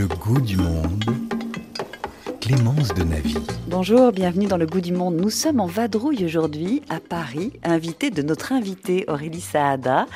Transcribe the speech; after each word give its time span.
Le 0.00 0.06
goût 0.06 0.40
du 0.40 0.56
monde. 0.56 1.29
Clémence 2.50 2.88
de 2.94 3.04
Navy. 3.04 3.36
Bonjour, 3.68 4.10
bienvenue 4.10 4.46
dans 4.46 4.56
le 4.56 4.66
goût 4.66 4.80
du 4.80 4.92
monde. 4.92 5.14
Nous 5.14 5.30
sommes 5.30 5.60
en 5.60 5.66
vadrouille 5.66 6.24
aujourd'hui 6.24 6.82
à 6.88 6.98
Paris, 6.98 7.52
invité 7.62 8.10
de 8.10 8.22
notre 8.22 8.52
invitée 8.52 9.04
Aurélie 9.06 9.40
Saada, 9.40 10.06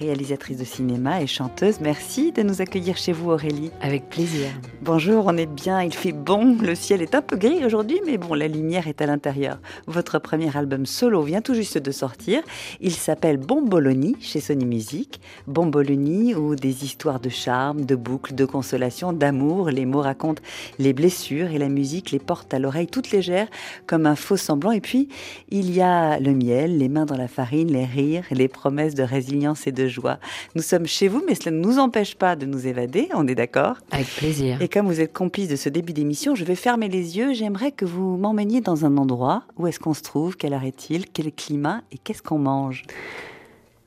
réalisatrice 0.00 0.56
de 0.56 0.64
cinéma 0.64 1.22
et 1.22 1.28
chanteuse. 1.28 1.78
Merci 1.80 2.32
de 2.32 2.42
nous 2.42 2.60
accueillir 2.60 2.96
chez 2.96 3.12
vous 3.12 3.30
Aurélie. 3.30 3.70
Avec 3.80 4.08
plaisir. 4.08 4.48
Bonjour, 4.82 5.26
on 5.26 5.36
est 5.36 5.46
bien, 5.46 5.82
il 5.82 5.94
fait 5.94 6.10
bon, 6.10 6.56
le 6.60 6.74
ciel 6.74 7.00
est 7.00 7.14
un 7.14 7.22
peu 7.22 7.36
gris 7.36 7.64
aujourd'hui, 7.64 8.00
mais 8.04 8.18
bon, 8.18 8.34
la 8.34 8.48
lumière 8.48 8.88
est 8.88 9.00
à 9.00 9.06
l'intérieur. 9.06 9.60
Votre 9.86 10.18
premier 10.18 10.56
album 10.56 10.86
solo 10.86 11.22
vient 11.22 11.42
tout 11.42 11.54
juste 11.54 11.78
de 11.78 11.92
sortir. 11.92 12.42
Il 12.80 12.90
s'appelle 12.90 13.36
Bomboloni 13.36 14.16
chez 14.18 14.40
Sony 14.40 14.66
Music. 14.66 15.20
Bomboloni 15.46 16.34
ou 16.34 16.56
des 16.56 16.84
histoires 16.84 17.20
de 17.20 17.28
charme, 17.28 17.84
de 17.84 17.94
boucles, 17.94 18.34
de 18.34 18.44
consolation, 18.44 19.12
d'amour. 19.12 19.70
Les 19.70 19.86
mots 19.86 20.00
racontent 20.00 20.42
les 20.80 20.92
blessures 20.92 21.52
et 21.52 21.58
la 21.58 21.68
musique 21.68 21.83
les 22.12 22.18
porte 22.18 22.52
à 22.54 22.58
l'oreille 22.58 22.86
toute 22.86 23.10
légère 23.10 23.48
comme 23.86 24.06
un 24.06 24.16
faux 24.16 24.36
semblant. 24.36 24.72
Et 24.72 24.80
puis, 24.80 25.08
il 25.50 25.74
y 25.74 25.80
a 25.80 26.18
le 26.18 26.34
miel, 26.34 26.78
les 26.78 26.88
mains 26.88 27.04
dans 27.04 27.16
la 27.16 27.28
farine, 27.28 27.72
les 27.72 27.84
rires, 27.84 28.24
les 28.30 28.48
promesses 28.48 28.94
de 28.94 29.02
résilience 29.02 29.66
et 29.66 29.72
de 29.72 29.86
joie. 29.86 30.18
Nous 30.54 30.62
sommes 30.62 30.86
chez 30.86 31.08
vous, 31.08 31.22
mais 31.26 31.34
cela 31.34 31.50
ne 31.50 31.60
nous 31.60 31.78
empêche 31.78 32.14
pas 32.14 32.36
de 32.36 32.46
nous 32.46 32.66
évader, 32.66 33.08
on 33.14 33.26
est 33.28 33.34
d'accord? 33.34 33.76
Avec 33.90 34.08
plaisir. 34.08 34.60
Et 34.60 34.68
comme 34.68 34.86
vous 34.86 35.00
êtes 35.00 35.12
complice 35.12 35.48
de 35.48 35.56
ce 35.56 35.68
début 35.68 35.92
d'émission, 35.92 36.34
je 36.34 36.44
vais 36.44 36.54
fermer 36.54 36.88
les 36.88 37.16
yeux. 37.16 37.34
J'aimerais 37.34 37.72
que 37.72 37.84
vous 37.84 38.16
m'emmeniez 38.16 38.60
dans 38.60 38.84
un 38.84 38.96
endroit. 38.96 39.44
Où 39.56 39.66
est-ce 39.66 39.78
qu'on 39.78 39.94
se 39.94 40.02
trouve? 40.02 40.36
Quelle 40.36 40.54
heure 40.54 40.64
est-il? 40.64 41.06
Quel 41.10 41.32
climat? 41.32 41.82
Et 41.92 41.98
qu'est-ce 41.98 42.22
qu'on 42.22 42.38
mange? 42.38 42.82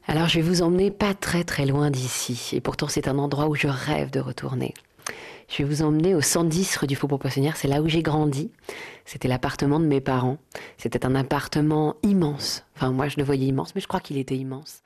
Alors, 0.07 0.29
je 0.29 0.39
vais 0.39 0.47
vous 0.47 0.61
emmener 0.61 0.89
pas 0.89 1.13
très 1.13 1.43
très 1.43 1.65
loin 1.65 1.91
d'ici. 1.91 2.51
Et 2.53 2.61
pourtant, 2.61 2.87
c'est 2.87 3.07
un 3.09 3.17
endroit 3.17 3.49
où 3.49 3.55
je 3.55 3.67
rêve 3.67 4.09
de 4.09 4.21
retourner. 4.21 4.73
Je 5.47 5.63
vais 5.63 5.63
vous 5.63 5.81
emmener 5.81 6.13
au 6.13 6.21
110 6.21 6.75
rue 6.77 6.87
du 6.87 6.95
Faubourg 6.95 7.19
Poissonnière. 7.19 7.55
C'est 7.55 7.69
là 7.69 7.81
où 7.81 7.87
j'ai 7.87 8.01
grandi. 8.01 8.51
C'était 9.05 9.29
l'appartement 9.29 9.79
de 9.79 9.85
mes 9.85 10.01
parents. 10.01 10.37
C'était 10.77 11.05
un 11.05 11.15
appartement 11.15 11.95
immense. 12.03 12.65
Enfin, 12.75 12.91
moi, 12.91 13.07
je 13.07 13.15
le 13.17 13.23
voyais 13.23 13.47
immense, 13.47 13.73
mais 13.73 13.81
je 13.81 13.87
crois 13.87 14.01
qu'il 14.01 14.17
était 14.17 14.35
immense. 14.35 14.83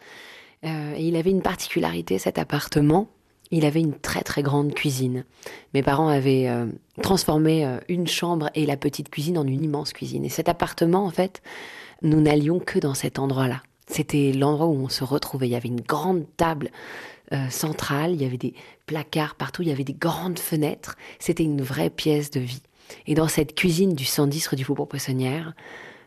Euh, 0.64 0.94
et 0.96 1.08
il 1.08 1.16
avait 1.16 1.32
une 1.32 1.42
particularité, 1.42 2.20
cet 2.20 2.38
appartement. 2.38 3.10
Il 3.50 3.66
avait 3.66 3.82
une 3.82 3.96
très 3.96 4.22
très 4.22 4.44
grande 4.44 4.74
cuisine. 4.74 5.26
Mes 5.74 5.82
parents 5.82 6.08
avaient 6.08 6.48
euh, 6.48 6.68
transformé 7.02 7.66
euh, 7.66 7.80
une 7.90 8.08
chambre 8.08 8.50
et 8.54 8.66
la 8.68 8.78
petite 8.78 9.10
cuisine 9.10 9.40
en 9.40 9.48
une 9.48 9.64
immense 9.64 9.94
cuisine. 9.94 10.24
Et 10.24 10.30
cet 10.30 10.48
appartement, 10.48 11.06
en 11.06 11.12
fait, 11.12 11.42
nous 12.04 12.22
n'allions 12.22 12.60
que 12.60 12.78
dans 12.78 12.94
cet 12.94 13.18
endroit-là. 13.18 13.64
C'était 13.92 14.32
l'endroit 14.32 14.68
où 14.68 14.86
on 14.86 14.90
se 14.90 15.04
retrouvait. 15.04 15.50
Il 15.50 15.52
y 15.52 15.56
avait 15.56 15.68
une 15.68 15.82
grande 15.82 16.26
table 16.38 16.72
euh, 17.34 17.50
centrale, 17.50 18.12
il 18.12 18.22
y 18.22 18.26
avait 18.26 18.38
des 18.38 18.54
placards 18.86 19.36
partout, 19.36 19.64
il 19.64 19.68
y 19.68 19.72
avait 19.72 19.84
des 19.84 19.94
grandes 19.94 20.40
fenêtres. 20.40 20.96
C'était 21.20 21.44
une 21.44 21.62
vraie 21.62 21.90
pièce 21.90 22.32
de 22.32 22.40
vie. 22.40 22.62
Et 23.06 23.16
dans 23.16 23.28
cette 23.28 23.54
cuisine 23.54 23.94
du 23.94 24.06
110 24.06 24.48
rue 24.48 24.56
du 24.56 24.64
Faubourg 24.64 24.88
Poissonnière, 24.88 25.54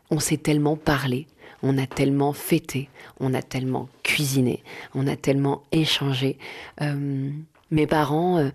on 0.09 0.19
s'est 0.19 0.37
tellement 0.37 0.77
parlé, 0.77 1.27
on 1.61 1.77
a 1.77 1.85
tellement 1.85 2.33
fêté, 2.33 2.89
on 3.19 3.35
a 3.35 3.43
tellement 3.43 3.87
cuisiné, 4.01 4.63
on 4.95 5.05
a 5.05 5.15
tellement 5.15 5.61
échangé. 5.71 6.39
Euh, 6.81 7.29
mes 7.69 7.85
parents 7.85 8.39
euh, 8.39 8.49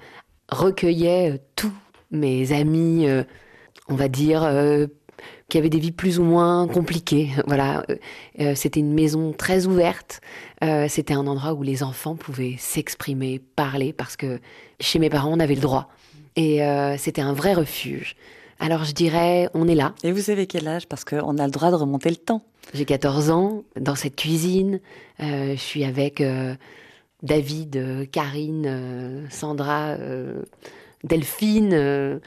recueillaient 0.48 1.40
tous 1.54 1.72
mes 2.10 2.52
amis, 2.52 3.06
on 3.88 3.94
va 3.94 4.08
dire, 4.08 4.42
qui 5.50 5.58
avaient 5.58 5.68
des 5.68 5.78
vies 5.78 5.92
plus 5.92 6.18
ou 6.18 6.22
moins 6.24 6.66
compliquées. 6.66 7.28
Voilà, 7.46 7.84
Euh, 7.90 7.96
euh, 8.40 8.54
c'était 8.54 8.80
une 8.80 8.94
maison 8.94 9.32
très 9.32 9.66
ouverte. 9.66 10.20
Euh, 10.64 10.86
c'était 10.88 11.14
un 11.14 11.26
endroit 11.26 11.52
où 11.52 11.62
les 11.62 11.82
enfants 11.82 12.16
pouvaient 12.16 12.56
s'exprimer, 12.58 13.40
parler, 13.56 13.92
parce 13.92 14.16
que 14.16 14.40
chez 14.78 14.98
mes 14.98 15.10
parents, 15.10 15.32
on 15.32 15.40
avait 15.40 15.54
le 15.54 15.60
droit. 15.60 15.90
Et 16.36 16.62
euh, 16.64 16.96
c'était 16.96 17.20
un 17.20 17.34
vrai 17.34 17.52
refuge. 17.52 18.16
Alors 18.58 18.84
je 18.84 18.92
dirais, 18.92 19.48
on 19.52 19.68
est 19.68 19.74
là. 19.74 19.94
Et 20.04 20.12
vous 20.12 20.20
savez 20.20 20.46
quel 20.46 20.68
âge? 20.68 20.86
Parce 20.86 21.04
qu'on 21.04 21.38
a 21.38 21.44
le 21.44 21.50
droit 21.50 21.70
de 21.70 21.76
remonter 21.76 22.10
le 22.10 22.16
temps. 22.16 22.42
J'ai 22.72 22.84
14 22.84 23.30
ans, 23.30 23.64
dans 23.78 23.94
cette 23.96 24.16
cuisine, 24.16 24.80
je 25.18 25.56
suis 25.56 25.82
avec 25.82 26.22
David, 27.22 28.08
Karine, 28.12 29.26
Sandra, 29.30 29.96
Delphine, 31.02 32.20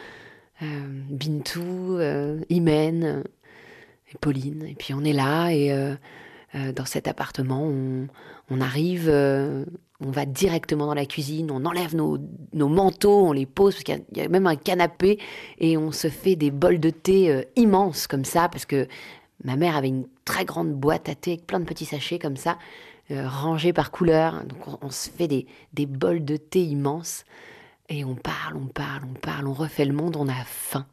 Bintou, 1.09 1.97
euh, 1.97 2.39
Imen, 2.49 3.03
euh, 3.03 3.23
et 4.13 4.17
Pauline. 4.19 4.65
Et 4.67 4.75
puis 4.75 4.93
on 4.93 5.03
est 5.03 5.13
là 5.13 5.49
et 5.49 5.71
euh, 5.71 5.95
euh, 6.55 6.71
dans 6.71 6.85
cet 6.85 7.07
appartement, 7.07 7.63
on, 8.49 8.61
arrive, 8.61 9.09
euh, 9.09 9.65
on 9.99 10.11
va 10.11 10.25
directement 10.25 10.85
dans 10.85 10.93
la 10.93 11.07
cuisine, 11.07 11.49
on 11.49 11.65
enlève 11.65 11.95
nos, 11.95 12.19
manteaux, 12.53 13.25
on 13.25 13.31
les 13.31 13.47
pose, 13.47 13.73
parce 13.73 13.83
qu'il 13.83 14.03
y 14.15 14.21
a- 14.21 14.29
même 14.29 14.45
un 14.45 14.55
canapé, 14.55 15.17
et 15.57 15.77
on 15.77 15.91
se 15.91 16.09
fait 16.09 16.35
des 16.35 16.51
bols 16.51 16.79
de 16.79 16.91
thé 16.91 17.31
euh, 17.31 17.41
immenses 17.55 18.05
comme 18.05 18.23
ça, 18.23 18.49
parce 18.49 18.65
que 18.65 18.87
ma 19.43 19.55
mère 19.55 19.75
avait 19.75 19.87
une 19.87 20.05
très 20.25 20.45
grande 20.45 20.73
boîte 20.73 21.09
à 21.09 21.15
thé 21.15 21.31
avec 21.31 21.47
plein 21.47 21.59
de 21.59 21.65
petits 21.65 21.85
sachets 21.85 22.19
comme 22.19 22.37
ça, 22.37 22.59
euh, 23.09 23.27
rangés 23.27 23.73
par 23.73 23.89
couleur. 23.89 24.43
Donc 24.45 24.77
on, 24.83 24.91
se 24.91 25.09
fait 25.09 25.27
des 25.27 25.85
bols 25.87 26.23
de 26.23 26.37
thé 26.37 26.63
immenses, 26.63 27.25
et 27.89 28.05
on 28.05 28.15
parle, 28.15 28.57
on 28.57 28.67
parle, 28.67 29.03
on 29.09 29.13
parle, 29.13 29.47
on 29.47 29.53
refait 29.53 29.85
le 29.85 29.93
monde, 29.93 30.15
on 30.15 30.27
a 30.27 30.43
faim. 30.45 30.85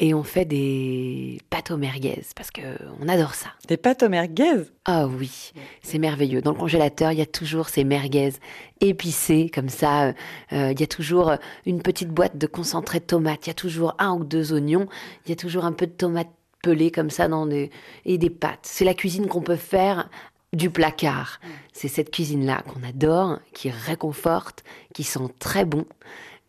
Et 0.00 0.14
on 0.14 0.22
fait 0.22 0.44
des 0.44 1.40
pâtes 1.50 1.72
aux 1.72 1.76
merguez, 1.76 2.22
parce 2.36 2.52
que 2.52 2.62
on 3.00 3.08
adore 3.08 3.34
ça. 3.34 3.48
Des 3.66 3.76
pâtes 3.76 4.04
aux 4.04 4.08
merguez? 4.08 4.62
Ah 4.84 5.08
oui, 5.08 5.52
c'est 5.82 5.98
merveilleux. 5.98 6.40
Dans 6.40 6.52
le 6.52 6.58
congélateur, 6.58 7.10
il 7.10 7.18
y 7.18 7.22
a 7.22 7.26
toujours 7.26 7.68
ces 7.68 7.82
merguez 7.82 8.34
épicées 8.80 9.50
comme 9.52 9.68
ça. 9.68 10.04
Euh, 10.04 10.12
euh, 10.52 10.72
il 10.72 10.78
y 10.78 10.84
a 10.84 10.86
toujours 10.86 11.32
une 11.66 11.82
petite 11.82 12.10
boîte 12.10 12.38
de 12.38 12.46
concentré 12.46 13.00
de 13.00 13.06
tomates. 13.06 13.46
Il 13.46 13.48
y 13.48 13.50
a 13.50 13.54
toujours 13.54 13.96
un 13.98 14.14
ou 14.14 14.24
deux 14.24 14.52
oignons. 14.52 14.86
Il 15.26 15.30
y 15.30 15.32
a 15.32 15.36
toujours 15.36 15.64
un 15.64 15.72
peu 15.72 15.88
de 15.88 15.92
tomates 15.92 16.30
pelées 16.62 16.92
comme 16.92 17.10
ça 17.10 17.26
dans 17.26 17.46
des 17.46 17.70
et 18.04 18.18
des 18.18 18.30
pâtes. 18.30 18.60
C'est 18.62 18.84
la 18.84 18.94
cuisine 18.94 19.26
qu'on 19.26 19.42
peut 19.42 19.56
faire 19.56 20.08
du 20.52 20.70
placard. 20.70 21.40
C'est 21.72 21.88
cette 21.88 22.10
cuisine-là 22.10 22.62
qu'on 22.62 22.82
adore, 22.86 23.38
qui 23.52 23.70
réconforte, 23.70 24.64
qui 24.94 25.04
sent 25.04 25.28
très 25.38 25.64
bon. 25.64 25.84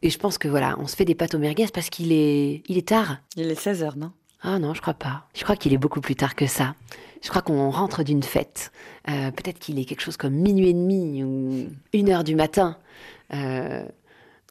Et 0.01 0.09
je 0.09 0.17
pense 0.17 0.37
que 0.37 0.47
voilà, 0.47 0.77
on 0.79 0.87
se 0.87 0.95
fait 0.95 1.05
des 1.05 1.15
pâtes 1.15 1.35
aux 1.35 1.39
merguez 1.39 1.67
parce 1.73 1.89
qu'il 1.89 2.11
est, 2.11 2.63
il 2.67 2.77
est 2.77 2.87
tard. 2.87 3.17
Il 3.35 3.49
est 3.51 3.59
16h, 3.59 3.97
non? 3.97 4.11
Ah 4.41 4.57
non, 4.57 4.73
je 4.73 4.81
crois 4.81 4.93
pas. 4.93 5.25
Je 5.35 5.43
crois 5.43 5.57
qu'il 5.57 5.73
est 5.73 5.77
beaucoup 5.77 5.99
plus 5.99 6.15
tard 6.15 6.35
que 6.35 6.47
ça. 6.47 6.75
Je 7.21 7.27
crois 7.29 7.41
qu'on 7.41 7.69
rentre 7.69 8.03
d'une 8.03 8.23
fête. 8.23 8.71
Euh, 9.09 9.31
Peut-être 9.31 9.59
qu'il 9.59 9.77
est 9.77 9.83
quelque 9.83 10.01
chose 10.01 10.15
comme 10.15 10.33
minuit 10.33 10.69
et 10.69 10.73
demi 10.73 11.23
ou 11.23 11.67
une 11.91 12.09
heure 12.09 12.23
du 12.23 12.35
matin. 12.35 12.77
Euh, 13.33 13.83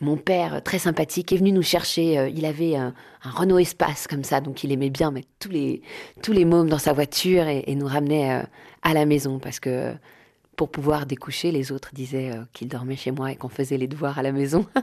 mon 0.01 0.17
père, 0.17 0.63
très 0.63 0.79
sympathique, 0.79 1.33
est 1.33 1.37
venu 1.37 1.53
nous 1.53 1.63
chercher. 1.63 2.19
Euh, 2.19 2.29
il 2.29 2.45
avait 2.45 2.77
un, 2.77 2.95
un 3.23 3.31
Renault 3.31 3.59
Espace 3.59 4.07
comme 4.07 4.25
ça, 4.25 4.41
donc 4.41 4.65
il 4.65 4.73
aimait 4.73 4.91
bien 4.91 5.11
mettre 5.11 5.29
tous 5.39 5.51
les, 5.51 5.83
tous 6.23 6.33
les 6.33 6.45
mômes 6.45 6.69
dans 6.69 6.79
sa 6.79 6.93
voiture 6.93 7.47
et, 7.49 7.65
et 7.67 7.75
nous 7.75 7.87
ramener 7.87 8.33
euh, 8.33 8.43
à 8.83 8.95
la 8.95 9.07
maison 9.07 9.39
parce 9.39 9.61
que 9.61 9.95
pour 10.59 10.71
pouvoir 10.71 11.07
découcher, 11.07 11.53
les 11.53 11.71
autres 11.71 11.91
disaient 11.95 12.33
euh, 12.33 12.43
qu'ils 12.53 12.69
dormaient 12.69 12.97
chez 12.97 13.13
moi 13.13 13.31
et 13.31 13.37
qu'on 13.37 13.49
faisait 13.49 13.79
les 13.79 13.87
devoirs 13.87 14.19
à 14.19 14.23
la 14.23 14.33
maison. 14.33 14.67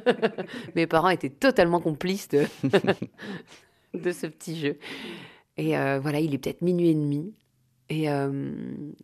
Mes 0.74 0.86
parents 0.86 1.10
étaient 1.10 1.28
totalement 1.28 1.80
complices 1.80 2.28
de, 2.28 2.46
de 3.94 4.10
ce 4.10 4.26
petit 4.26 4.58
jeu. 4.58 4.78
Et 5.58 5.76
euh, 5.76 6.00
voilà, 6.00 6.20
il 6.20 6.34
est 6.34 6.38
peut-être 6.38 6.62
minuit 6.62 6.88
et 6.88 6.94
demi. 6.94 7.34
Et 7.90 8.08
euh, 8.08 8.30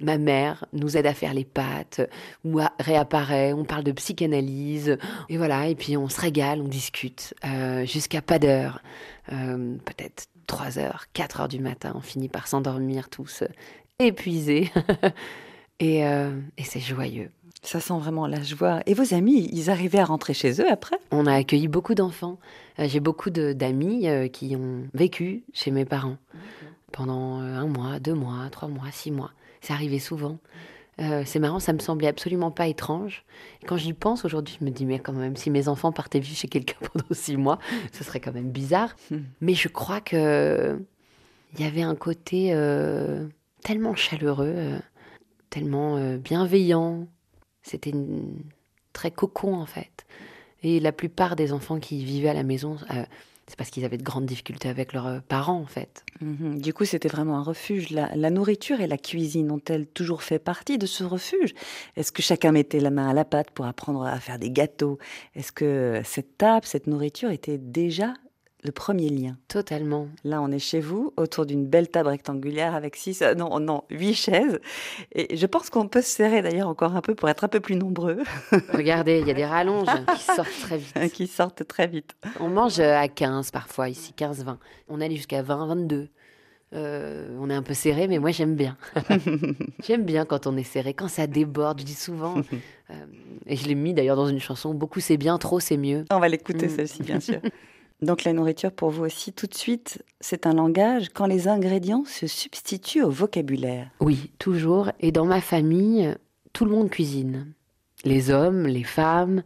ma 0.01 0.17
mère 0.17 0.65
nous 0.73 0.97
aide 0.97 1.07
à 1.07 1.13
faire 1.13 1.35
les 1.35 1.45
pâtes, 1.45 2.09
ou 2.45 2.61
réapparaît, 2.79 3.53
on 3.53 3.65
parle 3.65 3.83
de 3.83 3.91
psychanalyse, 3.91 4.97
et 5.29 5.37
voilà, 5.37 5.67
et 5.67 5.75
puis 5.75 5.97
on 5.97 6.09
se 6.09 6.21
régale, 6.21 6.61
on 6.61 6.69
discute, 6.69 7.35
euh, 7.45 7.85
jusqu'à 7.85 8.23
pas 8.23 8.39
d'heure, 8.39 8.81
Euh, 9.33 9.75
peut-être 9.85 10.29
3 10.47 10.79
heures, 10.79 11.07
4 11.13 11.41
heures 11.41 11.49
du 11.49 11.59
matin, 11.59 11.93
on 11.97 12.01
finit 12.01 12.29
par 12.29 12.47
s'endormir 12.47 13.09
tous 13.09 13.43
épuisés, 13.99 14.71
et, 15.81 16.03
et 16.03 16.63
c'est 16.63 16.79
joyeux. 16.79 17.31
Ça 17.63 17.81
sent 17.81 17.99
vraiment 17.99 18.29
la 18.29 18.45
joie. 18.45 18.83
Et 18.87 18.95
vos 18.95 19.15
amis, 19.15 19.49
ils 19.53 19.69
arrivaient 19.69 19.99
à 19.99 20.05
rentrer 20.05 20.33
chez 20.33 20.61
eux 20.61 20.71
après? 20.71 20.97
On 21.11 21.27
a 21.27 21.35
accueilli 21.35 21.67
beaucoup 21.67 21.97
d'enfants. 21.97 22.39
J'ai 22.79 23.01
beaucoup 23.01 23.31
d'amis 23.31 24.07
qui 24.33 24.55
ont 24.55 24.85
vécu 24.95 25.43
chez 25.53 25.73
mes 25.73 25.85
parents 25.85 26.19
pendant 26.97 27.41
euh, 27.41 27.57
un 27.57 27.67
mois, 27.67 28.01
deux 28.01 28.15
mois, 28.15 28.49
trois 28.51 28.69
mois, 28.69 28.91
six 28.91 29.11
mois. 29.11 29.31
C'est 29.61 29.73
arrivé 29.73 29.99
souvent. 29.99 30.39
Euh, 30.99 31.25
c'est 31.27 31.39
marrant, 31.39 31.61
ça 31.61 31.75
me 31.75 31.79
semblait 31.79 32.09
absolument 32.09 32.51
pas 32.51 32.69
étrange. 32.69 33.25
Et 33.63 33.67
quand 33.67 33.77
j'y 33.77 33.93
pense 33.93 34.25
aujourd'hui, 34.25 34.57
je 34.59 34.65
me 34.65 34.71
dis, 34.71 34.87
mais 34.87 34.99
quand 34.99 35.13
même, 35.13 35.37
si 35.37 35.51
mes 35.51 35.69
enfants 35.69 35.93
partaient 35.93 36.21
vivre 36.21 36.37
chez 36.39 36.49
quelqu'un 36.49 36.79
pendant 36.93 37.05
six 37.11 37.37
mois, 37.37 37.59
ce 37.93 38.03
serait 38.03 38.21
quand 38.21 38.33
même 38.33 38.51
bizarre. 38.51 38.97
Mais 39.43 39.53
je 39.55 39.69
crois 39.69 40.01
que 40.01 40.79
il 41.55 41.61
y 41.65 41.69
avait 41.69 41.83
un 41.83 41.95
côté 41.95 42.51
euh, 42.53 43.27
tellement 43.63 43.95
chaleureux, 43.95 44.53
euh, 44.57 44.79
tellement 45.51 46.17
bienveillant. 46.17 47.07
C'était 47.63 47.91
une- 47.91 48.43
très 48.95 49.11
cocon 49.11 49.55
en 49.55 49.67
fait. 49.67 50.07
Et 50.63 50.81
la 50.81 50.93
plupart 50.93 51.37
des 51.37 51.53
enfants 51.53 51.79
qui 51.79 52.03
vivaient 52.03 52.31
à 52.31 52.35
la 52.35 52.43
maison 52.43 52.79
c'est 53.49 53.57
parce 53.57 53.71
qu'ils 53.71 53.85
avaient 53.85 53.99
de 53.99 54.03
grandes 54.03 54.27
difficultés 54.27 54.69
avec 54.69 54.93
leurs 54.93 55.07
euh, 55.07 55.21
parents, 55.29 55.61
en 55.61 55.67
fait. 55.67 56.05
Mhm. 56.21 56.61
Du 56.61 56.75
coup, 56.75 56.85
c'était 56.85 57.09
vraiment 57.09 57.39
un 57.39 57.43
refuge. 57.43 57.91
La, 57.91 58.15
la, 58.17 58.31
nourriture 58.31 58.81
et 58.81 58.87
la 58.87 58.99
cuisine 58.99 59.51
ont-elles 59.51 59.87
toujours 59.87 60.23
fait 60.23 60.39
partie 60.39 60.79
de 60.79 60.87
ce 60.87 61.05
refuge? 61.05 61.55
Est-ce 61.97 62.11
que 62.11 62.23
chacun 62.23 62.53
mettait 62.53 62.81
la 62.81 62.91
main 62.91 63.09
à 63.09 63.13
la 63.13 63.25
pâte 63.25 63.51
pour 63.53 63.67
apprendre 63.67 64.05
à 64.05 64.19
faire 64.19 64.39
des 64.39 64.51
gâteaux? 64.51 64.99
Est-ce 65.35 65.53
que 65.53 66.01
cette 66.05 66.39
table, 66.39 66.67
cette 66.67 66.87
nourriture 66.87 67.31
était 67.31 67.59
déjà 67.59 68.15
le 68.67 68.73
premier 68.73 69.09
lien. 69.09 69.37
Totalement. 69.49 70.09
Là, 70.25 70.43
on 70.43 70.51
est 70.51 70.59
chez 70.59 70.81
vous, 70.81 71.15
autour 71.17 71.47
d'une 71.47 71.67
belle 71.67 71.89
table 71.89 72.09
rectangulaire 72.09 72.75
avec 72.75 72.97
six, 72.97 73.23
euh, 73.23 73.35
non, 73.35 73.59
non, 73.61 73.85
huit 73.91 74.15
chaises. 74.15 74.61
Et 75.13 75.37
je 75.37 75.47
pense 75.47 75.71
qu'on 75.71 75.89
peut 75.89 76.03
se 76.03 76.11
serrer 76.11 76.43
d'ailleurs 76.43 76.69
encore 76.69 76.95
un 76.95 77.01
peu 77.01 77.15
pour 77.15 77.29
être 77.29 77.45
un 77.45 77.49
peu 77.49 77.61
plus 77.61 77.77
nombreux. 77.77 78.23
Regardez, 78.73 79.21
il 79.21 79.27
y 79.27 79.31
a 79.31 79.35
des 79.35 79.47
rallonges 79.47 79.89
qui 80.17 80.23
sortent 80.23 80.61
très 80.63 80.79
vite. 80.79 81.13
qui 81.13 81.27
sortent 81.27 81.67
très 81.67 81.87
vite. 81.87 82.15
On 82.41 82.49
mange 82.49 82.81
à 82.81 83.09
15 83.09 83.51
parfois, 83.51 83.89
ici, 83.89 84.13
15-20. 84.17 84.57
On 84.89 85.01
allait 85.01 85.17
jusqu'à 85.17 85.43
20-22. 85.43 86.09
Euh, 86.73 87.37
on 87.39 87.49
est 87.49 87.55
un 87.55 87.63
peu 87.63 87.75
serré, 87.75 88.09
mais 88.09 88.19
moi 88.19 88.33
j'aime 88.33 88.57
bien. 88.57 88.77
j'aime 89.87 90.05
bien 90.05 90.25
quand 90.25 90.47
on 90.47 90.57
est 90.57 90.65
serré, 90.65 90.95
quand 90.95 91.09
ça 91.09 91.27
déborde. 91.27 91.81
Je 91.81 91.85
dis 91.85 91.95
souvent, 91.95 92.37
euh, 92.91 92.95
et 93.47 93.57
je 93.57 93.67
l'ai 93.69 93.77
mis 93.77 93.95
d'ailleurs 93.95 94.17
dans 94.17 94.27
une 94.27 94.41
chanson. 94.41 94.75
Beaucoup 94.75 95.01
c'est 95.01 95.17
bien, 95.17 95.39
trop 95.39 95.61
c'est 95.61 95.77
mieux. 95.77 96.05
On 96.11 96.19
va 96.19 96.29
l'écouter 96.29 96.67
mm. 96.67 96.71
celle-ci, 96.71 97.03
bien 97.03 97.21
sûr. 97.21 97.41
Donc 98.03 98.25
la 98.25 98.33
nourriture 98.33 98.73
pour 98.73 98.91
vous 98.91 99.05
aussi, 99.05 99.33
tout 99.33 99.47
de 99.47 99.55
suite, 99.55 100.05
c'est 100.21 100.47
un 100.47 100.53
langage 100.53 101.09
quand 101.15 101.27
les 101.27 101.49
ingrédients 101.49 102.05
se 102.05 102.27
substituent 102.27 103.03
au 103.03 103.11
vocabulaire. 103.11 103.91
Oui, 104.01 104.33
toujours. 104.39 104.91
Et 105.01 105.13
dans 105.13 105.25
ma 105.25 105.41
famille, 105.41 106.15
tout 106.53 106.67
le 106.67 106.71
monde 106.71 106.91
cuisine. 106.91 107.53
Les 108.05 108.31
hommes, 108.31 108.67
les 108.67 108.85
femmes, 108.85 109.43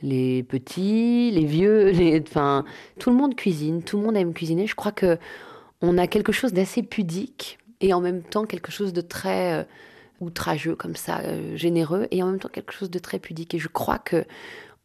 les 0.00 0.44
petits, 0.44 1.30
les 1.32 1.44
vieux, 1.44 1.90
les... 1.90 2.20
enfin, 2.20 2.64
tout 3.00 3.10
le 3.10 3.16
monde 3.16 3.34
cuisine, 3.34 3.82
tout 3.82 3.98
le 3.98 4.04
monde 4.04 4.16
aime 4.16 4.32
cuisiner. 4.32 4.66
Je 4.66 4.76
crois 4.76 4.92
que 4.92 5.18
on 5.80 5.98
a 5.98 6.06
quelque 6.06 6.32
chose 6.32 6.52
d'assez 6.52 6.82
pudique 6.82 7.58
et 7.80 7.92
en 7.92 8.00
même 8.00 8.22
temps 8.22 8.44
quelque 8.44 8.72
chose 8.72 8.92
de 8.92 9.00
très 9.00 9.60
euh, 9.60 9.64
outrageux 10.20 10.74
comme 10.74 10.96
ça, 10.96 11.20
euh, 11.20 11.56
généreux, 11.56 12.08
et 12.10 12.22
en 12.22 12.26
même 12.26 12.40
temps 12.40 12.48
quelque 12.48 12.72
chose 12.72 12.90
de 12.90 12.98
très 12.98 13.18
pudique. 13.18 13.54
Et 13.54 13.58
je 13.58 13.68
crois 13.68 13.98
que 13.98 14.24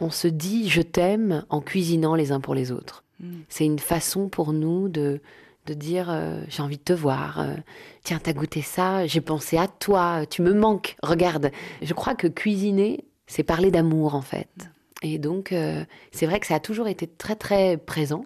on 0.04 0.12
se 0.12 0.28
dit 0.28 0.70
je 0.70 0.82
t'aime 0.82 1.46
en 1.50 1.62
cuisinant 1.62 2.16
les 2.16 2.32
uns 2.32 2.42
pour 2.42 2.56
les 2.56 2.72
autres. 2.72 3.04
Mm. 3.20 3.32
C'est 3.50 3.66
une 3.66 3.80
façon 3.80 4.28
pour 4.28 4.54
nous 4.54 4.90
de, 4.90 5.22
de 5.66 5.74
dire 5.74 6.10
euh, 6.10 6.42
j'ai 6.50 6.62
envie 6.62 6.78
de 6.78 6.84
te 6.84 6.94
voir, 6.94 7.40
euh, 7.40 7.56
tiens, 8.04 8.20
t'as 8.22 8.34
goûté 8.34 8.62
ça, 8.62 9.08
j'ai 9.08 9.22
pensé 9.22 9.58
à 9.58 9.68
toi, 9.68 10.26
tu 10.30 10.42
me 10.42 10.54
manques, 10.54 10.96
regarde. 11.02 11.52
Je 11.82 11.94
crois 11.94 12.16
que 12.16 12.28
cuisiner, 12.28 13.06
c'est 13.28 13.44
parler 13.44 13.72
d'amour 13.72 14.16
en 14.16 14.22
fait. 14.22 14.70
Et 15.02 15.18
donc, 15.18 15.52
euh, 15.52 15.84
c'est 16.12 16.26
vrai 16.26 16.40
que 16.40 16.48
ça 16.48 16.56
a 16.56 16.60
toujours 16.60 16.88
été 16.88 17.08
très 17.08 17.36
très 17.36 17.78
présent 17.78 18.26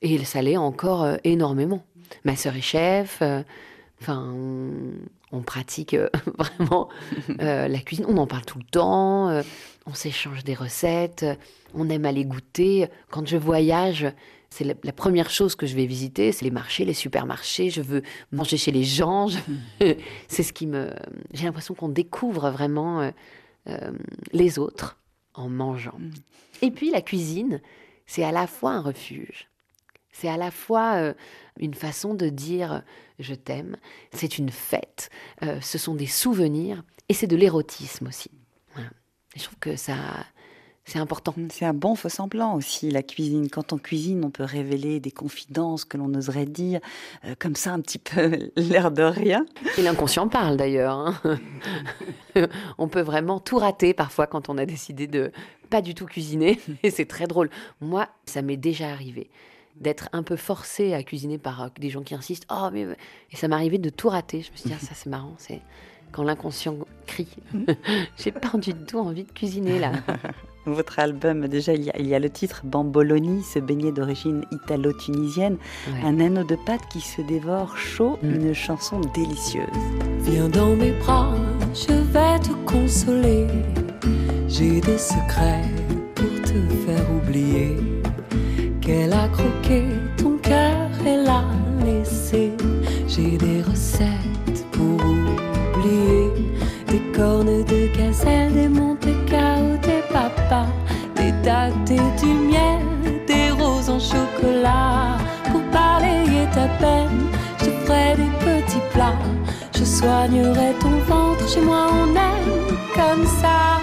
et 0.00 0.22
ça 0.24 0.42
l'est 0.42 0.56
encore 0.56 1.06
énormément. 1.24 1.84
Ma 2.24 2.36
sœur 2.36 2.56
est 2.56 2.60
chef, 2.60 3.22
enfin, 4.00 4.34
on, 5.32 5.42
pratique 5.42 5.96
vraiment 6.38 6.88
la 7.38 7.78
cuisine, 7.78 8.04
on 8.08 8.16
en 8.16 8.26
parle 8.26 8.44
tout 8.44 8.58
le 8.58 8.64
temps 8.64 9.42
on 9.86 9.94
s'échange 9.94 10.44
des 10.44 10.54
recettes, 10.54 11.24
on 11.74 11.88
aime 11.88 12.04
aller 12.04 12.24
goûter. 12.24 12.88
Quand 13.10 13.26
je 13.26 13.36
voyage, 13.36 14.06
c'est 14.50 14.64
la, 14.64 14.92
première 14.92 15.30
chose 15.30 15.54
que 15.54 15.66
je 15.66 15.74
vais 15.74 15.86
visiter, 15.86 16.30
c'est 16.30 16.44
les 16.44 16.50
marchés, 16.50 16.84
les 16.84 16.94
supermarchés. 16.94 17.70
Je 17.70 17.80
veux 17.80 18.02
manger 18.32 18.56
chez 18.56 18.70
les 18.70 18.84
gens. 18.84 19.28
c'est 20.28 20.42
ce 20.42 20.52
qui 20.52 20.66
me. 20.66 20.90
J'ai 21.32 21.46
l'impression 21.46 21.74
qu'on 21.74 21.88
découvre 21.88 22.50
vraiment 22.50 23.00
euh, 23.00 23.10
euh, 23.68 23.92
les 24.32 24.58
autres 24.58 24.98
en 25.34 25.48
mangeant. 25.48 25.98
Mm. 25.98 26.10
Et 26.62 26.70
puis 26.70 26.90
la 26.90 27.00
cuisine, 27.00 27.60
c'est 28.06 28.24
à 28.24 28.32
la 28.32 28.46
fois 28.46 28.72
un 28.72 28.82
refuge. 28.82 29.48
C'est 30.12 30.28
à 30.28 30.36
la 30.36 30.50
fois 30.50 30.96
euh, 30.96 31.14
une 31.58 31.74
façon 31.74 32.12
de 32.12 32.28
dire 32.28 32.82
je 33.18 33.34
t'aime, 33.34 33.76
c'est 34.12 34.36
une 34.36 34.50
fête, 34.50 35.10
ce 35.60 35.78
sont 35.78 35.94
des 35.94 36.06
souvenirs 36.06 36.82
et 37.08 37.14
c'est 37.14 37.28
de 37.28 37.36
l'érotisme 37.36 38.08
aussi 38.08 38.30
je 39.36 39.44
trouve 39.44 39.58
que 39.58 39.76
ça, 39.76 39.94
c'est 40.84 40.98
important. 40.98 41.34
C'est 41.50 41.64
un 41.64 41.74
bon 41.74 41.94
faux 41.94 42.08
semblant 42.08 42.54
aussi, 42.54 42.90
la 42.90 43.02
cuisine. 43.02 43.48
Quand 43.48 43.72
on 43.72 43.78
cuisine, 43.78 44.24
on 44.24 44.30
peut 44.30 44.44
révéler 44.44 45.00
des 45.00 45.10
confidences 45.10 45.84
que 45.84 45.96
l'on 45.96 46.12
oserait 46.14 46.46
dire, 46.46 46.80
euh, 47.24 47.34
comme 47.38 47.54
ça, 47.54 47.72
un 47.72 47.80
petit 47.80 47.98
peu 47.98 48.50
l'air 48.56 48.90
de 48.90 49.02
rien. 49.02 49.46
Et 49.78 49.82
l'inconscient 49.82 50.28
parle 50.28 50.56
d'ailleurs. 50.56 51.14
Hein. 51.24 51.38
on 52.78 52.88
peut 52.88 53.00
vraiment 53.00 53.38
tout 53.38 53.58
rater 53.58 53.94
parfois 53.94 54.26
quand 54.26 54.48
on 54.48 54.58
a 54.58 54.66
décidé 54.66 55.06
de 55.06 55.32
pas 55.70 55.82
du 55.82 55.94
tout 55.94 56.06
cuisiner. 56.06 56.60
Et 56.82 56.90
c'est 56.90 57.06
très 57.06 57.26
drôle. 57.26 57.48
Moi, 57.80 58.08
ça 58.26 58.42
m'est 58.42 58.56
déjà 58.56 58.90
arrivé 58.90 59.30
d'être 59.76 60.10
un 60.12 60.22
peu 60.22 60.36
forcé 60.36 60.92
à 60.92 61.02
cuisiner 61.02 61.38
par 61.38 61.62
euh, 61.62 61.68
des 61.78 61.90
gens 61.90 62.02
qui 62.02 62.14
insistent. 62.14 62.46
Oh, 62.50 62.68
mais... 62.72 62.86
Et 63.30 63.36
ça 63.36 63.48
m'est 63.48 63.54
arrivé 63.54 63.78
de 63.78 63.88
tout 63.88 64.08
rater. 64.08 64.42
Je 64.42 64.50
me 64.50 64.56
suis 64.56 64.68
dit, 64.68 64.76
ah, 64.76 64.84
ça 64.84 64.94
c'est 64.94 65.08
marrant. 65.08 65.34
C'est 65.38 65.62
quand 66.12 66.22
l'inconscient 66.22 66.76
crie. 67.06 67.28
J'ai 68.16 68.30
pas 68.30 68.56
du 68.58 68.74
tout 68.74 68.98
envie 68.98 69.24
de 69.24 69.32
cuisiner 69.32 69.78
là. 69.78 69.92
Votre 70.66 71.00
album, 71.00 71.48
déjà, 71.48 71.74
il 71.74 71.82
y, 71.82 72.14
a, 72.14 72.18
le 72.20 72.30
titre 72.30 72.60
Bamboloni, 72.62 73.42
ce 73.42 73.58
beignet 73.58 73.90
d'origine 73.90 74.44
italo-tunisienne, 74.52 75.56
un 76.04 76.20
anneau 76.20 76.44
de 76.44 76.54
pâte 76.54 76.82
qui 76.88 77.00
se 77.00 77.20
dévore 77.20 77.76
chaud, 77.76 78.16
mm. 78.22 78.34
une 78.34 78.54
chanson 78.54 79.00
délicieuse. 79.12 79.66
Viens 80.20 80.48
dans 80.48 80.76
mes 80.76 80.92
bras, 80.92 81.34
je 81.74 81.92
vais 81.92 82.38
te 82.38 82.52
consoler. 82.64 83.48
J'ai 84.46 84.80
des 84.80 84.98
secrets 84.98 85.68
pour 86.14 86.30
te 86.42 86.74
faire 86.86 87.10
oublier 87.10 87.76
qu'elle 88.80 89.12
a 89.12 89.26
croqué 89.30 89.82
ton 90.16 90.36
cœur 90.38 90.88
et 91.04 91.16
l'a 91.16 91.44
laissé. 91.84 92.52
J'ai 93.08 93.36
des 93.36 93.62
recettes 93.62 94.31
de 97.22 97.96
gazelle, 97.96 98.52
des 98.52 98.68
Monte 98.68 99.00
des 99.06 100.02
papas, 100.12 100.66
des 101.14 101.32
dattes 101.44 101.90
et 101.90 102.20
du 102.20 102.32
miel, 102.50 102.80
des 103.26 103.50
roses 103.50 103.88
en 103.88 104.00
chocolat. 104.00 105.18
Pour 105.44 105.60
balayer 105.72 106.46
ta 106.52 106.66
peine, 106.80 107.28
je 107.60 107.70
ferai 107.84 108.16
des 108.16 108.32
petits 108.44 108.82
plats. 108.92 109.18
Je 109.76 109.84
soignerai 109.84 110.74
ton 110.80 110.98
ventre, 111.06 111.48
chez 111.48 111.60
moi 111.60 111.86
on 111.92 112.08
aime 112.10 112.76
comme 112.94 113.26
ça. 113.40 113.78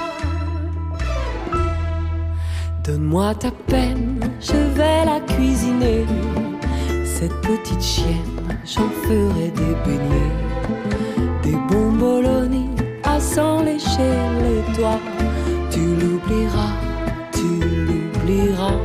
Donne-moi 2.84 3.36
ta 3.36 3.52
peine, 3.68 4.20
je 4.42 4.58
vais 4.76 5.06
la 5.06 5.20
cuisiner. 5.22 6.06
Cette 7.06 7.40
petite 7.42 7.82
chienne, 7.82 8.58
j'en 8.66 8.90
ferai 9.04 9.52
des 9.52 9.76
beignets 9.86 10.50
des 11.44 11.58
bomboloni 11.70 12.39
s'en 13.20 13.64
lécher 13.64 14.16
les 14.44 14.62
doigts. 14.76 15.02
Tu 15.72 15.80
l'oublieras, 15.80 16.74
tu 17.34 17.50
l'oublieras. 17.86 18.80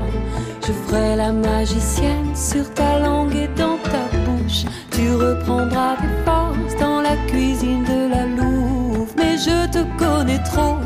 Je 0.66 0.72
ferai 0.72 1.16
la 1.16 1.32
magicienne 1.32 2.34
sur 2.34 2.72
ta 2.74 2.98
langue 2.98 3.34
et 3.34 3.48
dans 3.56 3.78
ta 3.92 4.04
bouche. 4.24 4.64
Tu 4.90 5.12
reprendras 5.12 5.96
tes 5.96 6.24
forces 6.24 6.76
dans 6.80 7.00
la 7.00 7.16
cuisine 7.28 7.84
de 7.84 8.10
la 8.14 8.26
Louve. 8.26 9.12
Mais 9.16 9.36
je 9.36 9.68
te 9.70 9.82
connais 9.98 10.42
trop, 10.42 10.78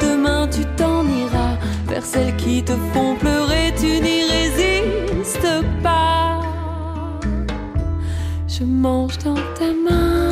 demain 0.00 0.48
tu 0.48 0.64
t'en 0.76 1.04
iras 1.04 1.56
vers 1.86 2.04
celles 2.04 2.34
qui 2.36 2.62
te 2.62 2.72
font 2.92 3.16
pleurer. 3.16 3.74
Tu 3.76 4.00
n'y 4.00 4.22
résistes 4.36 5.64
pas. 5.82 6.40
Je 8.48 8.64
mange 8.64 9.18
dans 9.18 9.42
ta 9.58 9.66
main 9.86 10.27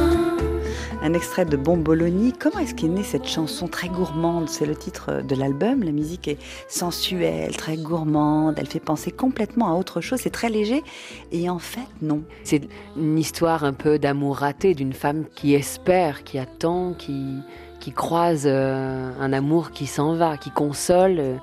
un 1.07 1.15
extrait 1.15 1.45
de 1.45 1.57
Bomboloni. 1.57 2.33
Comment 2.33 2.59
est-ce 2.59 2.75
qu'est 2.75 2.89
née 2.89 3.05
cette 3.05 3.29
chanson 3.29 3.69
très 3.69 3.89
gourmande? 3.89 4.49
C'est 4.49 4.67
le 4.67 4.75
titre 4.75 5.23
de 5.23 5.37
l'album. 5.37 5.85
La 5.85 5.93
musique 5.93 6.27
est 6.27 6.39
sensuelle, 6.67 7.57
très 7.57 7.77
gourmande. 7.77 8.57
Elle 8.59 8.67
fait 8.67 8.81
penser 8.81 9.13
complètement 9.13 9.69
à 9.69 9.75
autre 9.75 10.01
chose. 10.01 10.19
C'est 10.21 10.31
très 10.31 10.49
léger. 10.49 10.83
Et 11.31 11.49
en 11.49 11.61
fait, 11.61 11.87
non. 12.03 12.25
C'est 12.43 12.63
une 12.97 13.21
histoire 13.21 13.63
un 13.63 13.73
peu 13.73 14.01
d'amour 14.01 14.39
raté 14.39 14.75
d'une 14.75 14.93
femme 14.93 15.27
qui 15.37 15.55
espère, 15.55 16.25
qui 16.25 16.41
attend, 16.41 16.93
qui, 16.95 17.37
qui 17.79 17.93
croise 17.93 18.43
euh, 18.47 19.13
un 19.21 19.33
amour 19.33 19.71
qui 19.71 19.87
s'en 19.87 20.17
va, 20.17 20.37
qui 20.37 20.51
console 20.51 21.21
euh, 21.21 21.37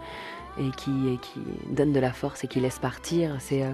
et 0.59 0.71
qui, 0.75 0.91
qui 1.21 1.39
donne 1.73 1.93
de 1.93 2.01
la 2.01 2.11
force 2.11 2.43
et 2.43 2.47
qui 2.47 2.59
laisse 2.59 2.79
partir. 2.79 3.37
C'est. 3.39 3.63
Euh, 3.63 3.71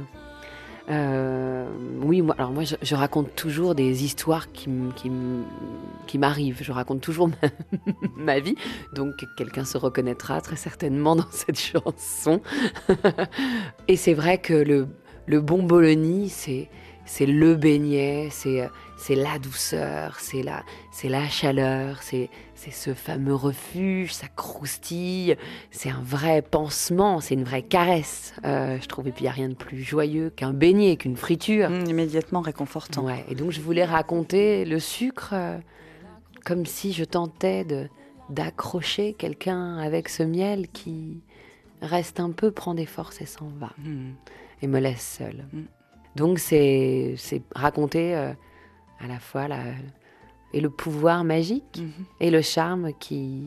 euh, 0.89 1.67
oui, 2.01 2.23
alors 2.37 2.51
moi, 2.51 2.63
je, 2.63 2.95
raconte 2.95 3.35
toujours 3.35 3.75
des 3.75 4.03
histoires 4.03 4.51
qui, 4.51 4.69
m'arrivent. 6.17 6.59
Je 6.61 6.71
raconte 6.71 7.01
toujours 7.01 7.29
ma, 8.17 8.39
vie, 8.39 8.55
donc 8.93 9.13
quelqu'un 9.37 9.65
se 9.65 9.77
reconnaîtra 9.77 10.41
très 10.41 10.55
certainement 10.55 11.15
dans 11.15 11.27
cette 11.31 11.59
chanson. 11.59 12.41
Et 13.87 13.97
c'est 13.97 14.15
vrai 14.15 14.39
que 14.39 14.53
le, 14.53 14.87
le 15.27 15.41
bon 15.41 15.63
Bologna, 15.63 16.27
c'est 16.27 16.69
c'est 17.05 17.25
le 17.25 17.55
beignet, 17.55 18.27
c'est 18.29 18.69
c'est 18.99 19.15
la 19.15 19.39
douceur, 19.39 20.19
c'est 20.19 20.43
la, 20.43 20.63
c'est 20.91 21.07
la 21.07 21.25
chaleur, 21.29 22.03
c'est, 22.03 22.29
c'est 22.53 22.71
ce 22.71 22.93
fameux 22.93 23.33
refuge, 23.33 24.11
ça 24.11 24.27
croustille, 24.27 25.37
c'est 25.71 25.89
un 25.89 26.01
vrai 26.03 26.41
pansement, 26.41 27.21
c'est 27.21 27.33
une 27.33 27.45
vraie 27.45 27.61
caresse, 27.61 28.33
euh, 28.43 28.77
je 28.81 28.85
trouve. 28.87 29.07
Et 29.07 29.11
puis 29.11 29.21
il 29.21 29.23
n'y 29.23 29.29
a 29.29 29.33
rien 29.33 29.47
de 29.47 29.55
plus 29.55 29.83
joyeux 29.83 30.29
qu'un 30.29 30.51
beignet, 30.51 30.97
qu'une 30.97 31.15
friture. 31.15 31.69
Mmh, 31.69 31.85
immédiatement 31.87 32.41
réconfortant. 32.41 33.05
Ouais, 33.05 33.25
et 33.29 33.35
donc 33.35 33.51
je 33.51 33.61
voulais 33.61 33.85
raconter 33.85 34.65
le 34.65 34.79
sucre 34.79 35.29
euh, 35.31 35.57
comme 36.43 36.65
si 36.65 36.91
je 36.91 37.05
tentais 37.05 37.63
de, 37.63 37.87
d'accrocher 38.29 39.13
quelqu'un 39.13 39.77
avec 39.77 40.09
ce 40.09 40.23
miel 40.23 40.67
qui 40.67 41.23
reste 41.81 42.19
un 42.19 42.31
peu, 42.31 42.51
prend 42.51 42.73
des 42.73 42.85
forces 42.85 43.21
et 43.21 43.25
s'en 43.25 43.47
va, 43.59 43.71
Mmh. 43.77 44.11
et 44.61 44.67
me 44.67 44.79
laisse 44.79 45.17
seule. 45.19 45.45
Mm. 45.53 45.61
Donc 46.17 46.39
c'est, 46.39 47.13
c'est 47.15 47.41
raconter 47.55 48.13
euh, 48.13 48.33
à 48.99 49.07
la 49.07 49.19
fois 49.19 49.47
la, 49.47 49.63
et 50.53 50.61
le 50.61 50.69
pouvoir 50.69 51.23
magique 51.23 51.77
Mhm. 51.79 52.05
et 52.19 52.31
le 52.31 52.41
charme 52.41 52.91
qui, 52.99 53.43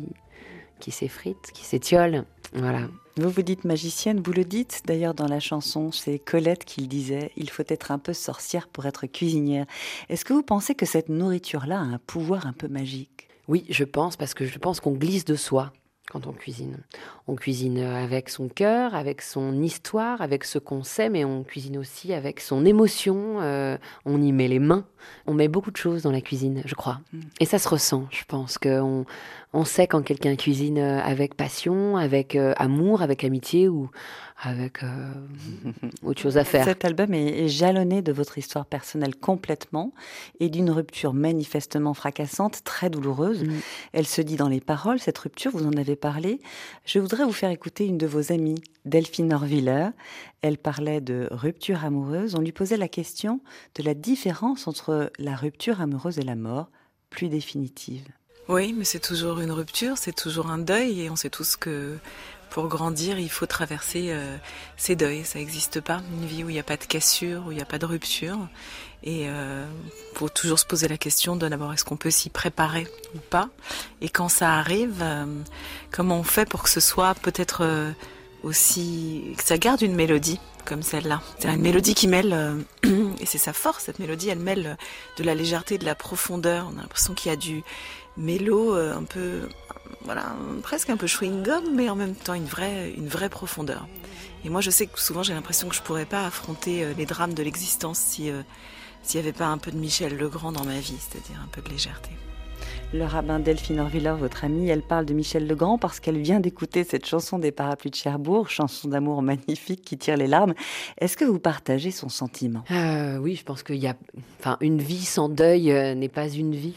qui 0.81 0.91
s'effrite, 0.91 1.51
qui 1.53 1.65
s'étiole. 1.65 2.25
Voilà. 2.55 2.89
Vous 3.17 3.29
vous 3.29 3.43
dites 3.43 3.65
magicienne, 3.65 4.21
vous 4.25 4.33
le 4.33 4.45
dites 4.45 4.83
d'ailleurs 4.87 5.13
dans 5.15 5.27
la 5.27 5.41
chanson, 5.41 5.93
c'est 5.93 6.19
Colette 6.19 6.65
qui 6.65 6.81
le 6.81 6.87
disait, 6.87 7.31
il 7.37 7.51
faut 7.51 7.63
être 7.69 7.91
un 7.91 7.99
peu 7.99 8.13
sorcière 8.15 8.69
pour 8.69 8.87
être 8.87 9.07
cuisinière. 9.07 9.67
Est-ce 10.09 10.25
que 10.25 10.33
vous 10.33 10.43
pensez 10.43 10.75
que 10.75 10.87
cette 10.87 11.09
nourriture-là 11.11 11.79
a 11.79 11.83
un 11.83 11.99
pouvoir 11.99 12.47
un 12.47 12.53
peu 12.55 12.69
magique? 12.69 13.29
Oui, 13.49 13.67
je 13.69 13.85
pense, 13.85 14.17
parce 14.17 14.33
que 14.33 14.47
je 14.47 14.59
pense 14.59 14.81
qu'on 14.81 14.93
glisse 14.93 15.25
de 15.27 15.35
soi 15.35 15.73
quand 16.13 16.27
on 16.27 16.33
cuisine. 16.33 16.79
On 17.27 17.37
cuisine 17.37 17.79
avec 17.79 18.29
son 18.29 18.49
cœur, 18.49 18.95
avec 18.95 19.23
son 19.23 19.63
histoire, 19.63 20.21
avec 20.21 20.45
ce 20.45 20.59
qu'on 20.59 20.83
sait, 20.83 21.09
mais 21.09 21.25
on 21.25 21.43
cuisine 21.43 21.79
aussi 21.79 22.13
avec 22.13 22.41
son 22.41 22.65
émotion. 22.67 23.41
euh, 23.41 23.79
on 24.05 24.21
y 24.21 24.33
met 24.33 24.49
les 24.49 24.59
mains. 24.59 24.85
On 25.27 25.35
met 25.35 25.49
beaucoup 25.49 25.71
de 25.71 25.77
choses 25.77 26.03
dans 26.03 26.13
la 26.13 26.21
cuisine, 26.21 26.63
je 26.65 26.75
crois. 26.75 27.01
Mm. 27.13 27.21
Et 27.41 27.45
ça 27.47 27.59
se 27.59 27.69
ressent, 27.69 28.07
je 28.11 28.25
pense 28.27 28.59
qu'on 28.59 29.07
on 29.55 29.65
sait 29.65 29.87
quand 29.87 30.03
quelqu'un 30.03 30.35
cuisine 30.37 30.79
euh, 30.79 31.01
avec 31.01 31.35
passion, 31.35 31.97
avec 31.97 32.37
euh, 32.37 32.55
amour, 32.57 33.03
avec 33.03 33.23
amitié 33.23 33.69
ou 33.69 33.91
avec 34.41 34.83
euh, 34.83 35.13
autre 36.03 36.21
chose 36.21 36.39
à 36.39 36.45
faire. 36.45 36.65
Cet 36.65 36.85
album 36.85 37.13
est 37.13 37.45
est 37.45 37.49
jalonné 37.49 38.03
de 38.03 38.13
votre 38.13 38.39
histoire 38.39 38.67
personnelle 38.67 39.15
complètement 39.15 39.93
et 40.41 40.49
d'une 40.49 40.71
rupture 40.71 41.13
manifestement 41.13 41.93
fracassante, 41.93 42.65
très 42.65 42.89
douloureuse. 42.89 43.45
Mm. 43.45 43.53
Elle 43.93 44.07
se 44.07 44.23
dit 44.23 44.37
dans 44.37 44.49
les 44.49 44.61
paroles, 44.61 44.99
cette 44.99 45.19
rupture, 45.19 45.53
vous 45.53 45.67
en 45.67 45.77
avez 45.77 45.97
parlé. 45.97 46.41
Je 46.87 46.99
voudrais 46.99 47.25
vous 47.25 47.33
faire 47.33 47.51
écouter 47.51 47.87
une 47.87 47.99
de 47.99 48.07
vos 48.07 48.33
amies, 48.33 48.63
Delphine 48.87 49.33
Orviller. 49.33 49.89
Elle 50.41 50.59
parlait 50.59 51.01
de 51.01 51.29
rupture 51.31 51.85
amoureuse. 51.85 52.35
On 52.35 52.41
lui 52.41 52.53
posait 52.53 52.79
la 52.79 52.89
question 52.89 53.41
de 53.77 53.83
la 53.83 53.95
différence 53.95 54.67
entre 54.67 55.13
la 55.19 55.37
rupture 55.37 55.81
amoureuse 55.81 56.19
et 56.19 56.25
la 56.25 56.37
mort, 56.37 56.71
plus 57.11 57.29
définitive. 57.29 58.09
Oui, 58.53 58.75
mais 58.77 58.85
c'est 58.85 59.01
toujours 59.01 59.41
une 59.41 59.51
rupture, 59.51 59.97
c'est 59.97 60.15
toujours 60.15 60.51
un 60.51 60.59
deuil, 60.59 61.01
et 61.01 61.09
on 61.09 61.17
sait 61.17 61.31
tous 61.31 61.57
que 61.57 61.97
pour 62.51 62.69
grandir, 62.69 63.19
il 63.19 63.31
faut 63.31 63.47
traverser 63.47 64.09
euh, 64.11 64.37
ces 64.77 64.95
deuils. 64.95 65.25
Ça 65.25 65.39
n'existe 65.39 65.81
pas, 65.81 66.03
une 66.13 66.27
vie 66.27 66.45
où 66.45 66.51
il 66.51 66.53
n'y 66.53 66.59
a 66.59 66.63
pas 66.63 66.77
de 66.77 66.85
cassure, 66.85 67.45
où 67.47 67.53
il 67.53 67.57
n'y 67.57 67.63
a 67.63 67.65
pas 67.65 67.79
de 67.79 67.87
rupture. 67.87 68.37
Et 69.05 69.23
il 69.23 69.67
faut 70.15 70.29
toujours 70.29 70.59
se 70.59 70.67
poser 70.67 70.87
la 70.87 70.99
question 70.99 71.35
d'abord, 71.35 71.73
est-ce 71.73 71.85
qu'on 71.85 71.97
peut 71.97 72.11
s'y 72.11 72.29
préparer 72.29 72.87
ou 73.15 73.19
pas? 73.19 73.49
Et 74.01 74.09
quand 74.09 74.29
ça 74.29 74.53
arrive, 74.55 75.01
euh, 75.01 75.25
comment 75.91 76.19
on 76.19 76.23
fait 76.23 76.49
pour 76.49 76.63
que 76.63 76.69
ce 76.69 76.81
soit 76.81 77.15
peut-être 77.15 77.63
euh, 77.65 77.91
aussi... 78.43 79.35
que 79.37 79.43
ça 79.43 79.59
garde 79.59 79.83
une 79.83 79.95
mélodie 79.95 80.39
comme 80.65 80.83
celle-là? 80.83 81.21
C'est 81.39 81.49
une 81.49 81.63
mélodie 81.63 81.95
qui 81.95 82.07
mêle, 82.07 82.33
euh, 82.33 82.61
et 83.21 83.27
c'est 83.27 83.39
sa 83.39 83.53
force, 83.53 83.85
cette 83.85 83.99
mélodie, 83.99 84.29
elle 84.29 84.39
mêle 84.39 84.77
de 85.17 85.25
la 85.25 85.35
légèreté, 85.35 85.79
de 85.79 85.85
la 85.85 85.97
profondeur. 85.97 86.71
On 86.73 86.79
a 86.79 86.83
l'impression 86.83 87.15
qu'il 87.15 87.31
y 87.31 87.33
a 87.33 87.37
du 87.37 87.65
mélo 88.17 88.75
euh, 88.75 88.95
un 88.97 89.05
peu, 89.05 89.49
voilà, 90.05 90.35
presque 90.63 90.91
un 90.91 90.97
peu 90.97 91.07
chewing-gum, 91.07 91.75
mais 91.75 91.89
en 91.89 91.97
même 91.97 92.15
temps 92.15 92.35
une 92.35 92.47
vraie, 92.47 92.93
une 92.97 93.09
vraie 93.09 93.29
profondeur. 93.29 93.87
Et 94.45 94.49
moi, 94.49 94.61
je 94.61 94.71
sais 94.71 94.87
que 94.87 95.01
souvent, 95.01 95.23
j'ai 95.23 95.35
l'impression 95.35 95.69
que 95.69 95.75
je 95.75 95.83
pourrais 95.83 96.05
pas 96.05 96.27
affronter 96.27 96.85
euh, 96.85 96.93
les 96.97 97.07
drames 97.07 97.35
de 97.35 97.43
l'existence 97.43 97.99
si 97.99 98.31
euh, 98.31 98.43
s'il 99.03 99.21
n'y 99.21 99.27
avait 99.27 99.37
pas 99.37 99.47
un 99.47 99.59
peu 99.59 99.73
de 99.73 99.77
Michel 99.77 100.17
Legrand 100.17 100.53
dans 100.53 100.65
ma 100.65 100.79
vie, 100.79 100.97
c'est-à-dire 100.99 101.41
un 101.43 101.49
peu 101.49 101.61
de 101.61 101.69
légèreté. 101.69 102.11
Le 102.95 103.05
rabbin 103.05 103.41
Delphine 103.41 103.81
Orviller, 103.81 104.15
votre 104.17 104.45
amie, 104.45 104.69
elle 104.69 104.83
parle 104.83 105.07
de 105.07 105.15
Michel 105.15 105.49
Legrand 105.49 105.77
parce 105.77 105.99
qu'elle 105.99 106.19
vient 106.19 106.39
d'écouter 106.39 106.85
cette 106.85 107.07
chanson 107.07 107.39
des 107.39 107.51
parapluies 107.51 107.91
de 107.91 107.97
Cherbourg, 107.97 108.49
chanson 108.49 108.89
d'amour 108.89 109.23
magnifique 109.23 109.83
qui 109.83 109.99
tire 109.99 110.17
les 110.17 110.29
larmes. 110.29 110.55
Est-ce 110.99 111.17
que 111.17 111.25
vous 111.25 111.41
partagez 111.41 111.91
son 111.91 112.09
sentiment? 112.09 112.63
Euh, 112.71 113.17
oui, 113.17 113.35
je 113.35 113.43
pense 113.43 113.63
qu'il 113.63 113.77
y 113.77 113.89
a, 113.89 113.97
enfin, 114.39 114.57
une 114.61 114.79
vie 114.79 115.05
sans 115.05 115.29
deuil 115.29 115.73
n'est 115.97 116.09
pas 116.09 116.29
une 116.29 116.55
vie. 116.55 116.75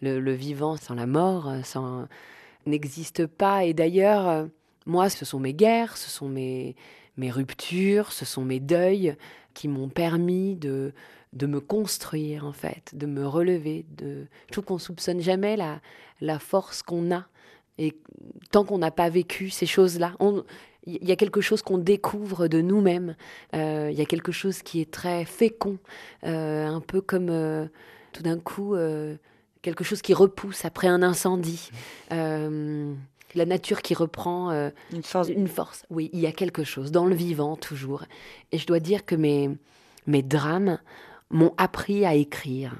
Le, 0.00 0.32
vivant 0.32 0.76
sans 0.76 0.94
la 0.94 1.06
mort, 1.06 1.48
euh, 1.48 1.62
sans 1.62 2.06
n'existe 2.66 3.26
pas. 3.26 3.64
Et 3.64 3.74
d'ailleurs, 3.74 4.28
euh, 4.28 4.46
moi, 4.86 5.08
ce 5.08 5.24
sont 5.24 5.40
mes 5.40 5.54
guerres, 5.54 5.96
ce 5.96 6.10
sont 6.10 6.28
mes 6.28 6.76
mes 7.16 7.32
ruptures, 7.32 8.12
ce 8.12 8.24
sont 8.24 8.44
mes 8.44 8.60
deuils 8.60 9.16
qui 9.54 9.66
m'ont 9.66 9.88
permis 9.88 10.54
de 10.54 10.92
de 11.32 11.46
me 11.46 11.60
construire 11.60 12.46
en 12.46 12.52
fait, 12.52 12.92
de 12.94 13.06
me 13.06 13.26
relever. 13.26 13.84
De, 13.96 14.26
je 14.46 14.52
trouve 14.52 14.64
qu'on 14.64 14.78
soupçonne 14.78 15.20
jamais 15.20 15.56
la 15.56 15.80
la 16.20 16.38
force 16.38 16.82
qu'on 16.82 17.12
a. 17.12 17.26
Et 17.78 17.96
tant 18.50 18.64
qu'on 18.64 18.78
n'a 18.78 18.90
pas 18.90 19.08
vécu 19.08 19.50
ces 19.50 19.66
choses-là, 19.66 20.14
il 20.86 21.06
y 21.06 21.12
a 21.12 21.16
quelque 21.16 21.40
chose 21.40 21.62
qu'on 21.62 21.78
découvre 21.78 22.48
de 22.48 22.60
nous-mêmes. 22.60 23.14
Euh, 23.54 23.88
Il 23.92 23.98
y 23.98 24.02
a 24.02 24.04
quelque 24.04 24.32
chose 24.32 24.62
qui 24.62 24.80
est 24.80 24.90
très 24.90 25.24
fécond, 25.24 25.78
un 26.22 26.80
peu 26.80 27.00
comme 27.00 27.68
tout 28.12 28.22
d'un 28.22 28.38
coup 28.38 28.74
quelque 29.62 29.84
chose 29.84 30.02
qui 30.02 30.14
repousse 30.14 30.64
après 30.64 30.88
un 30.88 31.02
incendie. 31.02 31.70
Euh, 32.12 32.94
la 33.34 33.46
nature 33.46 33.82
qui 33.82 33.94
reprend 33.94 34.50
euh, 34.50 34.70
Une 34.92 35.02
force 35.02 35.28
une 35.28 35.48
force. 35.48 35.84
Oui, 35.90 36.10
il 36.12 36.20
y 36.20 36.26
a 36.26 36.32
quelque 36.32 36.64
chose 36.64 36.90
dans 36.90 37.04
le 37.04 37.14
vivant 37.14 37.56
toujours. 37.56 38.04
Et 38.52 38.58
je 38.58 38.66
dois 38.66 38.80
dire 38.80 39.04
que 39.04 39.14
mes, 39.14 39.50
mes 40.06 40.22
drames 40.22 40.78
m'ont 41.30 41.54
appris 41.58 42.06
à 42.06 42.14
écrire. 42.14 42.74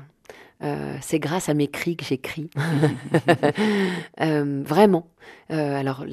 Euh, 0.62 0.96
c'est 1.02 1.20
grâce 1.20 1.48
à 1.48 1.54
mes 1.54 1.68
cris 1.68 1.96
que 1.96 2.04
j'écris. 2.04 2.50
Euh, 4.20 4.62
vraiment. 4.64 5.06
Alors, 5.48 6.04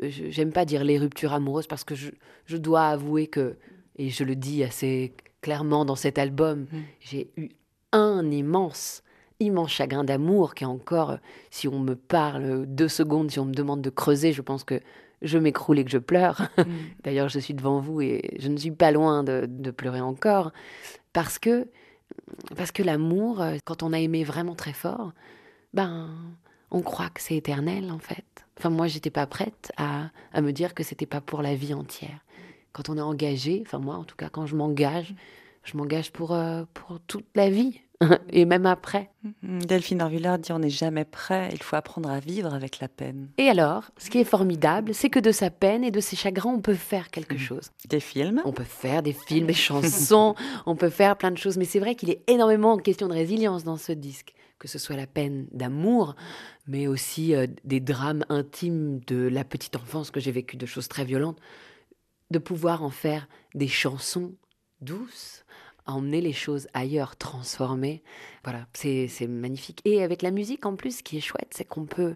j'aime 0.00 0.52
pas 0.52 0.64
dire 0.64 0.84
les 0.84 0.98
ruptures 0.98 1.34
amoureuses 1.34 1.66
parce 1.66 1.84
que 1.84 1.94
je, 1.94 2.10
je 2.46 2.56
dois 2.56 2.86
avouer 2.86 3.26
que, 3.26 3.56
et 3.96 4.08
je 4.08 4.24
le 4.24 4.34
dis 4.34 4.64
assez 4.64 5.12
clairement 5.42 5.84
dans 5.84 5.96
cet 5.96 6.18
album, 6.18 6.66
Mm. 6.72 6.78
j'ai 7.00 7.30
eu 7.36 7.48
un 7.92 8.30
immense, 8.30 9.02
immense 9.40 9.70
chagrin 9.70 10.04
d'amour 10.04 10.54
qui 10.54 10.64
est 10.64 10.66
encore, 10.66 11.18
si 11.50 11.68
on 11.68 11.78
me 11.80 11.94
parle 11.94 12.66
deux 12.66 12.88
secondes, 12.88 13.30
si 13.30 13.38
on 13.38 13.44
me 13.44 13.54
demande 13.54 13.82
de 13.82 13.90
creuser, 13.90 14.32
je 14.32 14.42
pense 14.42 14.64
que 14.64 14.80
je 15.22 15.38
m'écroule 15.38 15.78
et 15.78 15.84
que 15.84 15.90
je 15.90 15.98
pleure. 15.98 16.48
D'ailleurs, 17.04 17.28
je 17.28 17.38
suis 17.38 17.54
devant 17.54 17.80
vous 17.80 18.00
et 18.00 18.36
je 18.38 18.48
ne 18.48 18.56
suis 18.56 18.70
pas 18.70 18.90
loin 18.90 19.24
de, 19.24 19.46
de 19.48 19.70
pleurer 19.70 20.00
encore. 20.00 20.52
Parce 21.12 21.38
que, 21.38 21.68
parce 22.56 22.72
que 22.72 22.82
l'amour, 22.82 23.40
euh, 23.40 23.56
quand 23.64 23.82
on 23.82 23.92
a 23.92 23.98
aimé 23.98 24.24
vraiment 24.24 24.54
très 24.54 24.72
fort, 24.72 25.12
ben, 25.72 26.10
on 26.70 26.82
croit 26.82 27.10
que 27.10 27.20
c'est 27.20 27.36
éternel 27.36 27.90
en 27.90 27.98
fait. 27.98 28.24
Enfin, 28.58 28.70
moi, 28.70 28.86
j'étais 28.86 29.10
pas 29.10 29.26
prête 29.26 29.72
à, 29.76 30.10
à 30.32 30.40
me 30.40 30.52
dire 30.52 30.74
que 30.74 30.82
c'était 30.82 31.06
pas 31.06 31.20
pour 31.20 31.42
la 31.42 31.54
vie 31.54 31.74
entière. 31.74 32.20
Quand 32.72 32.88
on 32.88 32.96
est 32.98 33.02
engagé, 33.02 33.62
enfin 33.64 33.78
moi 33.78 33.96
en 33.96 34.04
tout 34.04 34.16
cas, 34.16 34.28
quand 34.28 34.44
je 34.44 34.54
m'engage, 34.54 35.14
je 35.64 35.76
m'engage 35.76 36.12
pour, 36.12 36.32
euh, 36.32 36.64
pour 36.74 37.00
toute 37.00 37.26
la 37.34 37.48
vie 37.48 37.80
et 38.30 38.44
même 38.44 38.66
après. 38.66 39.10
Mm, 39.42 39.60
Delphine 39.60 40.02
Orviller 40.02 40.36
dit 40.38 40.52
on 40.52 40.58
n'est 40.58 40.70
jamais 40.70 41.04
prêt, 41.04 41.50
il 41.52 41.62
faut 41.62 41.76
apprendre 41.76 42.10
à 42.10 42.20
vivre 42.20 42.52
avec 42.54 42.80
la 42.80 42.88
peine. 42.88 43.28
Et 43.38 43.48
alors, 43.48 43.90
ce 43.96 44.10
qui 44.10 44.18
est 44.18 44.24
formidable, 44.24 44.94
c'est 44.94 45.10
que 45.10 45.18
de 45.18 45.32
sa 45.32 45.50
peine 45.50 45.84
et 45.84 45.90
de 45.90 46.00
ses 46.00 46.16
chagrins, 46.16 46.50
on 46.50 46.60
peut 46.60 46.74
faire 46.74 47.10
quelque 47.10 47.38
chose. 47.38 47.70
Des 47.88 48.00
films? 48.00 48.42
On 48.44 48.52
peut 48.52 48.64
faire 48.64 49.02
des 49.02 49.12
films, 49.12 49.46
des 49.46 49.54
chansons, 49.54 50.34
on 50.66 50.76
peut 50.76 50.90
faire 50.90 51.16
plein 51.16 51.30
de 51.30 51.38
choses, 51.38 51.56
mais 51.56 51.64
c'est 51.64 51.80
vrai 51.80 51.94
qu'il 51.94 52.10
est 52.10 52.22
énormément 52.28 52.72
en 52.72 52.78
question 52.78 53.08
de 53.08 53.14
résilience 53.14 53.64
dans 53.64 53.76
ce 53.76 53.92
disque, 53.92 54.34
que 54.58 54.68
ce 54.68 54.78
soit 54.78 54.96
la 54.96 55.06
peine 55.06 55.46
d'amour, 55.52 56.14
mais 56.66 56.86
aussi 56.86 57.34
euh, 57.34 57.46
des 57.64 57.80
drames 57.80 58.24
intimes 58.28 59.00
de 59.06 59.28
la 59.28 59.44
petite 59.44 59.76
enfance 59.76 60.10
que 60.10 60.20
j'ai 60.20 60.32
vécu, 60.32 60.56
de 60.56 60.66
choses 60.66 60.88
très 60.88 61.04
violentes, 61.04 61.38
de 62.30 62.38
pouvoir 62.38 62.82
en 62.82 62.90
faire 62.90 63.28
des 63.54 63.68
chansons 63.68 64.34
douces, 64.80 65.45
emmener 65.86 66.20
les 66.20 66.32
choses 66.32 66.68
ailleurs, 66.74 67.16
transformer. 67.16 68.02
Voilà, 68.44 68.66
c'est 68.72 69.08
magnifique. 69.28 69.80
Et 69.84 70.02
avec 70.02 70.22
la 70.22 70.30
musique 70.30 70.66
en 70.66 70.76
plus, 70.76 70.98
ce 70.98 71.02
qui 71.02 71.18
est 71.18 71.20
chouette, 71.20 71.48
c'est 71.50 71.64
qu'on 71.64 71.86
peut 71.86 72.14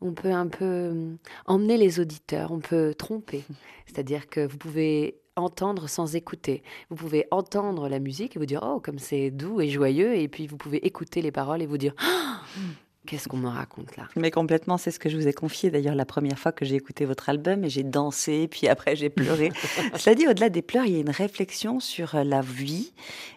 on 0.00 0.12
peut 0.12 0.30
un 0.30 0.46
peu 0.46 0.64
euh, 0.64 1.14
emmener 1.46 1.76
les 1.76 1.98
auditeurs, 1.98 2.52
on 2.52 2.60
peut 2.60 2.94
tromper. 2.94 3.44
C'est-à-dire 3.86 4.28
que 4.28 4.46
vous 4.46 4.56
pouvez 4.56 5.18
entendre 5.36 5.88
sans 5.88 6.14
écouter. 6.16 6.62
Vous 6.90 6.96
pouvez 6.96 7.26
entendre 7.30 7.88
la 7.88 7.98
musique 7.98 8.36
et 8.36 8.38
vous 8.38 8.46
dire 8.46 8.60
oh 8.62 8.80
comme 8.80 8.98
c'est 8.98 9.30
doux 9.30 9.60
et 9.60 9.68
joyeux 9.68 10.16
et 10.16 10.28
puis 10.28 10.46
vous 10.46 10.56
pouvez 10.56 10.84
écouter 10.86 11.22
les 11.22 11.32
paroles 11.32 11.62
et 11.62 11.66
vous 11.66 11.78
dire 11.78 11.94
Ah 11.98 12.40
Qu'est-ce 13.08 13.26
qu'on 13.26 13.38
me 13.38 13.48
raconte 13.48 13.96
là? 13.96 14.06
Mais 14.16 14.30
complètement, 14.30 14.76
c'est 14.76 14.90
ce 14.90 14.98
que 14.98 15.08
je 15.08 15.16
vous 15.16 15.26
ai 15.26 15.32
confié 15.32 15.70
d'ailleurs 15.70 15.94
la 15.94 16.04
première 16.04 16.38
fois 16.38 16.52
que 16.52 16.66
j'ai 16.66 16.74
écouté 16.74 17.06
votre 17.06 17.30
album 17.30 17.64
et 17.64 17.70
j'ai 17.70 17.82
dansé, 17.82 18.48
puis 18.50 18.68
après 18.68 18.96
j'ai 18.96 19.08
pleuré. 19.08 19.50
Cela 19.96 20.14
dit, 20.14 20.28
au-delà 20.28 20.50
des 20.50 20.60
pleurs, 20.60 20.84
il 20.84 20.92
y 20.92 20.96
a 20.96 21.00
une 21.00 21.08
réflexion 21.08 21.80
sur 21.80 22.16
euh, 22.16 22.22
la 22.22 22.42
vie 22.42 22.92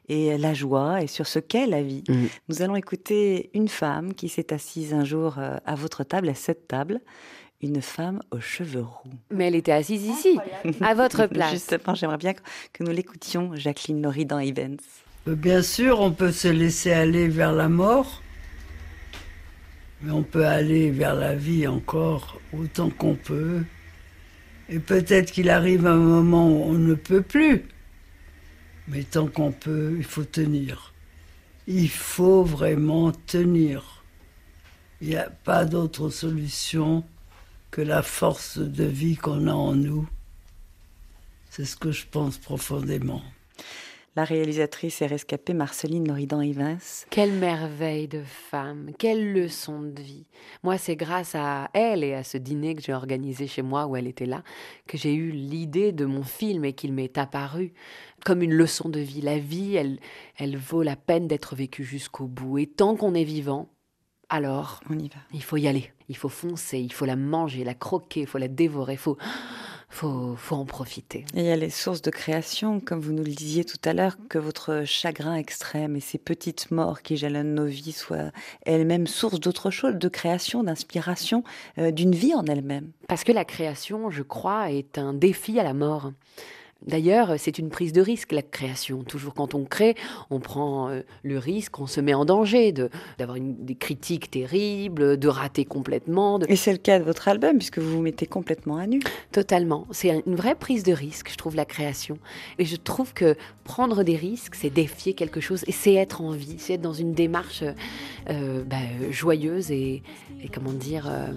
et 0.10 0.38
la 0.38 0.54
joie 0.54 1.02
et 1.02 1.08
sur 1.08 1.26
ce 1.26 1.40
qu'est 1.40 1.68
la 1.68 1.82
vie. 1.82 2.04
Mm. 2.10 2.26
Nous 2.50 2.62
allons 2.62 2.76
écouter 2.76 3.50
une 3.54 3.70
femme 3.70 4.14
qui 4.14 4.28
s'est 4.28 4.52
assise 4.52 4.94
un 4.94 5.06
jour 5.06 5.36
euh, 5.38 5.56
à 5.66 5.76
votre 5.76 6.04
table, 6.04 6.28
à 6.28 6.36
cette 6.36 6.68
table, 6.68 7.00
une 7.62 7.82
femme 7.82 8.20
aux 8.32 8.42
cheveux 8.42 8.82
roux. 8.82 9.10
Mais 9.30 9.48
elle 9.48 9.56
était 9.56 9.72
assise 9.72 10.06
ici, 10.06 10.38
à 10.82 10.94
votre 10.96 11.28
place. 11.28 11.52
Justement, 11.52 11.96
j'aimerais 11.96 12.18
bien 12.18 12.34
que 12.34 12.84
nous 12.84 12.92
l'écoutions, 12.92 13.52
Jacqueline 13.56 14.02
Loridan 14.02 14.40
Evans. 14.40 14.78
Euh, 15.30 15.36
Bien 15.36 15.62
sûr, 15.62 16.02
on 16.02 16.12
peut 16.12 16.34
se 16.34 16.50
laisser 16.50 16.92
aller 16.92 17.30
vers 17.30 17.54
la 17.54 17.70
mort, 17.70 18.22
mais 20.02 20.12
on 20.12 20.24
peut 20.24 20.46
aller 20.46 20.92
vers 20.92 21.16
la 21.16 21.36
vie 21.36 21.68
encore 21.68 22.40
autant 22.54 22.90
qu'on 22.90 23.16
peut. 23.16 23.64
Et 24.70 24.80
peut-être 24.80 25.32
qu'il 25.32 25.50
arrive 25.50 25.86
un 25.86 25.98
moment 25.98 26.48
où 26.48 26.64
on 26.64 26.74
ne 26.74 26.96
peut 26.96 27.22
plus. 27.22 27.66
Mais 28.88 29.04
tant 29.04 29.28
qu'on 29.28 29.52
peut, 29.52 29.96
il 29.98 30.04
faut 30.04 30.24
tenir. 30.24 30.94
Il 31.68 31.90
faut 31.90 32.44
vraiment 32.44 33.12
tenir. 33.12 34.04
Il 35.02 35.10
n'y 35.10 35.18
a 35.18 35.30
pas 35.30 35.66
d'autre 35.66 36.10
solution 36.10 37.04
que 37.70 37.82
la 37.82 38.02
force 38.02 38.58
de 38.58 38.84
vie 38.84 39.16
qu'on 39.16 39.48
a 39.48 39.54
en 39.54 39.76
nous. 39.76 40.08
C'est 41.50 41.66
ce 41.66 41.76
que 41.76 41.92
je 41.92 42.06
pense 42.10 42.38
profondément. 42.38 43.24
La 44.18 44.26
réalisatrice 44.26 45.02
et 45.02 45.08
rescapée 45.08 45.54
Marceline 45.54 46.06
Loridan 46.06 46.42
Evans. 46.42 46.78
Quelle 47.10 47.32
merveille 47.32 48.10
de 48.10 48.22
femme, 48.24 48.92
quelle 49.00 49.32
leçon 49.32 49.82
de 49.82 50.02
vie. 50.02 50.26
Moi, 50.64 50.78
c'est 50.78 50.98
grâce 50.98 51.34
à 51.34 51.70
elle 51.74 52.04
et 52.04 52.14
à 52.14 52.26
ce 52.26 52.38
dîner 52.38 52.76
que 52.76 52.82
j'ai 52.82 52.94
organisé 52.94 53.48
chez 53.48 53.62
moi 53.62 53.86
où 53.88 53.96
elle 53.96 54.08
était 54.08 54.26
là 54.26 54.44
que 54.86 54.98
j'ai 54.98 55.14
eu 55.14 55.32
l'idée 55.32 55.94
de 55.94 56.04
mon 56.04 56.24
film 56.24 56.66
et 56.66 56.74
qu'il 56.74 56.92
m'est 56.92 57.18
apparu 57.18 57.72
comme 58.26 58.42
une 58.42 58.54
leçon 58.54 58.90
de 58.90 59.00
vie. 59.00 59.22
La 59.22 59.38
vie, 59.40 59.76
elle, 59.76 59.98
elle 60.36 60.58
vaut 60.58 60.84
la 60.84 60.98
peine 60.98 61.30
d'être 61.30 61.56
vécue 61.56 61.86
jusqu'au 61.86 62.28
bout. 62.28 62.58
Et 62.58 62.68
tant 62.68 62.98
qu'on 62.98 63.14
est 63.14 63.24
vivant, 63.24 63.70
alors 64.28 64.82
On 64.90 65.00
y 65.00 65.08
va. 65.08 65.20
il 65.34 65.44
faut 65.44 65.58
y 65.58 65.70
aller, 65.70 65.92
il 66.10 66.18
faut 66.18 66.30
foncer, 66.30 66.80
il 66.80 66.92
faut 66.92 67.06
la 67.06 67.16
manger, 67.16 67.64
la 67.64 67.76
croquer, 67.76 68.22
il 68.22 68.28
faut 68.28 68.38
la 68.38 68.50
dévorer, 68.50 68.94
il 68.94 68.98
faut, 69.00 69.18
faut, 69.92 70.36
faut 70.36 70.56
en 70.56 70.66
profiter. 70.66 71.26
Et 71.36 71.42
il 71.42 71.46
y 71.46 71.52
a 71.52 71.56
les 71.56 71.70
sources 71.70 72.02
de 72.02 72.10
création, 72.10 72.80
comme 72.80 73.00
vous 73.00 73.12
nous 73.12 73.24
le 73.24 73.32
disiez 73.32 73.66
tout 73.66 73.78
à 73.84 73.94
l'heure, 73.94 74.18
que 74.30 74.40
votre 74.40 74.84
chagrin 74.86 75.36
extrême 75.36 75.96
et 75.96 76.00
ces 76.00 76.18
petites 76.18 76.72
morts 76.72 77.02
qui 77.02 77.18
jalonnent 77.18 77.54
nos 77.54 77.66
vies 77.66 77.92
soient 77.92 78.32
elles-mêmes 78.66 79.08
source 79.08 79.40
d'autre 79.40 79.70
chose, 79.70 79.96
de 79.96 80.08
création, 80.08 80.64
d'inspiration, 80.64 81.44
euh, 81.78 81.92
d'une 81.92 82.16
vie 82.16 82.34
en 82.34 82.46
elle-même. 82.46 82.92
Parce 83.08 83.24
que 83.24 83.32
la 83.32 83.46
création, 83.46 84.10
je 84.10 84.24
crois, 84.24 84.72
est 84.72 84.98
un 84.98 85.14
défi 85.14 85.60
à 85.60 85.64
la 85.64 85.74
mort. 85.74 86.12
D'ailleurs, 86.88 87.36
c'est 87.38 87.60
une 87.60 87.70
prise 87.70 87.94
de 87.94 88.02
risque, 88.02 88.32
la 88.32 88.42
création. 88.42 89.04
Toujours 89.04 89.34
quand 89.34 89.54
on 89.54 89.66
crée, 89.66 89.96
on 90.30 90.40
prend 90.40 90.90
euh, 90.90 91.02
le 91.24 91.38
risque, 91.38 91.80
on 91.80 91.86
se 91.88 92.02
met 92.02 92.14
en 92.14 92.26
danger 92.26 92.72
d'avoir 92.72 93.38
des 93.40 93.76
critiques 93.76 94.32
terribles, 94.32 95.18
de 95.18 95.28
rater 95.28 95.64
complètement, 95.66 96.40
de- 96.40 96.48
Et 96.50 96.56
c'est 96.56 96.72
le 96.72 96.78
cas 96.80 96.98
de 97.00 97.04
votre 97.04 97.28
album, 97.28 97.58
puisque 97.58 97.78
vous 97.78 97.92
vous 97.98 98.02
mettez 98.02 98.26
complètement 98.26 98.78
à 98.78 98.88
nu. 98.88 99.00
totalement. 99.32 99.86
C'est 99.92 100.24
une 100.26 100.36
vraie 100.36 100.56
prise 100.56 100.84
de 100.84 100.94
risque, 100.94 101.30
je 101.32 101.38
trouve, 101.38 101.56
la 101.56 101.66
création. 101.66 102.18
Et 102.58 102.66
je 102.66 102.76
trouve 102.76 103.14
que 103.14 103.36
prendre 103.64 104.04
des 104.04 104.16
risques, 104.16 104.56
c'est 104.56 104.70
défier 104.72 105.14
quelque 105.14 105.40
chose, 105.40 105.64
et 105.68 105.72
c'est 105.72 105.94
être 105.94 106.22
en 106.22 106.32
vie, 106.32 106.56
c'est 106.58 106.74
être 106.74 106.82
dans 106.82 106.94
une 106.94 107.14
démarche 107.14 107.62
euh, 107.64 107.74
euh, 108.30 108.64
bah, 108.64 108.78
joyeuse 109.12 109.72
et, 109.72 110.02
et, 110.44 110.50
comment 110.50 110.74
dire, 110.74 111.08
euh, 111.08 111.28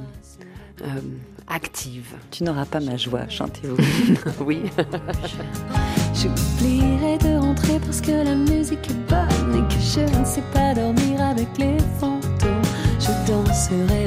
euh, 0.83 0.87
active. 1.49 2.15
Tu 2.31 2.45
n'auras 2.45 2.65
pas 2.65 2.81
ma 2.81 2.97
joie, 2.97 3.29
chantez-vous. 3.29 3.77
oui. 4.45 4.63
J'oublierai 6.15 7.19
de 7.19 7.39
rentrer 7.39 7.79
parce 7.81 8.01
que 8.01 8.13
la 8.13 8.35
musique 8.35 8.91
est 8.91 9.09
bonne 9.09 9.55
et 9.55 9.69
que 9.69 9.81
je 9.81 10.19
ne 10.19 10.25
sais 10.25 10.45
pas 10.53 10.75
dormir 10.75 11.21
avec 11.21 11.49
les 11.59 11.77
fantômes. 11.99 12.63
Je 12.99 13.31
danserai 13.31 14.04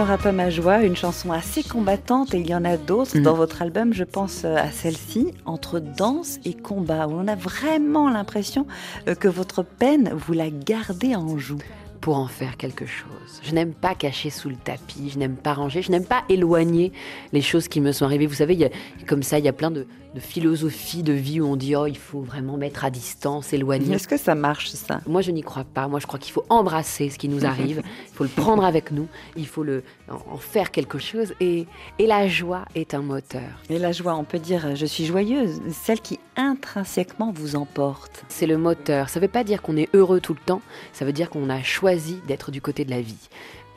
n'auras 0.00 0.16
pas 0.16 0.32
ma 0.32 0.48
joie, 0.48 0.82
une 0.82 0.96
chanson 0.96 1.30
assez 1.30 1.62
combattante, 1.62 2.32
et 2.32 2.38
il 2.38 2.48
y 2.48 2.54
en 2.54 2.64
a 2.64 2.78
d'autres 2.78 3.18
Mm. 3.18 3.22
dans 3.22 3.34
votre 3.34 3.60
album. 3.60 3.92
Je 3.92 4.04
pense 4.04 4.44
euh, 4.46 4.56
à 4.56 4.70
celle-ci, 4.70 5.34
entre 5.44 5.78
danse 5.78 6.38
et 6.46 6.54
combat, 6.54 7.06
où 7.06 7.12
on 7.12 7.28
a 7.28 7.34
vraiment 7.34 8.08
l'impression 8.08 8.66
euh, 9.08 9.14
que 9.14 9.28
votre 9.28 9.62
peine, 9.62 10.10
vous 10.14 10.32
la 10.32 10.48
gardez 10.48 11.14
en 11.14 11.36
joue. 11.36 11.58
pour 12.00 12.16
en 12.16 12.28
faire 12.28 12.56
quelque 12.56 12.86
chose. 12.86 13.42
Je 13.42 13.52
n'aime 13.52 13.74
pas 13.74 13.94
cacher 13.94 14.30
sous 14.30 14.48
le 14.48 14.56
tapis, 14.56 15.10
je 15.12 15.18
n'aime 15.18 15.36
pas 15.36 15.52
ranger, 15.52 15.82
je 15.82 15.90
n'aime 15.90 16.06
pas 16.06 16.22
éloigner 16.30 16.92
les 17.34 17.42
choses 17.42 17.68
qui 17.68 17.82
me 17.82 17.92
sont 17.92 18.06
arrivées. 18.06 18.26
Vous 18.26 18.36
savez, 18.36 18.54
il 18.54 18.60
y 18.60 18.64
a, 18.64 18.70
comme 19.06 19.22
ça, 19.22 19.38
il 19.38 19.44
y 19.44 19.48
a 19.48 19.52
plein 19.52 19.70
de, 19.70 19.86
de 20.14 20.20
philosophies 20.20 21.02
de 21.02 21.12
vie 21.12 21.40
où 21.40 21.46
on 21.46 21.56
dit, 21.56 21.76
oh, 21.76 21.86
il 21.86 21.96
faut 21.96 22.20
vraiment 22.20 22.56
mettre 22.56 22.84
à 22.84 22.90
distance, 22.90 23.52
éloigner. 23.52 23.94
Est-ce 23.94 24.08
que 24.08 24.16
ça 24.16 24.34
marche, 24.34 24.70
ça? 24.70 25.00
Moi, 25.06 25.22
je 25.22 25.30
n'y 25.30 25.42
crois 25.42 25.64
pas. 25.64 25.88
Moi, 25.88 26.00
je 26.00 26.06
crois 26.06 26.18
qu'il 26.18 26.32
faut 26.32 26.44
embrasser 26.48 27.10
ce 27.10 27.18
qui 27.18 27.28
nous 27.28 27.44
arrive. 27.44 27.82
Il 28.12 28.14
faut 28.14 28.24
le 28.24 28.30
prendre 28.30 28.64
avec 28.64 28.90
nous. 28.90 29.08
Il 29.36 29.46
faut 29.46 29.62
le, 29.62 29.82
en 30.10 30.34
en 30.34 30.36
faire 30.36 30.70
quelque 30.70 30.98
chose. 30.98 31.32
Et, 31.40 31.66
et 31.98 32.06
la 32.06 32.28
joie 32.28 32.64
est 32.74 32.92
un 32.94 33.02
moteur. 33.02 33.62
Et 33.70 33.78
la 33.78 33.92
joie, 33.92 34.14
on 34.14 34.24
peut 34.24 34.38
dire, 34.38 34.76
je 34.76 34.86
suis 34.86 35.06
joyeuse, 35.06 35.60
celle 35.70 36.00
qui 36.00 36.18
intrinsèquement 36.36 37.32
vous 37.32 37.56
emporte. 37.56 38.24
C'est 38.28 38.46
le 38.46 38.58
moteur. 38.58 39.08
Ça 39.08 39.20
ne 39.20 39.24
veut 39.24 39.30
pas 39.30 39.44
dire 39.44 39.62
qu'on 39.62 39.76
est 39.76 39.88
heureux 39.94 40.20
tout 40.20 40.34
le 40.34 40.40
temps. 40.44 40.60
Ça 40.92 41.04
veut 41.04 41.12
dire 41.12 41.30
qu'on 41.30 41.48
a 41.48 41.62
choisi 41.62 42.18
d'être 42.26 42.50
du 42.50 42.60
côté 42.60 42.84
de 42.84 42.90
la 42.90 43.00
vie. 43.00 43.28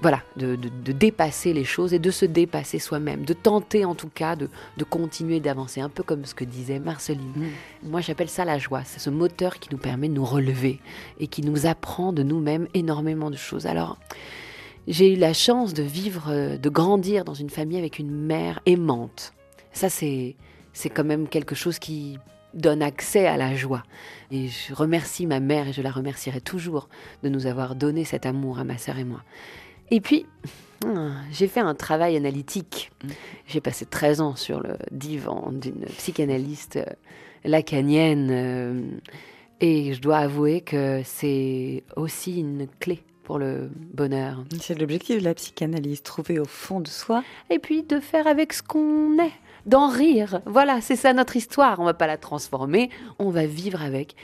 Voilà, 0.04 0.22
de, 0.38 0.56
de- 0.58 0.68
de 0.70 0.92
dépasser 0.92 1.54
les 1.54 1.64
choses 1.64 1.94
et 1.94 1.98
de 2.00 2.12
se 2.12 2.26
dépasser 2.26 2.78
soi-même. 2.78 3.24
De 3.26 3.34
tenter 3.34 3.86
en 3.86 3.96
tout 3.96 4.10
cas 4.14 4.36
de, 4.36 4.50
de 4.78 4.84
continuer 4.84 5.40
d'avancer. 5.40 5.80
Un 5.82 5.90
peu 5.90 6.04
comme 6.04 6.26
ce 6.26 6.36
que 6.36 6.44
disait 6.44 6.78
Marceline. 6.80 7.32
Moi, 7.84 8.02
j'appelle 8.02 8.30
ça 8.30 8.44
la 8.46 8.60
joie. 8.60 8.84
C'est 8.84 9.00
ce 9.00 9.10
moteur 9.10 9.60
qui 9.60 9.70
nous 9.72 9.78
permet 9.80 10.10
de 10.10 10.14
nous 10.14 10.26
relever 10.26 10.80
et 11.20 11.28
qui 11.28 11.42
nous 11.42 11.66
apprend 11.66 12.14
de 12.14 12.22
nous-mêmes 12.22 12.68
énormément 12.76 13.32
de 13.32 13.38
choses. 13.38 13.66
Alors, 13.66 13.98
j'ai 14.88 15.14
eu 15.14 15.16
la 15.16 15.34
chance 15.34 15.74
de 15.74 15.84
vivre, 15.84 16.26
euh, 16.30 16.58
de 16.58 16.70
grandir 16.70 17.24
dans 17.24 17.34
une 17.34 17.50
famille 17.50 17.78
avec 17.80 17.98
une 17.98 18.12
mère 18.12 18.60
aimante. 18.66 19.34
Ça, 19.72 19.90
c'est, 19.90 20.36
c'est 20.74 20.90
quand 20.90 21.06
même 21.06 21.30
quelque 21.30 21.56
chose 21.56 21.80
qui 21.80 22.20
donne 22.54 22.84
accès 22.84 23.26
à 23.26 23.38
la 23.38 23.56
joie. 23.56 23.84
Et 24.32 24.50
je 24.50 24.74
remercie 24.76 25.26
ma 25.26 25.40
mère 25.40 25.70
et 25.70 25.74
je 25.74 25.82
la 25.82 25.90
remercierai 25.92 26.42
toujours 26.42 26.90
de 27.24 27.30
nous 27.30 27.46
avoir 27.48 27.74
donné 27.76 28.04
cet 28.04 28.26
amour 28.26 28.60
à 28.60 28.64
ma 28.66 28.78
sœur 28.78 28.98
et 29.00 29.06
moi. 29.06 29.22
Et 29.92 30.02
puis, 30.02 30.26
hum, 30.86 31.14
j'ai 31.32 31.48
fait 31.48 31.60
un 31.60 31.76
travail 31.76 32.18
analytique. 32.18 32.92
J'ai 33.48 33.62
passé 33.62 33.86
13 33.86 34.22
ans 34.22 34.36
sur 34.36 34.62
le 34.62 34.78
divan 34.92 35.52
d'une 35.52 35.86
psychanalyste 35.98 36.78
euh, 36.78 36.86
lacanienne. 37.44 38.30
euh, 38.32 38.82
et 39.62 39.94
je 39.94 40.02
dois 40.02 40.18
avouer 40.18 40.60
que 40.60 41.02
c'est 41.06 41.84
aussi 41.96 42.40
une 42.40 42.68
clé 42.80 43.02
pour 43.24 43.40
le 43.40 43.70
bonheur. 43.94 44.44
C'est 44.60 44.78
l'objectif 44.78 45.20
de 45.20 45.24
la 45.24 45.34
psychanalyse, 45.34 46.04
trouver 46.04 46.38
au 46.40 46.46
fond 46.46 46.82
de 46.82 46.88
soi. 46.90 47.24
Et 47.50 47.60
puis 47.60 47.84
de 47.84 48.02
faire 48.02 48.28
avec 48.28 48.52
ce 48.52 48.62
qu'on 48.62 49.18
est, 49.20 49.32
d'en 49.66 49.88
rire. 49.88 50.42
Voilà, 50.46 50.82
c'est 50.82 50.98
ça 50.98 51.14
notre 51.14 51.38
histoire. 51.38 51.80
On 51.80 51.86
va 51.86 51.94
pas 51.94 52.08
la 52.08 52.18
transformer, 52.18 52.90
on 53.20 53.30
va 53.30 53.46
vivre 53.46 53.82
avec 53.82 54.16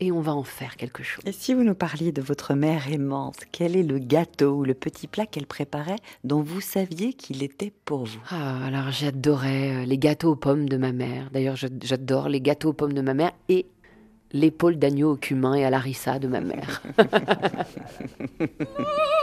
et 0.00 0.12
on 0.12 0.20
va 0.20 0.34
en 0.34 0.42
faire 0.42 0.76
quelque 0.76 1.02
chose. 1.02 1.22
Et 1.26 1.32
si 1.32 1.54
vous 1.54 1.64
nous 1.64 1.74
parliez 1.74 2.12
de 2.12 2.22
votre 2.22 2.54
mère 2.54 2.92
aimante, 2.92 3.38
quel 3.52 3.76
est 3.76 3.82
le 3.82 3.98
gâteau 3.98 4.56
ou 4.56 4.64
le 4.64 4.74
petit 4.74 5.06
plat 5.06 5.26
qu'elle 5.26 5.46
préparait 5.46 5.96
dont 6.24 6.42
vous 6.42 6.60
saviez 6.60 7.12
qu'il 7.12 7.42
était 7.42 7.72
pour 7.84 8.04
vous? 8.04 8.20
Ah, 8.30 8.64
alors 8.64 8.90
j'adorais 8.90 9.82
euh, 9.82 9.84
les 9.84 9.98
gâteaux 9.98 10.32
aux 10.32 10.36
pommes 10.36 10.68
de 10.68 10.76
ma 10.76 10.92
mère. 10.92 11.30
D'ailleurs, 11.32 11.56
j'adore 11.56 12.28
les 12.28 12.40
gâteaux 12.40 12.70
aux 12.70 12.74
pommes 12.74 12.92
de 12.92 13.02
ma 13.02 13.14
mère 13.14 13.32
et 13.48 13.66
l'épaule 14.32 14.76
d'agneau 14.76 15.12
au 15.12 15.16
cumin 15.16 15.54
et 15.54 15.64
à 15.64 15.70
la 15.70 15.78
rissa 15.78 16.18
de 16.18 16.28
ma 16.28 16.40
mère. 16.40 16.82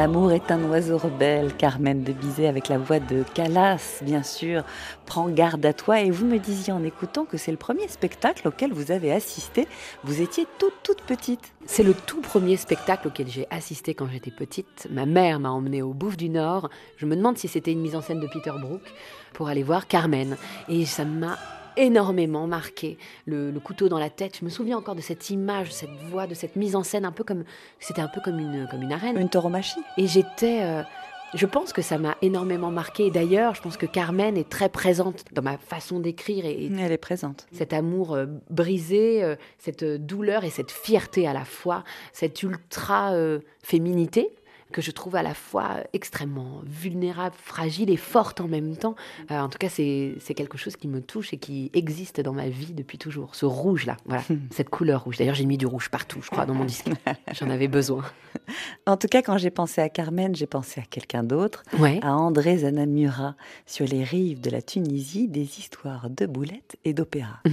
L'amour 0.00 0.32
est 0.32 0.50
un 0.50 0.64
oiseau 0.70 0.96
rebelle, 0.96 1.54
Carmen 1.54 2.02
de 2.02 2.14
Bizet 2.14 2.46
avec 2.46 2.68
la 2.68 2.78
voix 2.78 3.00
de 3.00 3.22
Calas, 3.34 4.00
bien 4.00 4.22
sûr. 4.22 4.64
Prends 5.04 5.28
garde 5.28 5.66
à 5.66 5.74
toi. 5.74 6.00
Et 6.00 6.10
vous 6.10 6.24
me 6.24 6.38
disiez 6.38 6.72
en 6.72 6.82
écoutant 6.82 7.26
que 7.26 7.36
c'est 7.36 7.50
le 7.50 7.58
premier 7.58 7.86
spectacle 7.86 8.48
auquel 8.48 8.72
vous 8.72 8.92
avez 8.92 9.12
assisté. 9.12 9.68
Vous 10.02 10.22
étiez 10.22 10.46
toute, 10.58 10.72
toute 10.82 11.02
petite. 11.02 11.52
C'est 11.66 11.82
le 11.82 11.92
tout 11.92 12.22
premier 12.22 12.56
spectacle 12.56 13.08
auquel 13.08 13.28
j'ai 13.28 13.46
assisté 13.50 13.92
quand 13.92 14.08
j'étais 14.10 14.30
petite. 14.30 14.88
Ma 14.90 15.04
mère 15.04 15.38
m'a 15.38 15.50
emmenée 15.50 15.82
au 15.82 15.92
Bouffe 15.92 16.16
du 16.16 16.30
Nord. 16.30 16.70
Je 16.96 17.04
me 17.04 17.14
demande 17.14 17.36
si 17.36 17.46
c'était 17.46 17.72
une 17.72 17.82
mise 17.82 17.94
en 17.94 18.00
scène 18.00 18.20
de 18.20 18.26
Peter 18.26 18.52
Brook 18.58 18.80
pour 19.34 19.48
aller 19.48 19.62
voir 19.62 19.86
Carmen. 19.86 20.38
Et 20.70 20.86
ça 20.86 21.04
m'a 21.04 21.36
énormément 21.80 22.46
marqué. 22.46 22.98
Le, 23.26 23.50
le, 23.50 23.60
couteau 23.60 23.88
dans 23.88 23.98
la 23.98 24.10
tête, 24.10 24.38
je 24.38 24.44
me 24.44 24.50
souviens 24.50 24.78
encore 24.78 24.94
de 24.94 25.00
cette 25.00 25.30
image, 25.30 25.68
de 25.68 25.72
cette 25.72 25.96
voix, 26.08 26.26
de 26.26 26.34
cette 26.34 26.56
mise 26.56 26.76
en 26.76 26.82
scène, 26.82 27.04
un 27.04 27.12
peu 27.12 27.24
comme 27.24 27.44
c'était 27.78 28.02
un 28.02 28.08
peu 28.08 28.20
comme 28.20 28.38
une 28.38 28.68
comme 28.70 28.82
une 28.82 28.92
arène, 28.92 29.18
une 29.18 29.28
tauromachie. 29.28 29.80
Et 29.96 30.06
j'étais 30.06 30.62
euh, 30.62 30.82
je 31.34 31.46
pense 31.46 31.72
que 31.72 31.82
ça 31.82 31.98
m'a 31.98 32.16
énormément 32.22 32.70
marqué. 32.70 33.06
Et 33.06 33.10
d'ailleurs, 33.10 33.54
je 33.54 33.62
pense 33.62 33.76
que 33.76 33.86
Carmen 33.86 34.36
est 34.36 34.48
très 34.48 34.68
présente 34.68 35.24
dans 35.32 35.42
ma 35.42 35.58
façon 35.58 36.00
d'écrire. 36.00 36.44
Et, 36.44 36.66
Elle 36.66 36.92
est 36.92 36.98
présente. 36.98 37.46
Cet 37.52 37.72
amour 37.72 38.14
euh, 38.14 38.26
brisé, 38.48 39.22
euh, 39.22 39.36
cette 39.58 39.84
douleur 39.84 40.44
et 40.44 40.50
cette 40.50 40.70
fierté 40.70 41.26
à 41.26 41.32
la 41.32 41.44
fois, 41.44 41.84
cette 42.12 42.42
ultra 42.42 43.12
euh, 43.12 43.40
féminité 43.62 44.30
que 44.72 44.82
je 44.82 44.90
trouve 44.90 45.16
à 45.16 45.22
la 45.22 45.34
fois 45.34 45.76
extrêmement 45.92 46.62
vulnérable, 46.64 47.34
fragile 47.42 47.90
et 47.90 47.96
forte 47.96 48.40
en 48.40 48.48
même 48.48 48.76
temps. 48.76 48.94
Euh, 49.30 49.38
en 49.38 49.48
tout 49.48 49.58
cas, 49.58 49.68
c'est 49.68 50.34
quelque 50.34 50.58
chose 50.58 50.76
qui 50.76 50.88
me 50.88 51.00
touche 51.00 51.32
et 51.32 51.36
qui 51.36 51.70
existe 51.74 52.20
dans 52.20 52.32
ma 52.32 52.48
vie 52.48 52.72
depuis 52.72 52.98
toujours. 52.98 53.34
Ce 53.34 53.46
rouge-là, 53.46 53.96
voilà, 54.06 54.22
cette 54.50 54.70
couleur 54.70 55.04
rouge. 55.04 55.18
D'ailleurs, 55.18 55.34
j'ai 55.34 55.46
mis 55.46 55.58
du 55.58 55.66
rouge 55.66 55.88
partout, 55.88 56.20
je 56.22 56.30
crois, 56.30 56.46
dans 56.46 56.54
mon 56.54 56.64
disque. 56.64 56.88
J'en 57.32 57.50
avais 57.50 57.68
besoin. 57.68 58.04
En 58.86 58.96
tout 58.96 59.08
cas, 59.08 59.22
quand 59.22 59.38
j'ai 59.38 59.50
pensé 59.50 59.80
à 59.80 59.88
Carmen, 59.88 60.34
j'ai 60.34 60.46
pensé 60.46 60.80
à 60.80 60.84
quelqu'un 60.84 61.22
d'autre, 61.22 61.62
ouais. 61.78 62.00
à 62.02 62.14
André 62.14 62.58
Zanamura, 62.58 63.34
sur 63.66 63.86
les 63.86 64.04
rives 64.04 64.40
de 64.40 64.50
la 64.50 64.62
Tunisie, 64.62 65.28
des 65.28 65.58
histoires 65.58 66.08
de 66.10 66.26
boulettes 66.26 66.76
et 66.84 66.94
d'opéra. 66.94 67.40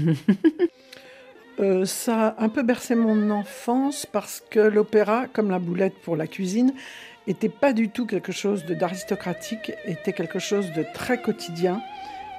Euh, 1.60 1.86
ça 1.86 2.28
a 2.28 2.44
un 2.44 2.50
peu 2.50 2.62
bercé 2.62 2.94
mon 2.94 3.32
enfance 3.32 4.06
parce 4.06 4.44
que 4.52 4.60
l'opéra, 4.60 5.26
comme 5.28 5.50
la 5.50 5.58
boulette 5.58 5.96
pour 6.04 6.16
la 6.16 6.28
cuisine, 6.28 6.72
était 7.28 7.50
pas 7.50 7.74
du 7.74 7.90
tout 7.90 8.06
quelque 8.06 8.32
chose 8.32 8.66
d'aristocratique, 8.66 9.72
était 9.86 10.14
quelque 10.14 10.40
chose 10.40 10.72
de 10.72 10.86
très 10.94 11.22
quotidien. 11.22 11.82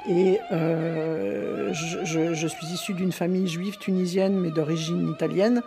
Et 0.08 0.40
euh, 0.52 1.72
je, 1.72 2.46
suis 2.46 2.66
issue 2.66 2.94
d'une 2.94 3.12
famille 3.12 3.46
juive 3.46 3.76
tunisienne, 3.78 4.38
mais 4.38 4.50
d'origine 4.50 5.10
italienne. 5.10 5.62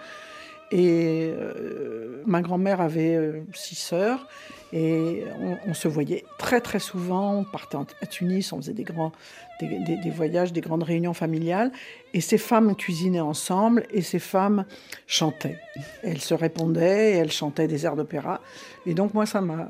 Et 0.72 1.32
euh, 1.38 2.24
ma 2.26 2.42
grand-mère 2.42 2.82
avait 2.82 3.16
euh, 3.16 3.42
six 3.54 3.76
sœurs. 3.76 4.26
Et 4.74 5.24
on, 5.68 5.74
se 5.74 5.88
voyait 5.88 6.24
très 6.38 6.62
très 6.62 6.80
souvent. 6.80 7.36
On 7.40 7.44
partait 7.44 7.78
à 8.02 8.06
Tunis, 8.06 8.54
on 8.54 8.58
faisait 8.58 8.74
des 8.74 8.84
grands 8.84 9.12
des, 9.60 10.10
voyages, 10.10 10.54
des 10.54 10.62
grandes 10.62 10.84
réunions 10.84 11.14
familiales. 11.14 11.72
Et 12.14 12.22
ces 12.22 12.38
femmes 12.38 12.76
cuisinaient 12.76 13.20
ensemble 13.20 13.86
et 13.92 14.02
ces 14.02 14.20
femmes 14.20 14.66
chantaient. 15.08 15.60
Elles 16.04 16.22
se 16.22 16.34
répondaient 16.34 17.14
et 17.14 17.18
elles 17.18 17.32
chantaient 17.32 17.68
des 17.68 17.86
airs 17.86 17.96
d'opéra. 17.96 18.42
Et 18.86 18.94
donc 18.94 19.14
moi, 19.14 19.26
ça 19.26 19.42
m'a 19.42 19.70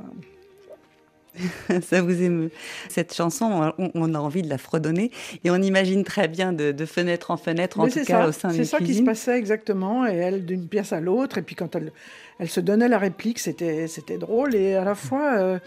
ça 1.81 2.01
vous 2.01 2.21
émeut. 2.21 2.51
Cette 2.89 3.13
chanson, 3.13 3.73
on, 3.77 3.91
on, 3.93 4.13
a 4.13 4.19
envie 4.19 4.41
de 4.41 4.49
la 4.49 4.57
fredonner 4.57 5.11
et 5.43 5.51
on 5.51 5.61
imagine 5.61 6.03
très 6.03 6.27
bien 6.27 6.53
de, 6.53 6.71
de 6.71 6.85
fenêtre 6.85 7.31
en 7.31 7.37
fenêtre, 7.37 7.79
en 7.79 7.87
tout 7.87 8.03
cas 8.05 8.05
ça, 8.05 8.27
au 8.27 8.31
sein 8.31 8.49
C'est 8.49 8.65
ça 8.65 8.79
qui 8.79 8.95
se 8.95 9.03
passait 9.03 9.37
exactement. 9.37 10.05
Et 10.07 10.15
elle, 10.15 10.45
d'une 10.45 10.67
pièce 10.67 10.93
à 10.93 10.99
l'autre, 10.99 11.37
et 11.37 11.41
puis 11.41 11.55
quand 11.55 11.75
elle, 11.75 11.91
elle 12.39 12.49
se 12.49 12.59
donnait 12.59 12.87
la 12.89 12.97
réplique, 12.97 13.39
c'était 13.39 14.17
drôle 14.17 14.55
et 14.55 14.75
à 14.75 14.83
la 14.83 14.95
fois, 14.95 15.33
euh, 15.37 15.59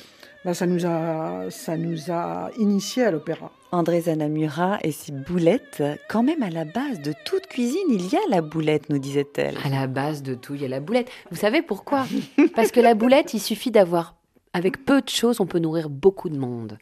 bah, 0.44 0.52
ça, 0.52 0.66
nous 0.66 0.84
a, 0.84 1.46
ça 1.50 1.76
nous 1.76 2.10
a 2.10 2.50
initiés 2.58 3.04
à 3.04 3.10
l'opéra. 3.10 3.50
André 3.72 4.02
Zanamura 4.02 4.78
et 4.82 4.92
ses 4.92 5.10
boulettes, 5.10 5.82
quand 6.08 6.22
même 6.22 6.42
à 6.42 6.50
la 6.50 6.64
base 6.64 7.00
de 7.00 7.12
toute 7.24 7.46
cuisine, 7.46 7.86
il 7.88 8.06
y 8.12 8.16
a 8.16 8.20
la 8.28 8.40
boulette, 8.40 8.88
nous 8.90 8.98
disait-elle. 8.98 9.56
À 9.64 9.68
la 9.68 9.86
base 9.86 10.22
de 10.22 10.34
tout, 10.34 10.54
il 10.54 10.62
y 10.62 10.64
a 10.64 10.68
la 10.68 10.80
boulette. 10.80 11.08
Vous 11.30 11.38
savez 11.38 11.62
pourquoi? 11.62 12.06
Parce 12.54 12.70
que 12.70 12.80
la 12.80 12.94
boulette, 12.94 13.34
il 13.34 13.40
suffit 13.40 13.70
d'avoir 13.70 14.14
avec 14.54 14.84
peu 14.86 15.02
de 15.02 15.08
choses, 15.08 15.40
on 15.40 15.46
peut 15.46 15.58
nourrir 15.58 15.90
beaucoup 15.90 16.30
de 16.30 16.38
monde. 16.38 16.78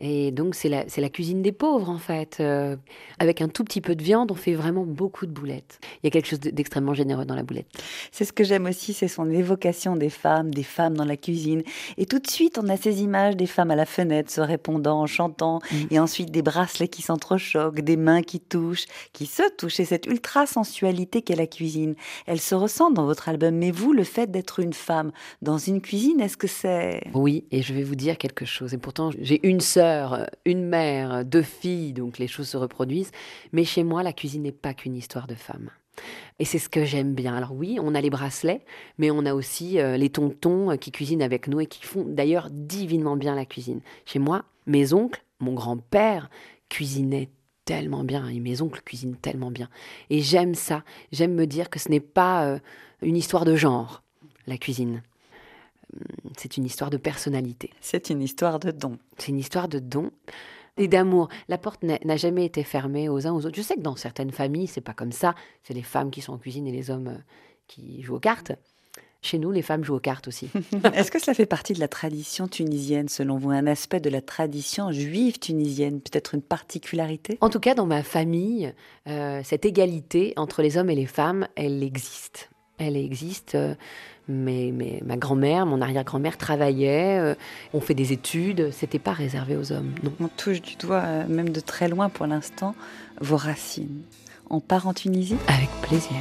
Et 0.00 0.30
donc, 0.30 0.54
c'est 0.54 0.68
la, 0.68 0.84
la, 0.96 1.08
cuisine 1.08 1.42
des 1.42 1.50
pauvres, 1.50 1.90
en 1.90 1.98
fait. 1.98 2.38
Euh, 2.38 2.76
avec 3.18 3.42
un 3.42 3.48
tout 3.48 3.64
petit 3.64 3.80
peu 3.80 3.96
de 3.96 4.02
viande, 4.02 4.30
on 4.30 4.36
fait 4.36 4.54
vraiment 4.54 4.84
beaucoup 4.84 5.26
de 5.26 5.32
boulettes. 5.32 5.80
Il 6.02 6.06
y 6.06 6.08
a 6.08 6.10
quelque 6.10 6.28
chose 6.28 6.38
d'extrêmement 6.38 6.94
généreux 6.94 7.24
dans 7.24 7.34
la 7.34 7.42
boulette. 7.42 7.66
C'est 8.12 8.24
ce 8.24 8.32
que 8.32 8.44
j'aime 8.44 8.66
aussi, 8.66 8.92
c'est 8.92 9.08
son 9.08 9.28
évocation 9.30 9.96
des 9.96 10.10
femmes, 10.10 10.54
des 10.54 10.62
femmes 10.62 10.96
dans 10.96 11.04
la 11.04 11.16
cuisine. 11.16 11.62
Et 11.96 12.06
tout 12.06 12.20
de 12.20 12.30
suite, 12.30 12.58
on 12.62 12.68
a 12.68 12.76
ces 12.76 13.02
images 13.02 13.36
des 13.36 13.46
femmes 13.46 13.72
à 13.72 13.76
la 13.76 13.86
fenêtre 13.86 14.30
se 14.30 14.40
répondant, 14.40 15.06
chantant, 15.06 15.58
mmh. 15.70 15.76
et 15.90 15.98
ensuite 15.98 16.30
des 16.30 16.42
bracelets 16.42 16.88
qui 16.88 17.02
s'entrechoquent, 17.02 17.80
des 17.80 17.96
mains 17.96 18.22
qui 18.22 18.38
touchent, 18.38 18.86
qui 19.12 19.26
se 19.26 19.42
touchent. 19.56 19.80
Et 19.80 19.84
cette 19.84 20.06
ultra-sensualité 20.06 21.22
qu'est 21.22 21.34
la 21.34 21.48
cuisine, 21.48 21.96
elle 22.26 22.40
se 22.40 22.54
ressent 22.54 22.92
dans 22.92 23.04
votre 23.04 23.28
album. 23.28 23.56
Mais 23.56 23.72
vous, 23.72 23.92
le 23.92 24.04
fait 24.04 24.30
d'être 24.30 24.60
une 24.60 24.74
femme 24.74 25.10
dans 25.42 25.58
une 25.58 25.80
cuisine, 25.80 26.20
est-ce 26.20 26.36
que 26.36 26.46
c'est... 26.46 27.02
Oui, 27.14 27.44
et 27.50 27.62
je 27.62 27.74
vais 27.74 27.82
vous 27.82 27.96
dire 27.96 28.16
quelque 28.16 28.44
chose. 28.44 28.74
Et 28.74 28.78
pourtant, 28.78 29.10
j'ai 29.20 29.44
une 29.46 29.60
sœur 29.60 29.87
une 30.44 30.64
mère, 30.64 31.24
deux 31.24 31.42
filles, 31.42 31.92
donc 31.92 32.18
les 32.18 32.28
choses 32.28 32.48
se 32.48 32.56
reproduisent. 32.56 33.12
Mais 33.52 33.64
chez 33.64 33.84
moi, 33.84 34.02
la 34.02 34.12
cuisine 34.12 34.42
n'est 34.42 34.52
pas 34.52 34.74
qu'une 34.74 34.96
histoire 34.96 35.26
de 35.26 35.34
femmes. 35.34 35.70
Et 36.38 36.44
c'est 36.44 36.58
ce 36.58 36.68
que 36.68 36.84
j'aime 36.84 37.14
bien. 37.14 37.34
Alors 37.34 37.52
oui, 37.52 37.78
on 37.80 37.94
a 37.94 38.00
les 38.00 38.10
bracelets, 38.10 38.64
mais 38.98 39.10
on 39.10 39.26
a 39.26 39.34
aussi 39.34 39.80
euh, 39.80 39.96
les 39.96 40.10
tontons 40.10 40.76
qui 40.76 40.92
cuisinent 40.92 41.22
avec 41.22 41.48
nous 41.48 41.60
et 41.60 41.66
qui 41.66 41.84
font 41.84 42.04
d'ailleurs 42.06 42.48
divinement 42.50 43.16
bien 43.16 43.34
la 43.34 43.44
cuisine. 43.44 43.80
Chez 44.06 44.18
moi, 44.18 44.44
mes 44.66 44.92
oncles, 44.92 45.24
mon 45.40 45.54
grand-père 45.54 46.30
cuisinait 46.68 47.30
tellement 47.64 48.04
bien 48.04 48.28
et 48.28 48.40
mes 48.40 48.62
oncles 48.62 48.82
cuisinent 48.84 49.16
tellement 49.16 49.50
bien. 49.50 49.68
Et 50.10 50.20
j'aime 50.20 50.54
ça. 50.54 50.84
J'aime 51.12 51.34
me 51.34 51.46
dire 51.46 51.70
que 51.70 51.78
ce 51.78 51.90
n'est 51.90 52.00
pas 52.00 52.46
euh, 52.46 52.58
une 53.02 53.16
histoire 53.16 53.44
de 53.44 53.56
genre, 53.56 54.02
la 54.46 54.58
cuisine 54.58 55.02
c'est 56.36 56.56
une 56.56 56.64
histoire 56.64 56.90
de 56.90 56.96
personnalité. 56.96 57.70
C'est 57.80 58.10
une 58.10 58.22
histoire 58.22 58.58
de 58.58 58.70
don. 58.70 58.98
C'est 59.16 59.28
une 59.28 59.38
histoire 59.38 59.68
de 59.68 59.78
don 59.78 60.10
et 60.76 60.88
d'amour. 60.88 61.28
La 61.48 61.58
porte 61.58 61.82
n'a 61.82 62.16
jamais 62.16 62.44
été 62.44 62.62
fermée 62.62 63.08
aux 63.08 63.26
uns 63.26 63.32
aux 63.32 63.46
autres. 63.46 63.56
Je 63.56 63.62
sais 63.62 63.74
que 63.74 63.80
dans 63.80 63.96
certaines 63.96 64.30
familles, 64.30 64.66
c'est 64.66 64.80
pas 64.80 64.94
comme 64.94 65.12
ça. 65.12 65.34
C'est 65.62 65.74
les 65.74 65.82
femmes 65.82 66.10
qui 66.10 66.20
sont 66.20 66.32
en 66.32 66.38
cuisine 66.38 66.66
et 66.66 66.72
les 66.72 66.90
hommes 66.90 67.08
euh, 67.08 67.18
qui 67.66 68.02
jouent 68.02 68.16
aux 68.16 68.20
cartes. 68.20 68.52
Chez 69.20 69.38
nous, 69.38 69.50
les 69.50 69.62
femmes 69.62 69.82
jouent 69.82 69.96
aux 69.96 70.00
cartes 70.00 70.28
aussi. 70.28 70.48
Est-ce 70.94 71.10
que 71.10 71.18
cela 71.18 71.34
fait 71.34 71.46
partie 71.46 71.72
de 71.72 71.80
la 71.80 71.88
tradition 71.88 72.46
tunisienne, 72.46 73.08
selon 73.08 73.36
vous, 73.36 73.50
un 73.50 73.66
aspect 73.66 73.98
de 73.98 74.10
la 74.10 74.20
tradition 74.20 74.92
juive 74.92 75.40
tunisienne, 75.40 76.00
peut-être 76.00 76.34
une 76.34 76.42
particularité? 76.42 77.36
En 77.40 77.50
tout 77.50 77.58
cas, 77.58 77.74
dans 77.74 77.86
ma 77.86 78.04
famille, 78.04 78.72
euh, 79.08 79.40
cette 79.42 79.64
égalité 79.64 80.34
entre 80.36 80.62
les 80.62 80.76
hommes 80.76 80.90
et 80.90 80.94
les 80.94 81.06
femmes, 81.06 81.48
elle 81.56 81.82
existe. 81.82 82.50
Elle 82.78 82.96
existe. 82.96 83.56
Euh, 83.56 83.74
mais, 84.28 84.70
mais, 84.74 85.02
ma 85.04 85.16
grand-mère, 85.16 85.66
mon 85.66 85.80
arrière-grand-mère 85.80 86.36
travaillait, 86.36 87.18
euh, 87.18 87.34
on 87.72 87.80
fait 87.80 87.94
des 87.94 88.12
études, 88.12 88.70
c'était 88.72 88.98
pas 88.98 89.12
réservé 89.12 89.56
aux 89.56 89.72
hommes. 89.72 89.92
Non. 90.02 90.12
On 90.20 90.28
touche 90.28 90.60
du 90.60 90.76
doigt, 90.76 91.02
euh, 91.04 91.24
même 91.28 91.50
de 91.50 91.60
très 91.60 91.88
loin 91.88 92.08
pour 92.08 92.26
l'instant, 92.26 92.74
vos 93.20 93.36
racines. 93.36 94.02
On 94.50 94.60
part 94.60 94.86
en 94.86 94.94
Tunisie? 94.94 95.36
Avec 95.48 95.70
plaisir. 95.82 96.18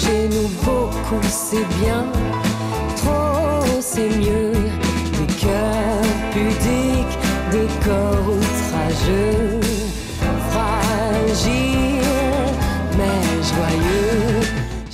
Chez 0.00 0.28
nous, 0.28 0.48
beaucoup 0.64 1.26
c'est 1.28 1.66
bien, 1.80 2.06
trop 2.96 3.80
c'est 3.80 4.08
mieux. 4.08 4.52
Des 4.52 5.34
cœurs 5.40 6.02
pudiques, 6.32 7.18
des 7.50 7.66
corps 7.84 8.28
outrageux, 8.28 9.60
fragiles 10.50 12.00
mais 12.96 13.42
joyeux. 13.42 14.46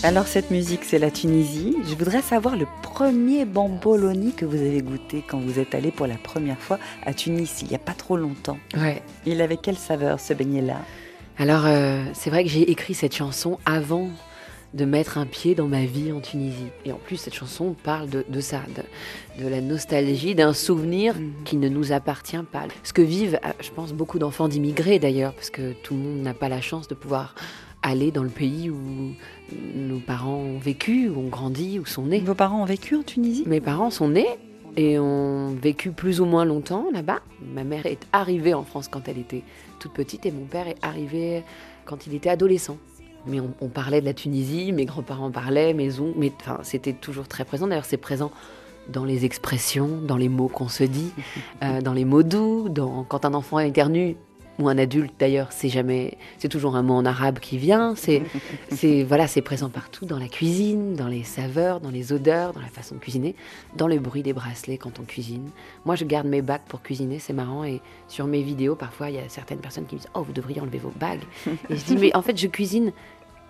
Alors 0.05 0.27
cette 0.27 0.51
musique, 0.51 0.85
c'est 0.85 0.99
la 0.99 1.11
Tunisie. 1.11 1.77
Je 1.85 1.95
voudrais 1.95 2.23
savoir 2.23 2.57
le 2.57 2.67
premier 2.83 3.45
bamboloni 3.45 4.33
que 4.33 4.47
vous 4.47 4.57
avez 4.57 4.81
goûté 4.81 5.23
quand 5.29 5.39
vous 5.39 5.59
êtes 5.59 5.75
allé 5.75 5.91
pour 5.91 6.07
la 6.07 6.17
première 6.17 6.59
fois 6.59 6.79
à 7.05 7.13
Tunis, 7.13 7.61
il 7.61 7.69
n'y 7.69 7.75
a 7.75 7.79
pas 7.79 7.93
trop 7.93 8.17
longtemps. 8.17 8.59
Ouais. 8.77 9.03
Il 9.27 9.43
avait 9.43 9.59
quelle 9.59 9.77
saveur 9.77 10.19
ce 10.19 10.33
beignet-là? 10.33 10.79
Alors, 11.39 11.65
euh, 11.67 12.03
c'est 12.15 12.31
vrai 12.31 12.45
que 12.45 12.51
j'ai 12.51 12.71
écrit 12.71 12.95
cette 12.95 13.15
chanson 13.15 13.59
avant 13.67 14.09
de 14.75 14.85
mettre 14.85 15.19
un 15.19 15.25
pied 15.27 15.55
dans 15.55 15.69
ma 15.69 15.85
vie 15.87 16.11
en 16.13 16.21
Tunisie. 16.21 16.67
Et 16.85 16.93
en 16.93 16.97
plus, 16.99 17.17
cette 17.17 17.35
chanson 17.35 17.75
parle 17.85 18.11
de, 18.11 18.25
de 18.29 18.41
ça, 18.41 18.61
de, 18.77 19.43
de 19.45 19.49
la 19.49 19.61
nostalgie, 19.61 20.35
d'un 20.35 20.53
souvenir 20.53 21.15
Mhm. 21.15 21.33
qui 21.45 21.57
ne 21.57 21.69
nous 21.69 21.93
appartient 21.93 22.37
pas. 22.51 22.65
Ce 22.83 22.93
que 22.93 23.01
vivent, 23.03 23.39
euh, 23.45 23.53
je 23.61 23.71
pense, 23.71 23.93
beaucoup 23.93 24.19
d'enfants 24.19 24.49
d'immigrés 24.49 24.99
d'ailleurs, 24.99 25.33
parce 25.33 25.51
que 25.51 25.73
tout 25.85 25.95
le 25.95 26.01
monde 26.01 26.23
n'a 26.23 26.35
pas 26.35 26.49
la 26.49 26.61
chance 26.61 26.89
de 26.89 26.95
pouvoir 26.95 27.35
aller 27.83 28.11
dans 28.11 28.23
le 28.25 28.31
pays 28.31 28.69
où 28.71 28.77
nos 29.77 30.01
parents 30.01 30.39
ont 30.39 30.59
vécu, 30.59 31.09
où 31.09 31.21
ont 31.21 31.29
grandi, 31.29 31.79
où 31.79 31.87
sont 31.87 32.07
nés. 32.07 32.21
Vos 32.21 32.35
parents 32.35 32.63
ont 32.63 32.67
vécu 32.67 32.97
en 32.97 33.03
Tunisie? 33.03 33.45
Mes 33.47 33.61
parents 33.61 33.91
sont 33.91 34.09
nés 34.09 34.27
et 34.77 34.99
ont 34.99 35.51
vécu 35.51 35.93
plus 35.93 36.21
ou 36.21 36.25
moins 36.25 36.45
longtemps 36.45 36.87
là-bas. 36.93 37.21
Ma 37.55 37.63
mère 37.63 37.87
est 37.87 38.05
arrivée 38.13 38.55
en 38.55 38.65
France 38.65 38.89
quand 38.89 39.07
elle 39.07 39.19
était 39.19 39.45
toute 39.79 39.93
petite 39.93 40.27
et 40.27 40.33
mon 40.33 40.47
père 40.47 40.67
est 40.67 40.79
arrivé 40.83 41.45
quand 41.85 42.07
il 42.07 42.15
était 42.15 42.31
adolescent. 42.31 42.79
Mais 43.27 43.41
on, 43.41 43.53
on 43.61 43.69
parlait 43.69 44.01
de 44.01 44.07
la 44.07 44.15
Tunisie, 44.15 44.73
mes 44.73 44.85
grands-parents 44.85 45.31
parlaient, 45.31 45.75
mes 45.75 46.01
oncles, 46.01 46.19
mais 46.19 46.33
enfin, 46.41 46.59
c'était 46.63 46.93
toujours 46.93 47.29
très 47.29 47.45
présent. 47.45 47.67
D'ailleurs, 47.67 47.85
c'est 47.85 47.97
présent 47.97 48.31
dans 48.89 49.05
les 49.05 49.25
expressions, 49.25 49.89
dans 50.03 50.17
les 50.17 50.29
mots 50.29 50.49
qu'on 50.49 50.69
se 50.69 50.85
dit, 50.85 51.13
euh, 51.63 51.81
dans 51.81 51.93
les 51.93 52.05
mots 52.05 52.23
doux, 52.23 52.69
dans, 52.69 53.05
quand 53.05 53.25
un 53.25 53.35
enfant 53.35 53.59
éternue, 53.59 54.17
ou 54.59 54.69
un 54.69 54.79
adulte 54.79 55.15
d'ailleurs, 55.19 55.49
c'est 55.51 55.69
jamais, 55.69 56.17
c'est 56.39 56.49
toujours 56.49 56.77
un 56.77 56.83
mot 56.83 56.95
en 56.95 57.05
arabe 57.05 57.39
qui 57.41 57.59
vient. 57.59 57.95
C'est, 57.97 58.23
c'est 58.71 59.03
voilà, 59.03 59.27
c'est 59.27 59.43
présent 59.43 59.69
partout 59.69 60.07
dans 60.07 60.19
la 60.19 60.29
cuisine, 60.29 60.95
dans 60.95 61.09
les 61.09 61.25
saveurs, 61.25 61.81
dans 61.81 61.91
les 61.91 62.13
odeurs, 62.13 62.53
dans 62.53 62.61
la 62.61 62.69
façon 62.69 62.95
de 62.95 63.01
cuisiner, 63.01 63.35
dans 63.77 63.89
le 63.89 63.99
bruit 63.99 64.23
des 64.23 64.33
bracelets 64.33 64.79
quand 64.79 65.01
on 65.01 65.03
cuisine. 65.03 65.51
Moi, 65.85 65.97
je 65.97 66.05
garde 66.05 66.27
mes 66.27 66.43
bagues 66.43 66.63
pour 66.69 66.83
cuisiner, 66.83 67.19
c'est 67.19 67.33
marrant. 67.33 67.65
Et 67.65 67.81
sur 68.09 68.27
mes 68.27 68.43
vidéos, 68.43 68.77
parfois, 68.77 69.11
il 69.11 69.17
y 69.17 69.19
a 69.19 69.29
certaines 69.29 69.59
personnes 69.59 69.87
qui 69.87 69.97
me 69.97 70.01
disent 70.01 70.11
Oh, 70.15 70.23
vous 70.23 70.33
devriez 70.33 70.61
enlever 70.61 70.79
vos 70.79 70.93
bagues. 71.01 71.25
Et 71.69 71.77
je 71.77 71.85
dis 71.85 71.97
Mais 71.97 72.15
en 72.15 72.23
fait, 72.23 72.39
je 72.39 72.47
cuisine 72.47 72.93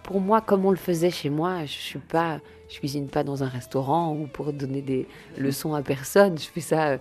pour 0.04 0.20
moi 0.20 0.40
comme 0.40 0.64
on 0.64 0.70
le 0.70 0.76
faisait 0.76 1.10
chez 1.10 1.30
moi. 1.30 1.64
Je 1.64 1.72
suis 1.72 1.98
pas, 1.98 2.40
je 2.68 2.78
cuisine 2.78 3.08
pas 3.08 3.24
dans 3.24 3.42
un 3.42 3.48
restaurant 3.48 4.14
ou 4.14 4.28
pour 4.28 4.52
donner 4.52 4.82
des 4.82 5.08
leçons 5.36 5.74
à 5.74 5.82
personne. 5.82 6.38
Je 6.38 6.44
fais 6.44 6.60
ça 6.60 6.88
euh, 6.90 6.98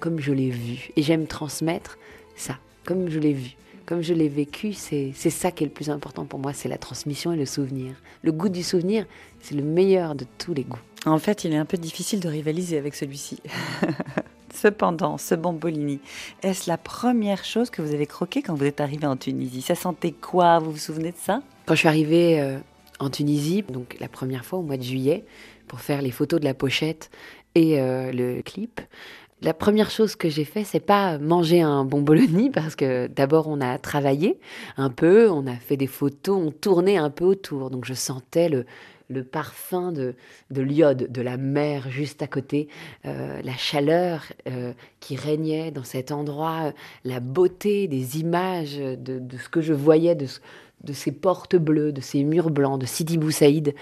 comme 0.00 0.18
je 0.18 0.32
l'ai 0.32 0.48
vu. 0.48 0.88
Et 0.96 1.02
j'aime 1.02 1.26
transmettre 1.26 1.98
ça, 2.34 2.56
comme 2.84 3.10
je 3.10 3.18
l'ai 3.18 3.34
vu. 3.34 3.50
Comme 3.84 4.02
je 4.02 4.14
l'ai 4.14 4.28
vécu, 4.28 4.72
c'est 4.72 5.12
c'est 5.14 5.30
ça 5.30 5.52
qui 5.52 5.62
est 5.62 5.66
le 5.66 5.72
plus 5.72 5.90
important 5.90 6.24
pour 6.24 6.40
moi, 6.40 6.52
c'est 6.52 6.68
la 6.68 6.78
transmission 6.78 7.32
et 7.32 7.36
le 7.36 7.46
souvenir. 7.46 7.92
Le 8.22 8.32
goût 8.32 8.48
du 8.48 8.64
souvenir, 8.64 9.06
c'est 9.40 9.54
le 9.54 9.62
meilleur 9.62 10.16
de 10.16 10.26
tous 10.38 10.54
les 10.54 10.64
goûts. 10.64 10.80
En 11.04 11.18
fait, 11.18 11.44
il 11.44 11.52
est 11.52 11.56
un 11.56 11.64
peu 11.64 11.76
difficile 11.76 12.18
de 12.18 12.28
rivaliser 12.28 12.78
avec 12.78 12.96
celui-ci. 12.96 13.38
Cependant, 14.56 15.18
ce 15.18 15.34
bambolini, 15.34 16.00
est-ce 16.42 16.66
la 16.66 16.78
première 16.78 17.44
chose 17.44 17.68
que 17.68 17.82
vous 17.82 17.92
avez 17.92 18.06
croqué 18.06 18.40
quand 18.40 18.54
vous 18.54 18.64
êtes 18.64 18.80
arrivé 18.80 19.06
en 19.06 19.16
Tunisie? 19.16 19.60
Ça 19.60 19.74
sentait 19.74 20.12
quoi? 20.12 20.60
Vous 20.60 20.72
vous 20.72 20.78
souvenez 20.78 21.12
de 21.12 21.16
ça? 21.18 21.42
Quand 21.66 21.74
je 21.74 21.80
suis 21.80 21.88
arrivée 21.88 22.40
euh, 22.40 22.58
en 22.98 23.10
Tunisie, 23.10 23.64
donc 23.68 23.98
la 24.00 24.08
première 24.08 24.46
fois 24.46 24.58
au 24.58 24.62
mois 24.62 24.78
de 24.78 24.82
juillet, 24.82 25.26
pour 25.68 25.80
faire 25.80 26.00
les 26.00 26.10
photos 26.10 26.40
de 26.40 26.46
la 26.46 26.54
pochette 26.54 27.10
et 27.54 27.78
euh, 27.78 28.12
le 28.12 28.40
clip, 28.40 28.80
la 29.42 29.52
première 29.52 29.90
chose 29.90 30.16
que 30.16 30.30
j'ai 30.30 30.44
fait, 30.44 30.64
c'est 30.64 30.80
pas 30.80 31.18
manger 31.18 31.60
un 31.60 31.84
bomboloni 31.84 32.48
parce 32.54 32.76
que 32.76 33.08
d'abord 33.08 33.48
on 33.48 33.60
a 33.60 33.76
travaillé 33.76 34.40
un 34.78 34.88
peu, 34.88 35.28
on 35.28 35.46
a 35.46 35.56
fait 35.56 35.76
des 35.76 35.86
photos, 35.86 36.40
on 36.46 36.50
tournait 36.50 36.96
un 36.96 37.10
peu 37.10 37.26
autour, 37.26 37.68
donc 37.68 37.84
je 37.84 37.92
sentais 37.92 38.48
le 38.48 38.64
le 39.08 39.24
parfum 39.24 39.92
de, 39.92 40.14
de 40.50 40.62
l'iode, 40.62 41.10
de 41.10 41.22
la 41.22 41.36
mer 41.36 41.90
juste 41.90 42.22
à 42.22 42.26
côté, 42.26 42.68
euh, 43.04 43.40
la 43.42 43.56
chaleur 43.56 44.24
euh, 44.48 44.72
qui 45.00 45.16
régnait 45.16 45.70
dans 45.70 45.84
cet 45.84 46.12
endroit, 46.12 46.66
euh, 46.66 46.72
la 47.04 47.20
beauté 47.20 47.88
des 47.88 48.18
images, 48.18 48.78
de, 48.78 49.18
de 49.18 49.36
ce 49.38 49.48
que 49.48 49.60
je 49.60 49.72
voyais, 49.72 50.14
de, 50.14 50.26
ce- 50.26 50.40
de 50.84 50.92
ces 50.92 51.12
portes 51.12 51.56
bleues, 51.56 51.92
de 51.92 52.00
ces 52.00 52.24
murs 52.24 52.50
blancs, 52.50 52.80
de 52.80 52.86
Sidi 52.86 53.16
Bou 53.18 53.30
Saïd. 53.30 53.74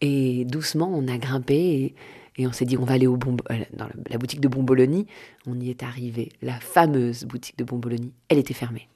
Et 0.00 0.44
doucement, 0.46 0.90
on 0.92 1.06
a 1.08 1.18
grimpé 1.18 1.54
et, 1.56 1.94
et 2.36 2.46
on 2.46 2.52
s'est 2.52 2.64
dit, 2.64 2.76
on 2.76 2.84
va 2.84 2.94
aller 2.94 3.06
au 3.06 3.14
euh, 3.14 3.56
dans 3.74 3.88
la- 4.08 4.18
boutique 4.18 4.40
de 4.40 4.48
Bomboloni. 4.48 5.06
On 5.46 5.58
y 5.60 5.70
est 5.70 5.82
arrivé, 5.82 6.30
la 6.40 6.54
fameuse 6.54 7.24
boutique 7.24 7.58
de 7.58 7.64
Bomboloni. 7.64 8.12
Elle 8.28 8.38
était 8.38 8.54
fermée. 8.54 8.88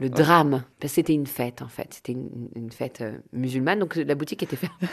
Le 0.00 0.08
drame, 0.10 0.64
parce 0.80 0.92
que 0.92 0.96
c'était 0.96 1.14
une 1.14 1.26
fête 1.26 1.62
en 1.62 1.68
fait, 1.68 1.94
c'était 1.94 2.12
une, 2.12 2.48
une 2.56 2.72
fête 2.72 3.00
euh, 3.02 3.18
musulmane, 3.32 3.78
donc 3.78 3.96
la 3.96 4.14
boutique 4.14 4.42
était 4.42 4.56
fermée. 4.56 4.88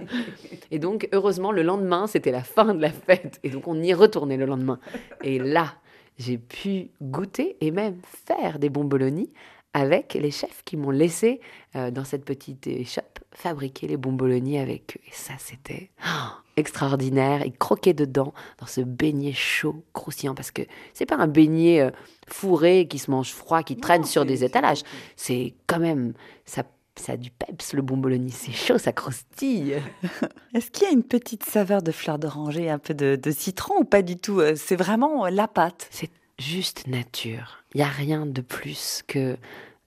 et 0.70 0.78
donc, 0.78 1.08
heureusement, 1.12 1.52
le 1.52 1.62
lendemain, 1.62 2.06
c'était 2.06 2.32
la 2.32 2.42
fin 2.42 2.74
de 2.74 2.80
la 2.80 2.90
fête. 2.90 3.38
Et 3.44 3.50
donc, 3.50 3.68
on 3.68 3.80
y 3.80 3.94
retourné 3.94 4.36
le 4.36 4.46
lendemain. 4.46 4.80
Et 5.22 5.38
là, 5.38 5.74
j'ai 6.18 6.38
pu 6.38 6.90
goûter 7.00 7.56
et 7.60 7.70
même 7.70 8.00
faire 8.02 8.58
des 8.58 8.70
bomboloni 8.70 9.30
avec 9.72 10.14
les 10.14 10.30
chefs 10.30 10.62
qui 10.64 10.76
m'ont 10.76 10.90
laissé 10.90 11.40
euh, 11.76 11.90
dans 11.90 12.04
cette 12.04 12.24
petite 12.24 12.66
échoppe 12.66 13.20
fabriquer 13.32 13.86
les 13.86 13.96
bomboloni 13.96 14.58
avec 14.58 14.96
eux. 14.96 15.00
Et 15.06 15.12
ça, 15.12 15.34
c'était 15.38 15.90
oh, 16.04 16.30
extraordinaire. 16.58 17.42
Et 17.42 17.50
croquer 17.50 17.94
dedans 17.94 18.32
dans 18.58 18.66
ce 18.66 18.80
beignet 18.80 19.32
chaud, 19.32 19.84
croustillant, 19.92 20.34
parce 20.34 20.50
que 20.50 20.62
c'est 20.94 21.06
pas 21.06 21.16
un 21.16 21.26
beignet 21.26 21.80
euh, 21.80 21.90
fourré 22.28 22.86
qui 22.88 22.98
se 22.98 23.10
mange 23.10 23.32
froid, 23.32 23.62
qui 23.62 23.76
traîne 23.76 24.04
sur 24.04 24.24
des 24.24 24.44
étalages. 24.44 24.82
C'est 25.16 25.54
quand 25.66 25.78
même, 25.78 26.14
ça, 26.44 26.62
ça 26.96 27.12
a 27.12 27.16
du 27.16 27.30
peps 27.30 27.72
le 27.72 27.82
bomboloni. 27.82 28.30
C'est 28.30 28.52
chaud, 28.52 28.78
ça 28.78 28.92
croustille. 28.92 29.80
Est-ce 30.54 30.70
qu'il 30.70 30.84
y 30.84 30.90
a 30.90 30.92
une 30.92 31.04
petite 31.04 31.44
saveur 31.44 31.82
de 31.82 31.92
fleur 31.92 32.18
d'oranger, 32.18 32.70
un 32.70 32.78
peu 32.78 32.94
de, 32.94 33.16
de 33.16 33.30
citron 33.30 33.74
ou 33.80 33.84
pas 33.84 34.02
du 34.02 34.16
tout 34.16 34.40
Euh, 34.40 34.54
C'est 34.56 34.76
vraiment 34.76 35.26
la 35.28 35.48
pâte? 35.48 35.88
C'est 35.90 36.10
juste 36.38 36.86
nature. 36.86 37.64
Il 37.74 37.78
n'y 37.78 37.84
a 37.84 37.88
rien 37.88 38.26
de 38.26 38.40
plus 38.40 39.02
que 39.06 39.36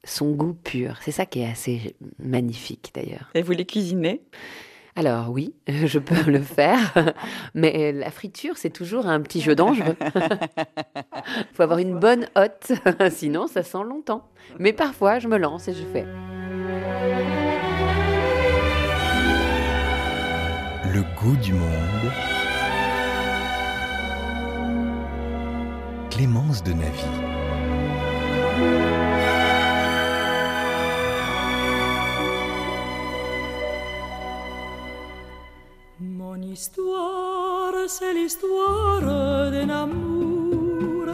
son 0.03 0.31
goût 0.31 0.53
pur. 0.53 0.97
C'est 1.03 1.11
ça 1.11 1.25
qui 1.25 1.41
est 1.41 1.49
assez 1.49 1.95
magnifique 2.19 2.91
d'ailleurs. 2.93 3.29
Et 3.35 3.41
vous 3.41 3.51
les 3.51 3.65
cuisinez? 3.65 4.21
Alors 4.95 5.29
oui, 5.29 5.53
je 5.67 5.99
peux 5.99 6.29
le 6.29 6.41
faire, 6.41 6.93
mais 7.53 7.91
la 7.91 8.11
friture, 8.11 8.57
c'est 8.57 8.69
toujours 8.69 9.07
un 9.07 9.21
petit 9.21 9.41
jeu 9.41 9.55
dangereux. 9.55 9.95
Il 10.15 11.45
faut 11.53 11.63
avoir 11.63 11.79
une 11.79 11.97
bonne 11.97 12.27
hotte, 12.35 12.73
sinon 13.09 13.47
ça 13.47 13.63
sent 13.63 13.83
longtemps. 13.85 14.29
Mais 14.59 14.73
parfois, 14.73 15.19
je 15.19 15.27
me 15.27 15.37
lance 15.37 15.67
et 15.67 15.73
je 15.73 15.83
fais. 15.83 16.05
Le 20.93 21.03
goût 21.21 21.37
du 21.37 21.53
monde. 21.53 22.11
Clémence 26.09 26.61
de 26.63 26.73
Navy. 26.73 27.05
Histoire, 36.51 37.73
c'est 37.87 38.13
l'histoire 38.13 39.01
d'un 39.51 39.69
amour. 39.69 41.05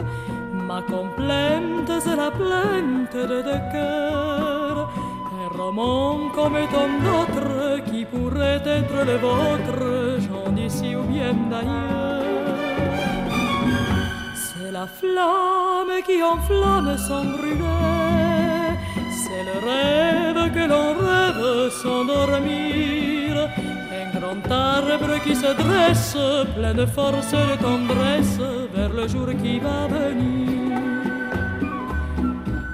Ma 0.52 0.82
complainte, 0.82 1.92
c'est 2.00 2.16
la 2.16 2.30
plainte 2.30 3.14
de 3.14 3.42
deux 3.48 3.62
cœurs. 3.72 4.90
Un 5.40 5.48
roman 5.56 6.28
comme 6.34 6.58
tant 6.74 6.92
d'autres 7.06 7.84
qui 7.88 8.04
pourrait 8.04 8.62
être 8.78 8.98
le 9.10 9.16
vôtre, 9.26 10.18
j'en 10.24 10.50
d'ici 10.52 10.96
ou 10.96 11.02
bien 11.02 11.34
d'ailleurs. 11.50 12.56
C'est 14.34 14.72
la 14.72 14.86
flamme 14.86 15.94
qui 16.06 16.22
enflamme 16.22 16.96
sans 16.98 17.24
brûler. 17.24 18.74
C'est 19.20 19.44
le 19.50 19.56
rêve 19.68 20.52
que 20.52 20.64
l'on 20.72 20.88
rêve 21.06 21.70
sans 21.82 22.04
dormir. 22.04 23.48
Grand 24.20 24.50
arbre 24.50 25.20
qui 25.22 25.36
se 25.36 25.54
dresse, 25.54 26.16
plein 26.56 26.74
de 26.74 26.86
force 26.86 27.32
et 27.32 27.56
de 27.56 27.62
tendresse, 27.62 28.40
vers 28.74 28.92
le 28.92 29.06
jour 29.06 29.28
qui 29.40 29.60
va 29.60 29.86
venir. 29.86 30.76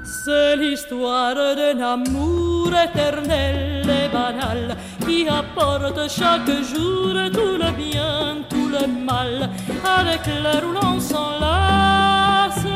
C'est 0.04 0.56
l'histoire 0.56 1.34
d'un 1.34 1.80
amour 1.80 2.70
éternel 2.86 3.82
et 3.82 4.08
banal 4.10 4.74
qui 5.06 5.28
apporte 5.28 6.08
chaque 6.08 6.50
jour 6.72 7.12
tout 7.30 7.58
le 7.62 7.70
bien, 7.72 8.38
tout 8.48 8.68
le 8.68 8.86
mal, 9.04 9.50
avec 9.98 10.26
l'heure 10.42 10.64
où 10.66 10.72
l'on 10.72 10.98
s'enlace. 10.98 12.66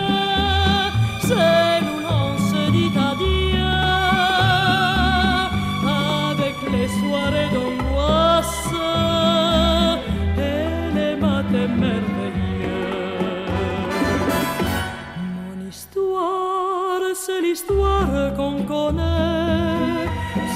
C'est 1.22 1.97
l'histoire 17.48 18.34
qu'on 18.36 18.62
connaît. 18.62 20.06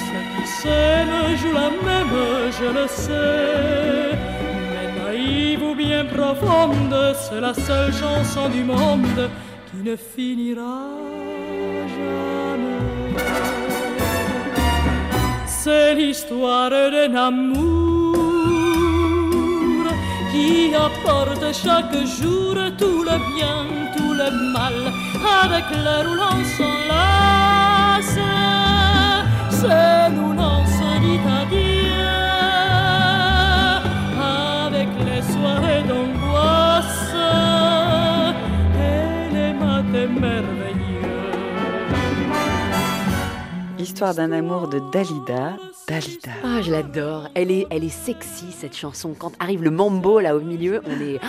Ceux 0.07 0.25
qui 0.33 0.47
s'aiment 0.59 1.55
la 1.55 1.69
même, 1.87 2.19
je 2.59 2.69
le 2.79 2.87
sais. 2.87 4.19
Mais 4.71 4.89
naïve 5.01 5.63
ou 5.63 5.75
bien 5.75 6.05
profonde, 6.05 6.97
c'est 7.23 7.41
la 7.41 7.55
seule 7.55 7.93
chanson 8.03 8.49
du 8.57 8.63
monde 8.65 9.31
qui 9.69 9.79
ne 9.89 9.97
finira 9.97 10.81
jamais. 11.97 13.15
C'est 15.47 15.95
l'histoire 15.95 16.71
d'un 16.71 17.15
amour 17.15 18.17
qui 20.31 20.75
apporte 20.75 21.45
chaque 21.65 21.99
jour 22.19 22.55
tout 22.81 23.03
le 23.09 23.17
bien, 23.35 23.59
tout 23.97 24.15
le 24.23 24.29
mal, 24.55 24.79
avec 25.45 25.65
l'heure 25.71 26.07
où 26.11 26.15
l'on 26.15 26.45
s'enlace. 26.57 28.19
C'est 29.51 30.11
nous 30.11 30.33
l'on 30.33 30.65
se 30.67 30.91
dit 31.01 31.21
adieu, 31.41 32.09
avec 34.19 34.89
les 35.07 35.23
soirées 35.33 35.85
d'angoisse 35.89 37.15
et 38.77 39.33
les 39.35 39.53
matins 39.53 40.13
merveilleux. 40.21 40.63
Histoire 43.79 44.15
d'un 44.15 44.33
amour 44.33 44.69
de 44.69 44.81
Dalida. 44.93 45.57
Dalida. 45.89 46.33
Ah, 46.45 46.61
je 46.63 46.71
l'adore. 46.71 47.29
Elle 47.35 47.51
est, 47.51 47.67
elle 47.71 47.85
est 47.85 47.89
sexy 47.89 48.53
cette 48.53 48.77
chanson. 48.77 49.15
Quand 49.19 49.33
arrive 49.41 49.63
le 49.63 49.71
mambo 49.71 50.21
là 50.21 50.37
au 50.37 50.41
milieu, 50.41 50.81
on 50.87 51.01
est. 51.01 51.21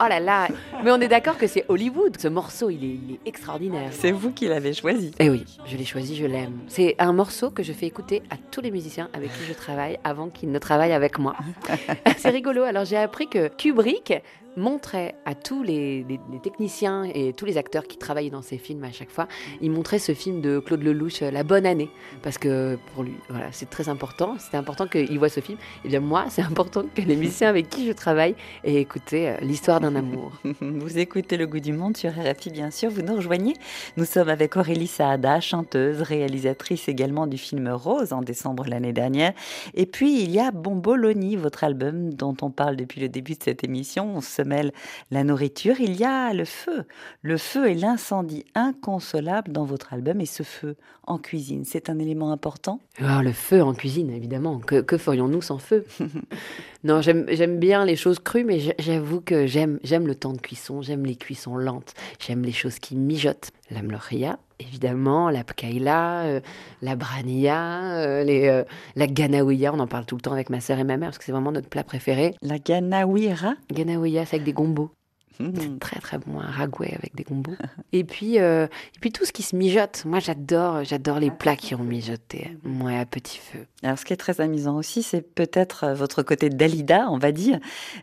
Oh 0.00 0.06
là 0.08 0.20
là. 0.20 0.48
Mais 0.84 0.90
on 0.90 1.00
est 1.00 1.08
d'accord 1.08 1.38
que 1.38 1.46
c'est 1.46 1.64
Hollywood. 1.68 2.16
Ce 2.18 2.28
morceau, 2.28 2.70
il 2.70 2.84
est, 2.84 2.88
il 2.88 3.12
est 3.14 3.20
extraordinaire. 3.28 3.90
C'est 3.92 4.12
vous 4.12 4.30
qui 4.30 4.46
l'avez 4.46 4.74
choisi. 4.74 5.12
Eh 5.18 5.30
oui, 5.30 5.44
je 5.66 5.76
l'ai 5.76 5.84
choisi, 5.84 6.16
je 6.16 6.26
l'aime. 6.26 6.58
C'est 6.68 6.96
un 6.98 7.12
morceau 7.12 7.50
que 7.50 7.62
je 7.62 7.72
fais 7.72 7.86
écouter 7.86 8.22
à 8.30 8.36
tous 8.50 8.60
les 8.60 8.70
musiciens 8.70 9.08
avec 9.14 9.30
qui 9.32 9.44
je 9.48 9.52
travaille 9.52 9.98
avant 10.04 10.28
qu'ils 10.28 10.50
ne 10.50 10.58
travaillent 10.58 10.92
avec 10.92 11.18
moi. 11.18 11.34
c'est 12.18 12.30
rigolo. 12.30 12.62
Alors 12.62 12.84
j'ai 12.84 12.96
appris 12.96 13.28
que 13.28 13.48
Kubrick 13.48 14.12
montrait 14.56 15.14
à 15.24 15.34
tous 15.34 15.62
les, 15.62 16.06
techniciens 16.42 17.04
et 17.04 17.32
tous 17.32 17.44
les 17.44 17.58
acteurs 17.58 17.84
qui 17.84 17.98
travaillaient 17.98 18.30
dans 18.30 18.42
ces 18.42 18.58
films 18.58 18.84
à 18.84 18.92
chaque 18.92 19.10
fois, 19.10 19.28
il 19.60 19.70
montrait 19.70 19.98
ce 19.98 20.14
film 20.14 20.40
de 20.40 20.58
Claude 20.58 20.82
Lelouch, 20.82 21.20
La 21.20 21.42
Bonne 21.42 21.66
Année, 21.66 21.90
parce 22.22 22.38
que 22.38 22.78
pour 22.94 23.04
lui, 23.04 23.14
voilà, 23.28 23.48
c'est 23.52 23.68
très 23.68 23.88
important. 23.88 24.36
C'était 24.38 24.56
important 24.56 24.86
qu'il 24.86 25.18
voit 25.18 25.28
ce 25.28 25.40
film. 25.40 25.58
Et 25.84 25.88
bien 25.88 26.00
moi, 26.00 26.26
c'est 26.30 26.42
important 26.42 26.84
que 26.94 27.02
les 27.02 27.16
avec 27.42 27.68
qui 27.68 27.86
je 27.86 27.92
travaille 27.92 28.34
aient 28.64 28.80
écouté 28.80 29.28
euh, 29.28 29.36
l'histoire 29.40 29.80
d'un 29.80 29.94
amour. 29.96 30.32
Vous 30.60 30.98
écoutez 30.98 31.36
Le 31.36 31.46
Goût 31.46 31.60
du 31.60 31.72
Monde 31.72 31.96
sur 31.96 32.10
RFI, 32.10 32.50
bien 32.50 32.70
sûr. 32.70 32.90
Vous 32.90 33.02
nous 33.02 33.16
rejoignez. 33.16 33.54
Nous 33.96 34.04
sommes 34.04 34.28
avec 34.28 34.56
Aurélie 34.56 34.86
Saada, 34.86 35.40
chanteuse, 35.40 36.02
réalisatrice 36.02 36.88
également 36.88 37.26
du 37.26 37.36
film 37.36 37.68
Rose 37.68 38.12
en 38.12 38.22
décembre 38.22 38.64
l'année 38.68 38.92
dernière. 38.92 39.32
Et 39.74 39.86
puis, 39.86 40.22
il 40.22 40.30
y 40.30 40.38
a 40.38 40.50
Bomboloni, 40.50 41.36
votre 41.36 41.64
album 41.64 42.14
dont 42.14 42.36
on 42.42 42.50
parle 42.50 42.76
depuis 42.76 43.00
le 43.00 43.08
début 43.08 43.34
de 43.34 43.42
cette 43.42 43.64
émission. 43.64 44.16
On 44.16 44.20
se 44.20 44.42
mêle 44.46 44.72
la 45.10 45.24
nourriture. 45.24 45.80
Il 45.80 45.96
y 45.96 46.04
a 46.04 46.32
le 46.32 46.44
feu. 46.44 46.84
Le 47.22 47.36
feu 47.36 47.70
est 47.70 47.74
l'incendie 47.74 48.44
inconsolable 48.54 49.52
dans 49.52 49.64
votre 49.64 49.92
album. 49.92 50.20
Et 50.20 50.26
ce 50.26 50.42
feu 50.42 50.76
en 51.06 51.18
cuisine, 51.18 51.64
c'est 51.64 51.90
un 51.90 51.98
élément 51.98 52.32
important? 52.32 52.80
Ah, 53.00 53.22
le 53.22 53.32
feu 53.32 53.62
en 53.62 53.74
cuisine, 53.74 54.10
évidemment. 54.10 54.58
Que, 54.58 54.80
que 54.80 54.96
ferions-nous 54.96 55.42
sans 55.42 55.58
feu? 55.58 55.84
Non, 56.86 57.00
j'aime 57.00 57.58
bien 57.58 57.84
les 57.84 57.96
choses 57.96 58.20
crues, 58.20 58.44
mais 58.44 58.60
j'avoue 58.78 59.20
que 59.20 59.44
j'aime 59.48 59.80
le 59.82 60.14
temps 60.14 60.32
de 60.32 60.40
cuisson, 60.40 60.82
j'aime 60.82 61.04
les 61.04 61.16
cuissons 61.16 61.56
lentes, 61.56 61.94
j'aime 62.20 62.44
les 62.44 62.52
choses 62.52 62.78
qui 62.78 62.94
mijotent. 62.94 63.50
La 63.72 63.82
mloria, 63.82 64.38
évidemment, 64.60 65.28
la 65.28 65.42
pkaïla, 65.42 66.26
euh, 66.26 66.40
la 66.82 66.94
brania, 66.94 67.96
euh, 67.96 68.22
les, 68.22 68.46
euh, 68.46 68.62
la 68.94 69.08
ganaouia, 69.08 69.74
on 69.74 69.80
en 69.80 69.88
parle 69.88 70.06
tout 70.06 70.14
le 70.14 70.20
temps 70.20 70.32
avec 70.32 70.48
ma 70.48 70.60
sœur 70.60 70.78
et 70.78 70.84
ma 70.84 70.96
mère, 70.96 71.08
parce 71.08 71.18
que 71.18 71.24
c'est 71.24 71.32
vraiment 71.32 71.50
notre 71.50 71.68
plat 71.68 71.82
préféré. 71.82 72.36
La 72.40 72.60
ganawira? 72.60 73.54
Ganaouia, 73.72 74.24
c'est 74.24 74.36
avec 74.36 74.44
des 74.44 74.52
gombos. 74.52 74.92
Mhm. 75.38 75.78
Très 75.78 76.00
très 76.00 76.18
bon, 76.18 76.40
un 76.40 76.50
ragouet 76.50 76.94
avec 76.94 77.14
des 77.14 77.24
gombos. 77.24 77.52
et 77.92 78.04
puis 78.04 78.38
euh, 78.38 78.66
et 78.66 78.98
puis 79.00 79.12
tout 79.12 79.24
ce 79.24 79.32
qui 79.32 79.42
se 79.42 79.54
mijote. 79.56 80.04
Moi 80.06 80.18
j'adore 80.18 80.84
j'adore 80.84 81.18
les 81.20 81.30
plats 81.30 81.56
qui 81.56 81.74
ont 81.74 81.82
mijoté. 81.84 82.56
Moi 82.64 82.92
à 82.98 83.04
petit 83.06 83.38
feu. 83.38 83.66
Alors, 83.82 83.98
ce 83.98 84.04
qui 84.04 84.12
est 84.12 84.16
très 84.16 84.40
amusant 84.40 84.76
aussi, 84.76 85.02
c'est 85.02 85.22
peut-être 85.22 85.84
euh, 85.84 85.94
votre 85.94 86.22
côté 86.22 86.48
Dalida, 86.48 87.08
on 87.10 87.18
va 87.18 87.30
dire. 87.32 87.58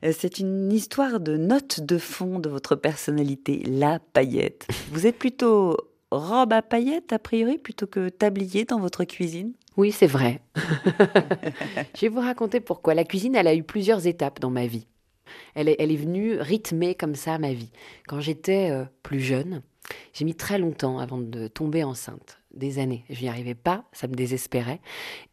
Euh, 0.05 0.13
C'est 0.17 0.39
une 0.39 0.71
histoire 0.71 1.19
de 1.19 1.35
notes 1.37 1.81
de 1.81 1.97
fond 1.97 2.39
de 2.39 2.47
votre 2.49 2.75
personnalité, 2.75 3.63
la 3.67 3.99
paillette. 3.99 4.67
Vous 4.91 5.07
êtes 5.07 5.17
plutôt 5.17 5.75
robe 6.11 6.53
à 6.53 6.61
paillettes, 6.61 7.11
a 7.11 7.19
priori, 7.19 7.57
plutôt 7.57 7.87
que 7.87 8.09
tablier 8.09 8.65
dans 8.65 8.79
votre 8.79 9.03
cuisine? 9.03 9.53
Oui, 9.75 9.91
c'est 9.91 10.07
vrai. 10.07 10.41
Je 11.95 12.01
vais 12.01 12.07
vous 12.09 12.19
raconter 12.21 12.59
pourquoi. 12.59 12.93
La 12.93 13.03
cuisine, 13.03 13.35
elle 13.35 13.47
a 13.47 13.55
eu 13.55 13.63
plusieurs 13.63 14.05
étapes 14.05 14.39
dans 14.39 14.51
ma 14.51 14.67
vie. 14.67 14.87
Elle 15.55 15.69
est, 15.69 15.75
elle 15.79 15.91
est 15.91 15.97
venue 15.97 16.37
rythmer 16.39 16.95
comme 16.95 17.15
ça 17.15 17.37
ma 17.37 17.53
vie. 17.53 17.71
Quand 18.07 18.19
j'étais 18.19 18.69
euh, 18.71 18.85
plus 19.03 19.19
jeune, 19.19 19.61
j'ai 20.13 20.25
mis 20.25 20.35
très 20.35 20.59
longtemps 20.59 20.99
avant 20.99 21.17
de 21.17 21.47
tomber 21.47 21.83
enceinte. 21.83 22.39
Des 22.53 22.77
années. 22.77 23.03
Je 23.09 23.19
n'y 23.19 23.29
arrivais 23.29 23.55
pas, 23.55 23.83
ça 23.93 24.07
me 24.07 24.13
désespérait. 24.13 24.79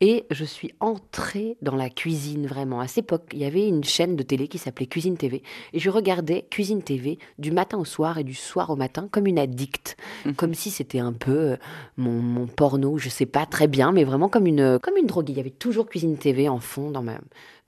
Et 0.01 0.25
je 0.31 0.43
suis 0.43 0.73
entrée 0.81 1.59
dans 1.61 1.77
la 1.77 1.91
cuisine 1.91 2.47
vraiment. 2.47 2.81
À 2.81 2.89
cette 2.89 3.05
époque, 3.05 3.25
il 3.35 3.41
y 3.41 3.45
avait 3.45 3.69
une 3.69 3.85
chaîne 3.85 4.17
de 4.17 4.23
télé 4.23 4.49
qui 4.49 4.57
s'appelait 4.57 4.87
Cuisine 4.87 5.19
TV. 5.19 5.43
Et 5.75 5.81
je 5.81 5.91
regardais 5.91 6.47
Cuisine 6.51 6.83
TV 6.83 7.19
du 7.39 7.51
matin 7.51 7.77
au 7.77 7.85
soir 7.85 8.17
et 8.17 8.25
du 8.25 8.33
soir 8.33 8.71
au 8.71 8.77
matin 8.77 9.07
comme 9.11 9.27
une 9.27 9.39
addicte. 9.39 9.99
Comme 10.39 10.55
si 10.55 10.71
c'était 10.71 10.99
un 10.99 11.13
peu 11.13 11.31
euh, 11.37 11.57
mon, 11.99 12.23
mon 12.23 12.47
porno, 12.47 12.97
je 12.97 13.11
sais 13.11 13.27
pas 13.27 13.45
très 13.45 13.69
bien, 13.69 13.93
mais 13.93 14.05
vraiment 14.05 14.31
comme 14.31 14.47
une, 14.47 14.79
comme 14.79 14.97
une 14.97 15.07
drogue. 15.07 15.29
Il 15.29 15.37
y 15.37 15.41
avait 15.41 15.51
toujours 15.51 15.91
Cuisine 15.91 16.17
TV 16.17 16.49
en 16.49 16.59
fond 16.59 16.91
dans 16.91 17.03
ma, 17.03 17.19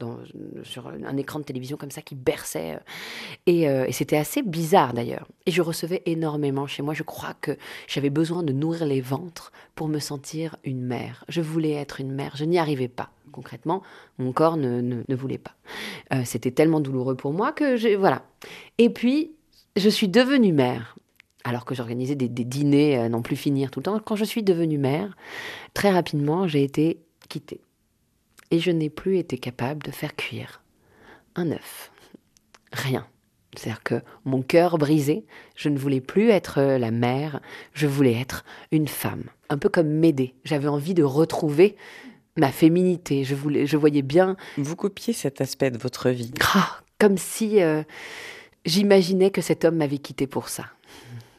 dans, 0.02 0.18
sur 0.64 0.88
un 0.88 1.16
écran 1.16 1.38
de 1.38 1.44
télévision 1.44 1.76
comme 1.76 1.90
ça 1.90 2.02
qui 2.02 2.14
berçait. 2.14 2.74
euh. 2.74 2.78
Et, 3.46 3.68
euh, 3.68 3.86
et 3.86 3.92
c'était 3.92 4.16
assez 4.16 4.42
bizarre 4.42 4.92
d'ailleurs. 4.92 5.26
Et 5.46 5.50
je 5.50 5.62
recevais 5.62 6.02
énormément 6.06 6.66
chez 6.66 6.82
moi. 6.82 6.94
Je 6.94 7.02
crois 7.02 7.34
que 7.40 7.56
j'avais 7.86 8.10
besoin 8.10 8.42
de 8.42 8.52
nourrir 8.52 8.84
les 8.86 9.00
ventres 9.00 9.52
pour 9.74 9.88
me 9.88 9.98
sentir 9.98 10.56
une 10.64 10.82
mère. 10.82 11.24
Je 11.28 11.40
voulais 11.40 11.72
être 11.72 12.00
une 12.00 12.12
mère. 12.12 12.36
Je 12.36 12.44
n'y 12.44 12.58
arrivais 12.58 12.88
pas. 12.88 13.10
Concrètement, 13.30 13.82
mon 14.18 14.32
corps 14.32 14.58
ne, 14.58 14.80
ne, 14.80 15.14
voulait 15.14 15.38
pas. 15.38 15.54
Euh, 16.12 16.22
c'était 16.24 16.50
tellement 16.50 16.80
douloureux 16.80 17.16
pour 17.16 17.32
moi 17.32 17.52
que 17.52 17.76
j'ai. 17.76 17.96
Voilà. 17.96 18.26
Et 18.76 18.90
puis, 18.90 19.32
je 19.76 19.88
suis 19.88 20.08
devenue 20.08 20.52
mère. 20.52 20.96
Alors 21.44 21.64
que 21.64 21.74
j'organisais 21.74 22.14
des, 22.14 22.28
des 22.28 22.44
dîners 22.44 22.98
à 22.98 23.08
n'en 23.08 23.22
plus 23.22 23.36
finir 23.36 23.70
tout 23.70 23.80
le 23.80 23.84
temps. 23.84 23.98
Quand 23.98 24.16
je 24.16 24.24
suis 24.24 24.42
devenue 24.42 24.78
mère, 24.78 25.16
très 25.74 25.90
rapidement, 25.90 26.46
j'ai 26.46 26.62
été 26.62 27.00
quittée. 27.28 27.61
Et 28.52 28.60
je 28.60 28.70
n'ai 28.70 28.90
plus 28.90 29.18
été 29.18 29.38
capable 29.38 29.82
de 29.82 29.90
faire 29.90 30.14
cuire 30.14 30.62
un 31.34 31.50
œuf. 31.50 31.90
Rien. 32.72 33.06
C'est-à-dire 33.56 33.82
que 33.82 34.02
mon 34.24 34.42
cœur 34.42 34.78
brisé, 34.78 35.24
je 35.56 35.68
ne 35.68 35.78
voulais 35.78 36.00
plus 36.00 36.30
être 36.30 36.58
euh, 36.58 36.78
la 36.78 36.90
mère, 36.90 37.40
je 37.74 37.86
voulais 37.86 38.14
être 38.14 38.44
une 38.70 38.88
femme. 38.88 39.24
Un 39.48 39.58
peu 39.58 39.68
comme 39.68 39.88
m'aider. 39.88 40.34
J'avais 40.44 40.68
envie 40.68 40.94
de 40.94 41.02
retrouver 41.02 41.76
ma 42.36 42.52
féminité. 42.52 43.24
Je, 43.24 43.34
voulais, 43.34 43.66
je 43.66 43.76
voyais 43.76 44.02
bien 44.02 44.36
Vous 44.56 44.76
copiez 44.76 45.12
cet 45.12 45.40
aspect 45.40 45.70
de 45.70 45.78
votre 45.78 46.10
vie. 46.10 46.32
ah, 46.54 46.80
comme 46.98 47.18
si 47.18 47.62
euh, 47.62 47.82
j'imaginais 48.64 49.30
que 49.30 49.40
cet 49.40 49.64
homme 49.64 49.76
m'avait 49.76 49.98
quitté 49.98 50.26
pour 50.26 50.48
ça. 50.48 50.66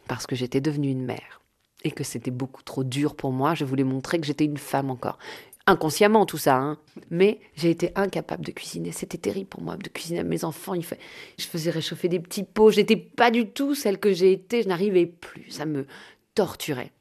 Parce 0.07 0.28
que 0.28 0.36
j'étais 0.36 0.61
devenue 0.61 0.89
une 0.89 1.05
mère. 1.05 1.41
Et 1.84 1.91
que 1.91 2.03
c'était 2.03 2.32
beaucoup 2.32 2.64
trop 2.64 2.84
dur 2.84 3.16
pour 3.16 3.32
moi. 3.32 3.55
Je 3.55 3.66
voulais 3.66 3.84
montrer 3.84 4.20
que 4.20 4.26
j'étais 4.26 4.45
une 4.45 4.57
femme 4.57 4.89
encore. 4.89 5.18
Inconsciemment, 5.66 6.26
tout 6.26 6.38
ça. 6.38 6.57
hein. 6.57 6.78
Mais 7.09 7.39
j'ai 7.55 7.70
été 7.70 7.91
incapable 7.95 8.43
de 8.43 8.51
cuisiner. 8.51 8.91
C'était 8.91 9.18
terrible 9.18 9.47
pour 9.47 9.61
moi 9.61 9.78
de 9.78 9.88
cuisiner 9.88 10.20
à 10.20 10.24
mes 10.24 10.43
enfants. 10.43 10.74
Il 10.74 10.84
Je 11.38 11.45
faisais 11.45 11.72
réchauffer 11.72 12.09
des 12.09 12.20
petits 12.20 12.43
pots. 12.43 12.72
J'étais 12.72 12.97
pas 12.97 13.32
du 13.32 13.47
tout 13.47 13.74
celle 13.74 13.97
que 13.97 14.11
j'ai 14.11 14.34
été. 14.34 14.64
Je 14.64 14.68
n'arrivais 14.68 15.05
plus. 15.05 15.49
Ça 15.49 15.66
me 15.66 15.86
torturait. 16.36 16.91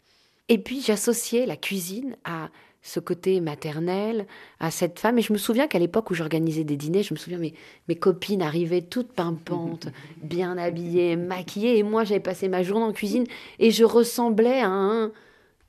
Et 0.49 0.59
puis 0.59 0.81
j'associais 0.81 1.47
la 1.47 1.57
cuisine 1.57 2.17
à 2.25 2.51
ce 2.83 3.01
côté 3.01 3.41
maternel, 3.41 4.27
à 4.61 4.71
cette 4.71 4.99
femme. 4.99 5.19
Et 5.19 5.23
je 5.23 5.33
me 5.33 5.39
souviens 5.39 5.69
qu'à 5.69 5.79
l'époque 5.79 6.11
où 6.11 6.15
j'organisais 6.15 6.65
des 6.65 6.77
dîners, 6.77 7.03
je 7.03 7.15
me 7.15 7.19
souviens, 7.19 7.39
mes, 7.39 7.55
mes 7.89 7.95
copines 7.97 8.43
arrivaient 8.43 8.83
toutes 8.83 9.13
pimpantes, 9.13 9.89
bien 10.23 10.59
habillées, 10.59 11.17
maquillées, 11.17 11.79
et 11.79 11.83
moi 11.85 12.05
j'avais 12.05 12.21
passé 12.21 12.49
ma 12.49 12.63
journée 12.63 12.85
en 12.85 12.93
cuisine 12.93 13.25
et 13.61 13.71
je 13.71 13.85
ressemblais 13.85 14.61
à 14.61 14.69
un 14.69 15.13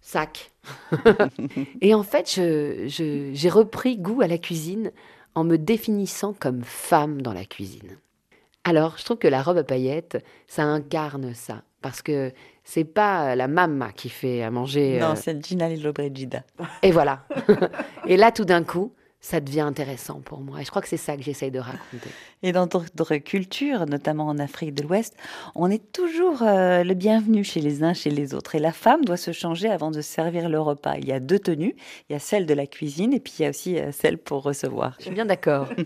sac. 0.03 0.51
et 1.81 1.95
en 1.95 2.03
fait, 2.03 2.39
j'ai 2.87 3.49
repris 3.49 3.97
goût 3.97 4.21
à 4.21 4.27
la 4.27 4.37
cuisine 4.37 4.91
en 5.33 5.43
me 5.43 5.57
définissant 5.57 6.33
comme 6.33 6.61
femme 6.63 7.21
dans 7.21 7.33
la 7.33 7.45
cuisine. 7.45 7.97
Alors, 8.65 8.97
je 8.97 9.05
trouve 9.05 9.17
que 9.17 9.27
la 9.27 9.41
robe 9.41 9.57
à 9.57 9.63
paillettes, 9.63 10.23
ça 10.47 10.63
incarne 10.63 11.33
ça. 11.33 11.63
Parce 11.81 12.01
que 12.01 12.31
c'est 12.63 12.85
pas 12.85 13.35
la 13.35 13.49
maman 13.49 13.89
qui 13.93 14.07
fait 14.07 14.41
à 14.41 14.51
manger. 14.51 14.99
Non, 14.99 15.11
euh, 15.11 15.15
c'est 15.15 15.45
Gina 15.45 15.67
Lollobrigida. 15.67 16.43
et 16.81 16.91
voilà. 16.91 17.25
et 18.07 18.15
là, 18.15 18.31
tout 18.31 18.45
d'un 18.45 18.63
coup, 18.63 18.93
ça 19.23 19.39
devient 19.39 19.61
intéressant 19.61 20.19
pour 20.19 20.41
moi. 20.41 20.61
Et 20.61 20.65
je 20.65 20.69
crois 20.69 20.81
que 20.81 20.89
c'est 20.89 20.97
ça 20.97 21.15
que 21.15 21.23
j'essaye 21.23 21.49
de 21.49 21.59
raconter. 21.59 22.09
Et 22.43 22.51
dans 22.51 22.67
d'autres 22.67 23.15
cultures, 23.15 23.85
notamment 23.85 24.27
en 24.27 24.37
Afrique 24.37 24.73
de 24.73 24.83
l'Ouest, 24.83 25.15
on 25.55 25.71
est 25.71 25.93
toujours 25.93 26.43
euh, 26.43 26.83
le 26.83 26.93
bienvenu 26.93 27.45
chez 27.45 27.61
les 27.61 27.83
uns, 27.83 27.93
chez 27.93 28.09
les 28.09 28.33
autres. 28.33 28.55
Et 28.55 28.59
la 28.59 28.73
femme 28.73 29.05
doit 29.05 29.15
se 29.15 29.31
changer 29.31 29.69
avant 29.69 29.91
de 29.91 30.01
servir 30.01 30.49
le 30.49 30.59
repas. 30.59 30.97
Il 30.97 31.07
y 31.07 31.13
a 31.13 31.21
deux 31.21 31.39
tenues. 31.39 31.73
Il 32.09 32.13
y 32.13 32.15
a 32.17 32.19
celle 32.19 32.45
de 32.45 32.53
la 32.53 32.67
cuisine 32.67 33.13
et 33.13 33.21
puis 33.21 33.33
il 33.39 33.43
y 33.43 33.45
a 33.45 33.49
aussi 33.49 33.79
euh, 33.79 33.93
celle 33.93 34.17
pour 34.17 34.43
recevoir. 34.43 34.95
Je 34.99 35.05
suis 35.05 35.13
bien 35.13 35.25
d'accord. 35.25 35.69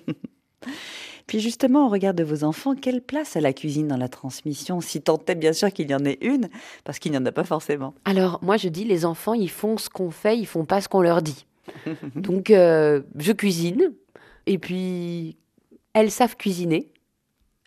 Puis 1.27 1.41
justement, 1.41 1.87
au 1.87 1.89
regard 1.89 2.13
de 2.13 2.23
vos 2.23 2.45
enfants, 2.45 2.73
quelle 2.73 3.01
place 3.01 3.35
a 3.35 3.41
la 3.41 3.51
cuisine 3.51 3.89
dans 3.89 3.97
la 3.97 4.07
transmission 4.07 4.79
Si 4.79 5.01
tant 5.01 5.19
est 5.27 5.35
bien 5.35 5.51
sûr 5.51 5.73
qu'il 5.73 5.91
y 5.91 5.93
en 5.93 6.05
ait 6.05 6.17
une, 6.21 6.47
parce 6.85 6.99
qu'il 6.99 7.11
n'y 7.11 7.17
en 7.17 7.25
a 7.25 7.33
pas 7.33 7.43
forcément? 7.43 7.93
Alors, 8.05 8.39
moi 8.41 8.55
je 8.55 8.69
dis, 8.69 8.85
les 8.85 9.03
enfants, 9.03 9.33
ils 9.33 9.49
font 9.49 9.77
ce 9.77 9.89
qu'on 9.89 10.09
fait, 10.09 10.39
ils 10.39 10.47
font 10.47 10.63
pas 10.63 10.79
ce 10.79 10.87
qu'on 10.87 11.01
leur 11.01 11.21
dit. 11.21 11.45
Donc, 12.15 12.51
euh, 12.51 13.01
je 13.17 13.31
cuisine, 13.31 13.93
et 14.45 14.57
puis 14.57 15.37
elles 15.93 16.11
savent 16.11 16.35
cuisiner. 16.35 16.91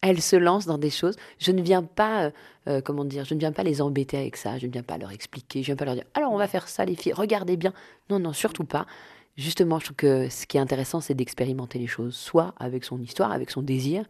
Elles 0.02 0.22
se 0.22 0.36
lancent 0.36 0.66
dans 0.66 0.78
des 0.78 0.88
choses. 0.88 1.16
Je 1.38 1.52
ne 1.52 1.60
viens 1.60 1.82
pas, 1.82 2.24
euh, 2.24 2.30
euh, 2.68 2.80
comment 2.80 3.04
dire, 3.04 3.26
je 3.26 3.34
ne 3.34 3.38
viens 3.38 3.52
pas 3.52 3.62
les 3.62 3.82
embêter 3.82 4.16
avec 4.16 4.36
ça. 4.36 4.56
Je 4.56 4.66
ne 4.66 4.72
viens 4.72 4.82
pas 4.82 4.96
leur 4.96 5.10
expliquer. 5.10 5.62
Je 5.62 5.64
ne 5.64 5.66
viens 5.66 5.76
pas 5.76 5.84
leur 5.84 5.94
dire, 5.94 6.04
alors 6.14 6.32
on 6.32 6.38
va 6.38 6.48
faire 6.48 6.68
ça, 6.68 6.84
les 6.86 6.94
filles. 6.94 7.12
Regardez 7.12 7.56
bien. 7.56 7.74
Non, 8.08 8.18
non, 8.18 8.32
surtout 8.32 8.64
pas. 8.64 8.86
Justement, 9.36 9.78
je 9.78 9.86
trouve 9.86 9.96
que 9.96 10.28
ce 10.30 10.46
qui 10.46 10.56
est 10.56 10.60
intéressant, 10.60 11.00
c'est 11.00 11.14
d'expérimenter 11.14 11.78
les 11.78 11.86
choses, 11.86 12.14
soit 12.14 12.54
avec 12.58 12.84
son 12.84 13.00
histoire, 13.00 13.30
avec 13.30 13.50
son 13.50 13.62
désir. 13.62 14.04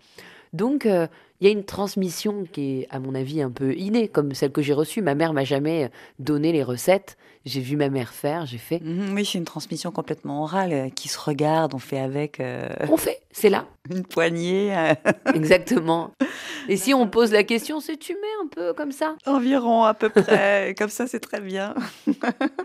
Donc, 0.52 0.86
il 1.40 1.46
y 1.46 1.48
a 1.48 1.52
une 1.52 1.64
transmission 1.64 2.44
qui 2.52 2.80
est, 2.80 2.88
à 2.90 2.98
mon 3.00 3.14
avis, 3.14 3.40
un 3.42 3.50
peu 3.50 3.74
innée, 3.74 4.08
comme 4.08 4.34
celle 4.34 4.52
que 4.52 4.62
j'ai 4.62 4.72
reçue. 4.74 5.02
Ma 5.02 5.14
mère 5.14 5.32
m'a 5.32 5.44
jamais 5.44 5.90
donné 6.18 6.52
les 6.52 6.62
recettes. 6.62 7.16
J'ai 7.46 7.60
vu 7.62 7.76
ma 7.76 7.88
mère 7.88 8.12
faire, 8.12 8.44
j'ai 8.44 8.58
fait. 8.58 8.80
Mhm, 8.82 9.14
oui, 9.14 9.24
c'est 9.24 9.38
une 9.38 9.46
transmission 9.46 9.90
complètement 9.90 10.42
orale 10.42 10.72
euh, 10.74 10.88
qui 10.90 11.08
se 11.08 11.18
regarde, 11.18 11.72
on 11.72 11.78
fait 11.78 11.98
avec. 11.98 12.38
euh, 12.38 12.68
On 12.90 12.98
fait, 12.98 13.20
c'est 13.32 13.48
là. 13.48 13.64
une 13.90 14.04
poignée. 14.04 14.76
euh, 14.76 14.92
Exactement. 15.34 16.10
Et 16.68 16.76
si 16.76 16.92
on 16.92 17.08
pose 17.08 17.32
la 17.32 17.42
question, 17.42 17.80
c'est 17.80 17.96
tu 17.96 18.12
mets 18.12 18.44
un 18.44 18.48
peu 18.48 18.74
comme 18.74 18.92
ça? 18.92 19.16
Environ 19.24 19.84
à 19.84 19.94
peu 19.94 20.10
près. 20.10 20.74
Comme 20.76 20.90
ça, 20.90 21.06
c'est 21.06 21.18
très 21.20 21.40
bien. 21.40 21.74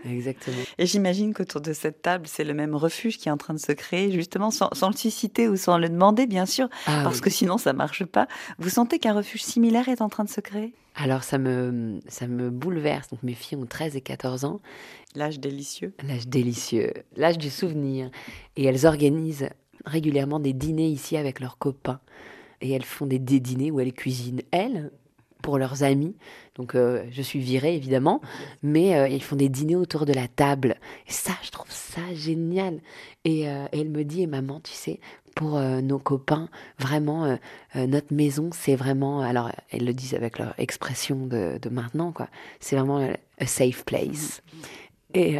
Exactement. 0.04 0.56
Et 0.78 0.84
j'imagine 0.86 1.32
qu'autour 1.32 1.62
de 1.62 1.72
cette 1.72 2.02
table, 2.02 2.26
c'est 2.28 2.44
le 2.44 2.52
même 2.54 2.74
refuge 2.74 3.16
qui 3.18 3.28
est 3.28 3.32
en 3.32 3.36
train 3.38 3.54
de 3.54 3.58
se 3.58 3.72
créer, 3.72 4.12
justement, 4.12 4.50
sans, 4.50 4.68
sans 4.74 4.88
le 4.90 4.96
susciter 4.96 5.48
ou 5.48 5.56
sans 5.56 5.78
le 5.78 5.88
demander, 5.88 6.26
bien 6.26 6.44
sûr, 6.46 6.68
Ah 6.86 7.00
parce 7.04 7.16
oui. 7.16 7.22
que 7.22 7.30
sinon, 7.30 7.56
ça 7.58 7.72
marche 7.72 8.04
pas. 8.04 8.28
Vous 8.58 8.65
sentez 8.70 8.98
qu'un 8.98 9.12
refuge 9.14 9.42
similaire 9.42 9.88
est 9.88 10.00
en 10.00 10.08
train 10.08 10.24
de 10.24 10.28
se 10.28 10.40
créer? 10.40 10.74
Alors 10.94 11.24
ça 11.24 11.38
me, 11.38 12.00
ça 12.08 12.26
me 12.26 12.50
bouleverse. 12.50 13.08
Donc 13.10 13.22
mes 13.22 13.34
filles 13.34 13.58
ont 13.58 13.66
13 13.66 13.96
et 13.96 14.00
14 14.00 14.44
ans, 14.44 14.60
L'âge 15.14 15.40
délicieux. 15.40 15.94
l'âge 16.02 16.26
délicieux, 16.28 16.92
l'âge 17.16 17.38
du 17.38 17.50
souvenir. 17.50 18.10
Et 18.56 18.64
elles 18.64 18.86
organisent 18.86 19.48
régulièrement 19.84 20.40
des 20.40 20.52
dîners 20.52 20.88
ici 20.88 21.16
avec 21.16 21.40
leurs 21.40 21.58
copains. 21.58 22.00
Et 22.60 22.70
elles 22.72 22.84
font 22.84 23.06
des, 23.06 23.18
des 23.18 23.40
dîners 23.40 23.70
où 23.70 23.80
elles 23.80 23.92
cuisinent, 23.92 24.42
elles, 24.50 24.90
pour 25.42 25.58
leurs 25.58 25.82
amis. 25.82 26.16
Donc 26.54 26.74
euh, 26.74 27.04
je 27.10 27.22
suis 27.22 27.38
virée, 27.38 27.74
évidemment. 27.76 28.20
Mais 28.62 28.96
euh, 28.96 29.08
ils 29.08 29.22
font 29.22 29.36
des 29.36 29.48
dîners 29.48 29.76
autour 29.76 30.06
de 30.06 30.12
la 30.12 30.28
table. 30.28 30.76
Et 31.06 31.12
ça, 31.12 31.32
je 31.42 31.50
trouve 31.50 31.70
ça 31.70 32.00
génial. 32.14 32.80
Et, 33.24 33.48
euh, 33.48 33.66
elle 33.72 33.90
me 33.90 34.04
dit, 34.04 34.22
et 34.22 34.26
maman, 34.26 34.60
tu 34.60 34.72
sais, 34.72 35.00
pour 35.34 35.60
nos 35.60 35.98
copains, 35.98 36.48
vraiment, 36.78 37.38
notre 37.74 38.14
maison, 38.14 38.48
c'est 38.54 38.74
vraiment... 38.74 39.20
Alors, 39.20 39.52
elles 39.70 39.84
le 39.84 39.92
disent 39.92 40.14
avec 40.14 40.38
leur 40.38 40.54
expression 40.58 41.26
de, 41.26 41.58
de 41.60 41.68
maintenant, 41.68 42.10
quoi. 42.10 42.28
C'est 42.58 42.74
vraiment 42.74 43.06
a 43.38 43.46
safe 43.46 43.84
place. 43.84 44.40
Et 45.12 45.36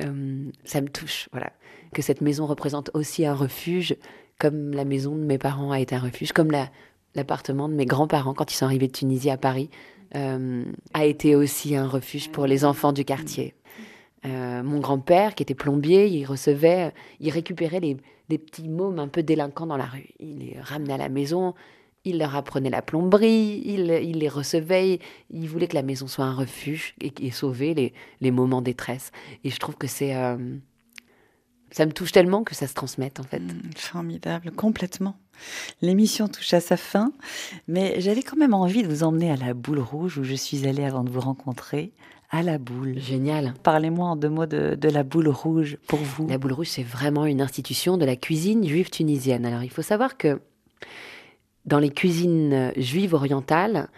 ça 0.65 0.83
me 0.83 0.89
touche, 0.89 1.31
voilà. 1.33 1.51
Que 1.95 2.03
cette 2.03 2.21
maison 2.21 2.45
représente 2.45 2.91
aussi 2.93 3.25
un 3.25 3.33
refuge, 3.33 3.97
comme 4.39 4.73
la 4.73 4.85
maison 4.85 5.17
de 5.17 5.25
mes 5.25 5.39
parents 5.39 5.71
a 5.71 5.81
été 5.81 5.95
un 5.95 6.01
refuge, 6.01 6.33
comme 6.33 6.51
la- 6.51 6.69
l'appartement 7.17 7.69
de 7.69 7.75
mes 7.75 7.87
grands-parents 7.87 8.35
quand 8.35 8.53
ils 8.53 8.57
sont 8.57 8.67
arrivés 8.67 8.87
de 8.87 8.93
Tunisie 8.93 9.31
à 9.31 9.37
Paris 9.37 9.71
euh, 10.15 10.65
a 10.95 11.05
été 11.05 11.35
aussi 11.35 11.75
un 11.75 11.89
refuge 11.89 12.31
pour 12.31 12.47
les 12.47 12.65
enfants 12.65 12.93
du 12.93 13.05
quartier. 13.05 13.55
Euh, 14.25 14.63
mon 14.63 14.79
grand-père, 14.81 15.35
qui 15.35 15.43
était 15.43 15.55
plombier, 15.55 16.07
il 16.07 16.25
recevait, 16.25 16.93
il 17.21 17.31
récupérait 17.31 17.81
les, 17.81 17.97
des 18.29 18.39
petits 18.39 18.69
mômes 18.69 18.99
un 18.99 19.09
peu 19.09 19.23
délinquants 19.23 19.67
dans 19.67 19.77
la 19.77 19.85
rue. 19.85 20.09
Il 20.21 20.39
les 20.39 20.61
ramenait 20.61 20.95
à 20.95 20.99
la 20.99 21.09
maison, 21.09 21.55
il 22.05 22.19
leur 22.19 22.37
apprenait 22.37 22.71
la 22.71 22.83
plomberie, 22.83 23.63
il, 23.65 23.87
les 23.87 24.29
recevait, 24.29 25.01
il, 25.31 25.49
voulait 25.49 25.67
que 25.67 25.75
la 25.75 25.83
maison 25.83 26.07
soit 26.07 26.25
un 26.25 26.35
refuge 26.35 26.95
et, 27.01 27.31
sauver 27.31 27.75
les, 27.75 27.93
les 28.21 28.31
moments 28.31 28.59
en 28.59 28.63
détresse. 28.63 29.11
Et 29.45 29.51
je 29.51 29.59
trouve 29.59 29.77
que 29.77 29.87
c'est... 29.89 30.15
euh, 30.15 30.57
ça 31.73 31.85
me 31.85 31.93
touche 31.93 32.13
tellement 32.13 32.45
que 32.45 32.55
ça 32.55 32.67
se 32.67 32.75
transmette, 32.75 33.21
en 33.21 33.25
fait. 33.25 33.41
Mm, 33.41 33.71
Formidable, 33.77 34.51
complètement. 34.53 35.17
L'émission 35.83 36.29
touche 36.29 36.55
à 36.55 36.61
sa 36.61 36.77
fin, 36.77 37.13
mais 37.69 38.01
j'avais 38.01 38.23
quand 38.23 38.37
même 38.37 38.55
envie 38.55 38.83
de 38.83 38.89
vous 38.89 39.03
emmener 39.03 39.31
à 39.31 39.37
la 39.37 39.55
boule 39.55 39.81
rouge 39.81 40.19
où 40.19 40.25
je 40.25 40.35
suis 40.35 40.67
allée 40.67 40.85
avant 40.85 41.05
de 41.05 41.11
vous 41.11 41.21
rencontrer. 41.21 41.93
À 42.31 42.43
la 42.43 42.59
boule. 42.59 42.99
Génial. 42.99 43.55
Parlez-moi 43.63 44.09
en 44.09 44.17
deux 44.17 44.29
mots 44.29 44.47
de, 44.47 44.75
de 44.75 44.89
la 44.89 45.05
boule 45.05 45.29
rouge 45.29 45.79
pour 45.87 46.01
vous. 46.01 46.27
La 46.27 46.39
Boule 46.39 46.53
Rouge, 46.53 46.67
c'est 46.67 46.83
vraiment 46.83 47.25
une 47.25 47.41
institution 47.41 47.97
de 47.97 48.05
la 48.05 48.17
cuisine 48.17 48.67
juive 48.67 48.91
tunisienne. 48.91 49.47
Alors, 49.47 49.63
il 49.63 49.71
faut 49.71 49.83
savoir 49.83 50.17
que 50.17 50.41
dans 51.67 51.79
les 51.79 51.91
cuisines 51.91 52.73
juives 52.77 53.15
orientales, 53.15 53.89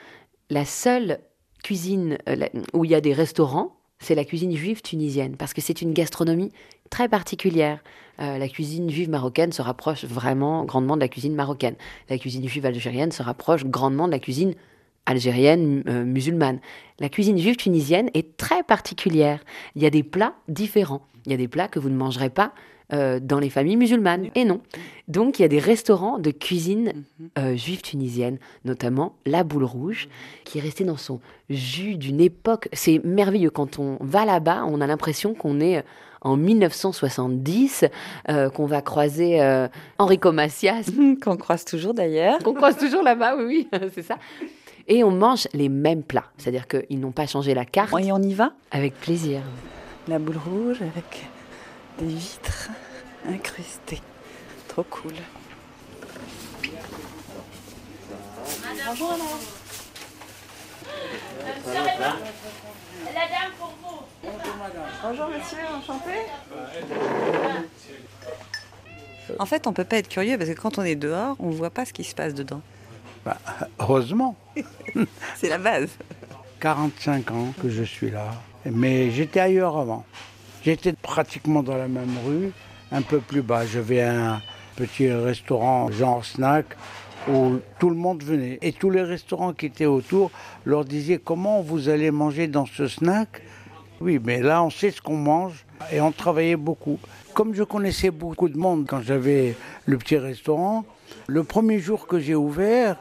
la 0.50 0.66
seule 0.66 1.20
cuisine 1.62 2.18
euh, 2.28 2.46
où 2.72 2.84
il 2.84 2.90
y 2.90 2.94
a 2.94 3.00
des 3.00 3.12
restaurants, 3.12 3.76
c'est 3.98 4.14
la 4.14 4.24
cuisine 4.24 4.54
juive 4.54 4.82
tunisienne, 4.82 5.36
parce 5.36 5.52
que 5.52 5.60
c'est 5.60 5.82
une 5.82 5.92
gastronomie 5.92 6.52
très 6.90 7.08
particulière. 7.08 7.82
Euh, 8.20 8.38
la 8.38 8.48
cuisine 8.48 8.90
juive 8.90 9.10
marocaine 9.10 9.52
se 9.52 9.62
rapproche 9.62 10.04
vraiment 10.04 10.64
grandement 10.64 10.96
de 10.96 11.00
la 11.00 11.08
cuisine 11.08 11.34
marocaine. 11.34 11.76
La 12.08 12.18
cuisine 12.18 12.46
juive 12.48 12.66
algérienne 12.66 13.12
se 13.12 13.22
rapproche 13.22 13.64
grandement 13.64 14.06
de 14.06 14.12
la 14.12 14.18
cuisine 14.18 14.54
algérienne 15.08 15.82
euh, 15.88 16.04
musulmane. 16.04 16.60
La 17.00 17.08
cuisine 17.08 17.38
juive 17.38 17.56
tunisienne 17.56 18.10
est 18.14 18.36
très 18.36 18.62
particulière. 18.62 19.40
Il 19.74 19.82
y 19.82 19.86
a 19.86 19.90
des 19.90 20.02
plats 20.02 20.34
différents. 20.48 21.02
Il 21.26 21.32
y 21.32 21.34
a 21.34 21.38
des 21.38 21.48
plats 21.48 21.68
que 21.68 21.78
vous 21.78 21.88
ne 21.88 21.96
mangerez 21.96 22.30
pas 22.30 22.52
euh, 22.92 23.18
dans 23.20 23.38
les 23.38 23.50
familles 23.50 23.76
musulmanes. 23.76 24.28
Et 24.34 24.44
non. 24.44 24.60
Donc 25.08 25.38
il 25.38 25.42
y 25.42 25.44
a 25.44 25.48
des 25.48 25.58
restaurants 25.58 26.18
de 26.18 26.30
cuisine 26.30 27.04
euh, 27.38 27.56
juive 27.56 27.82
tunisienne, 27.82 28.38
notamment 28.64 29.14
la 29.26 29.44
boule 29.44 29.64
rouge, 29.64 30.08
qui 30.44 30.58
est 30.58 30.62
restée 30.62 30.84
dans 30.84 30.96
son 30.96 31.20
jus 31.48 31.96
d'une 31.96 32.20
époque. 32.20 32.68
C'est 32.72 33.02
merveilleux. 33.04 33.50
Quand 33.50 33.78
on 33.78 33.98
va 34.00 34.24
là-bas, 34.24 34.64
on 34.66 34.80
a 34.80 34.86
l'impression 34.86 35.34
qu'on 35.34 35.60
est 35.60 35.84
en 36.20 36.36
1970, 36.36 37.84
euh, 38.28 38.50
qu'on 38.50 38.66
va 38.66 38.82
croiser 38.82 39.40
euh, 39.40 39.68
Enrico 39.98 40.32
Macias, 40.32 40.84
Qu'on 41.22 41.36
croise 41.36 41.64
toujours 41.64 41.94
d'ailleurs. 41.94 42.38
qu'on 42.40 42.54
croise 42.54 42.76
toujours 42.76 43.02
là-bas, 43.02 43.36
oui, 43.36 43.68
oui, 43.72 43.80
c'est 43.94 44.02
ça. 44.02 44.16
Et 44.86 45.04
on 45.04 45.10
mange 45.10 45.48
les 45.52 45.68
mêmes 45.68 46.02
plats, 46.02 46.24
c'est-à-dire 46.38 46.66
qu'ils 46.66 46.98
n'ont 46.98 47.12
pas 47.12 47.26
changé 47.26 47.52
la 47.54 47.64
carte. 47.66 47.92
Et 48.00 48.10
on 48.10 48.22
y 48.22 48.32
va? 48.32 48.52
Avec 48.70 48.94
plaisir. 48.94 49.40
La 50.08 50.18
boule 50.18 50.38
rouge 50.38 50.80
avec 50.80 51.26
des 51.98 52.06
vitres 52.06 52.70
incrustées. 53.28 54.00
Trop 54.68 54.84
cool. 54.84 55.12
Bonjour 58.86 59.18
monsieur, 65.26 65.58
enchanté. 65.76 66.10
En 69.38 69.46
fait, 69.46 69.66
on 69.66 69.72
peut 69.72 69.84
pas 69.84 69.98
être 69.98 70.08
curieux 70.08 70.38
parce 70.38 70.50
que 70.50 70.54
quand 70.54 70.78
on 70.78 70.82
est 70.82 70.96
dehors, 70.96 71.36
on 71.38 71.50
voit 71.50 71.70
pas 71.70 71.84
ce 71.84 71.92
qui 71.92 72.04
se 72.04 72.14
passe 72.14 72.34
dedans. 72.34 72.62
Heureusement, 73.78 74.36
C'est 75.36 75.48
la 75.48 75.58
base. 75.58 75.90
45 76.60 77.30
ans 77.30 77.54
que 77.60 77.68
je 77.68 77.82
suis 77.82 78.10
là. 78.10 78.32
Mais 78.64 79.10
j'étais 79.10 79.40
ailleurs 79.40 79.76
avant. 79.76 80.04
J'étais 80.64 80.92
pratiquement 80.92 81.62
dans 81.62 81.76
la 81.76 81.88
même 81.88 82.16
rue, 82.26 82.52
un 82.90 83.02
peu 83.02 83.20
plus 83.20 83.42
bas. 83.42 83.66
J'avais 83.66 84.02
un 84.02 84.40
petit 84.76 85.10
restaurant 85.10 85.90
genre 85.90 86.24
snack 86.24 86.66
où 87.28 87.58
tout 87.78 87.90
le 87.90 87.96
monde 87.96 88.22
venait. 88.22 88.58
Et 88.62 88.72
tous 88.72 88.90
les 88.90 89.02
restaurants 89.02 89.52
qui 89.52 89.66
étaient 89.66 89.86
autour 89.86 90.30
leur 90.64 90.84
disaient 90.84 91.20
comment 91.22 91.62
vous 91.62 91.88
allez 91.88 92.10
manger 92.10 92.48
dans 92.48 92.66
ce 92.66 92.86
snack? 92.88 93.42
Oui, 94.00 94.20
mais 94.22 94.40
là 94.40 94.62
on 94.62 94.70
sait 94.70 94.90
ce 94.90 95.02
qu'on 95.02 95.16
mange 95.16 95.64
et 95.92 96.00
on 96.00 96.12
travaillait 96.12 96.56
beaucoup. 96.56 96.98
Comme 97.34 97.54
je 97.54 97.62
connaissais 97.62 98.10
beaucoup 98.10 98.48
de 98.48 98.56
monde 98.56 98.86
quand 98.88 99.00
j'avais 99.00 99.56
le 99.86 99.98
petit 99.98 100.16
restaurant, 100.16 100.84
le 101.26 101.44
premier 101.44 101.78
jour 101.78 102.06
que 102.06 102.18
j'ai 102.18 102.34
ouvert, 102.34 102.96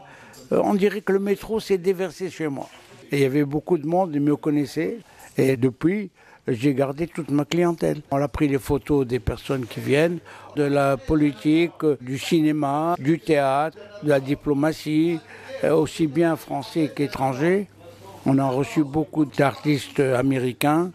euh, 0.51 0.61
on 0.63 0.75
dirait 0.75 1.01
que 1.01 1.11
le 1.11 1.19
métro 1.19 1.59
s'est 1.59 1.78
déversé 1.78 2.30
chez 2.30 2.47
moi. 2.47 2.69
Et 3.11 3.17
il 3.17 3.21
y 3.21 3.25
avait 3.25 3.45
beaucoup 3.45 3.78
de 3.78 3.88
monde, 3.88 4.11
ils 4.13 4.21
me 4.21 4.36
connaissaient. 4.36 4.97
Et 5.38 5.55
depuis, 5.55 6.09
j'ai 6.48 6.74
gardé 6.74 7.08
toute 7.08 7.30
ma 7.30 7.45
clientèle. 7.45 8.02
On 8.12 8.18
a 8.18 8.28
pris 8.28 8.48
les 8.48 8.60
photos 8.60 9.06
des 9.06 9.20
personnes 9.20 9.66
qui 9.66 9.80
viennent, 9.80 10.20
de 10.56 10.64
la 10.64 10.98
politique, 10.98 11.86
du 12.02 12.18
cinéma, 12.18 12.95
du 13.00 13.20
théâtre, 13.20 13.78
de 14.04 14.10
la 14.10 14.20
diplomatie, 14.20 15.20
euh, 15.64 15.76
aussi 15.76 16.08
bien 16.08 16.36
français 16.36 16.91
qu'étrangers. 16.95 17.68
On 18.26 18.38
a 18.39 18.50
reçu 18.50 18.84
beaucoup 18.84 19.26
d'artistes 19.26 20.00
américains. 20.00 20.91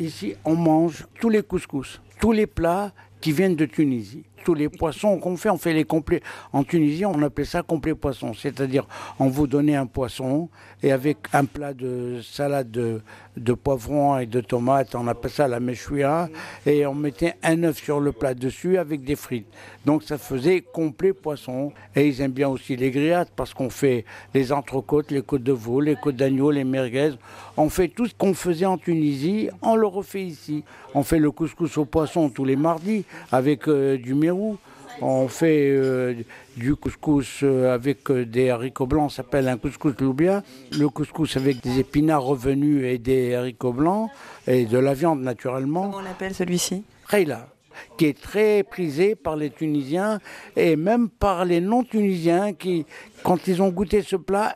Ici, 0.00 0.34
on 0.44 0.54
mange 0.54 1.06
tous 1.20 1.28
les 1.28 1.42
couscous, 1.42 2.00
tous 2.20 2.32
les 2.32 2.46
plats 2.46 2.92
qui 3.20 3.32
viennent 3.32 3.56
de 3.56 3.66
Tunisie. 3.66 4.24
tous 4.44 4.54
les 4.54 4.68
poissons 4.68 5.18
qu'on 5.18 5.36
fait, 5.36 5.50
on 5.50 5.56
fait 5.56 5.72
les 5.72 5.84
complets. 5.84 6.20
En 6.52 6.64
Tunisie, 6.64 7.06
on 7.06 7.22
appelait 7.22 7.44
ça 7.44 7.62
complet 7.62 7.94
poisson. 7.94 8.34
C'est-à-dire, 8.34 8.86
on 9.20 9.28
vous 9.28 9.46
donnait 9.46 9.76
un 9.76 9.86
poisson 9.86 10.48
et 10.82 10.92
avec 10.92 11.18
un 11.32 11.44
plat 11.44 11.74
de 11.74 12.20
salade 12.22 12.70
de, 12.70 13.00
de 13.36 13.52
poivrons 13.52 14.18
et 14.18 14.26
de 14.26 14.40
tomates, 14.40 14.94
on 14.94 15.06
appelle 15.06 15.30
ça 15.30 15.48
la 15.48 15.60
meshouia, 15.60 16.28
et 16.66 16.86
on 16.86 16.94
mettait 16.94 17.34
un 17.42 17.62
œuf 17.64 17.82
sur 17.82 18.00
le 18.00 18.12
plat 18.12 18.34
dessus 18.34 18.78
avec 18.78 19.04
des 19.04 19.16
frites. 19.16 19.46
Donc 19.84 20.02
ça 20.02 20.18
faisait 20.18 20.60
complet 20.60 21.12
poisson. 21.12 21.72
Et 21.96 22.08
ils 22.08 22.20
aiment 22.20 22.32
bien 22.32 22.48
aussi 22.48 22.76
les 22.76 22.90
grillades 22.90 23.28
parce 23.34 23.52
qu'on 23.54 23.70
fait 23.70 24.04
les 24.34 24.52
entrecôtes, 24.52 25.10
les 25.10 25.22
côtes 25.22 25.42
de 25.42 25.52
veau, 25.52 25.80
les 25.80 25.96
côtes 25.96 26.16
d'agneau, 26.16 26.50
les 26.50 26.64
merguez. 26.64 27.12
On 27.56 27.68
fait 27.68 27.88
tout 27.88 28.06
ce 28.06 28.14
qu'on 28.14 28.34
faisait 28.34 28.66
en 28.66 28.78
Tunisie, 28.78 29.48
on 29.60 29.76
le 29.76 29.86
refait 29.86 30.22
ici. 30.22 30.64
On 30.94 31.02
fait 31.02 31.18
le 31.18 31.30
couscous 31.30 31.78
au 31.78 31.84
poisson 31.84 32.28
tous 32.28 32.44
les 32.44 32.56
mardis 32.56 33.04
avec 33.30 33.68
euh, 33.68 33.96
du 33.98 34.14
mérou. 34.14 34.58
On 35.00 35.28
fait 35.28 35.68
euh, 35.70 36.14
du 36.56 36.76
couscous 36.76 37.40
euh, 37.42 37.74
avec 37.74 38.10
euh, 38.10 38.24
des 38.24 38.50
haricots 38.50 38.86
blancs, 38.86 39.10
ça 39.10 39.16
s'appelle 39.18 39.48
un 39.48 39.56
couscous 39.56 39.94
loubia. 40.00 40.42
Le 40.78 40.88
couscous 40.88 41.36
avec 41.36 41.60
des 41.60 41.80
épinards 41.80 42.22
revenus 42.22 42.84
et 42.84 42.98
des 42.98 43.34
haricots 43.34 43.72
blancs 43.72 44.10
et 44.46 44.64
de 44.64 44.78
la 44.78 44.94
viande 44.94 45.22
naturellement. 45.22 45.86
Comment 45.86 45.98
on 45.98 46.02
l'appelle 46.02 46.34
celui-ci? 46.34 46.84
Khayla, 47.08 47.48
qui 47.96 48.06
est 48.06 48.20
très 48.20 48.62
prisé 48.62 49.14
par 49.14 49.36
les 49.36 49.50
Tunisiens 49.50 50.20
et 50.56 50.76
même 50.76 51.08
par 51.08 51.44
les 51.44 51.60
non-Tunisiens 51.60 52.52
qui, 52.52 52.86
quand 53.22 53.46
ils 53.48 53.62
ont 53.62 53.70
goûté 53.70 54.02
ce 54.02 54.16
plat, 54.16 54.54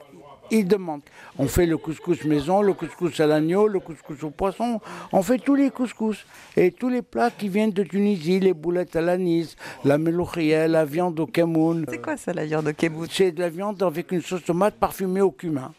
ils 0.50 0.66
demandent. 0.66 1.02
On 1.38 1.46
fait 1.46 1.66
le 1.66 1.76
couscous 1.76 2.24
maison, 2.24 2.62
le 2.62 2.72
couscous 2.72 3.18
à 3.20 3.26
l'agneau, 3.26 3.66
le 3.68 3.80
couscous 3.80 4.22
au 4.22 4.30
poisson. 4.30 4.80
On 5.12 5.22
fait 5.22 5.38
tous 5.38 5.54
les 5.54 5.70
couscous. 5.70 6.24
Et 6.56 6.70
tous 6.70 6.88
les 6.88 7.02
plats 7.02 7.30
qui 7.30 7.48
viennent 7.48 7.72
de 7.72 7.82
Tunisie, 7.82 8.40
les 8.40 8.54
boulettes 8.54 8.96
à 8.96 9.00
l'anis, 9.00 9.56
la 9.84 9.98
melouchia, 9.98 10.68
la 10.68 10.84
viande 10.84 11.18
au 11.20 11.26
kemoun. 11.26 11.84
C'est 11.88 12.02
quoi 12.02 12.16
ça, 12.16 12.32
la 12.32 12.46
viande 12.46 12.68
au 12.68 12.72
kebout 12.72 13.06
C'est 13.10 13.32
de 13.32 13.40
la 13.40 13.48
viande 13.48 13.82
avec 13.82 14.12
une 14.12 14.22
sauce 14.22 14.44
tomate 14.44 14.74
parfumée 14.76 15.20
au 15.20 15.30
cumin. 15.30 15.72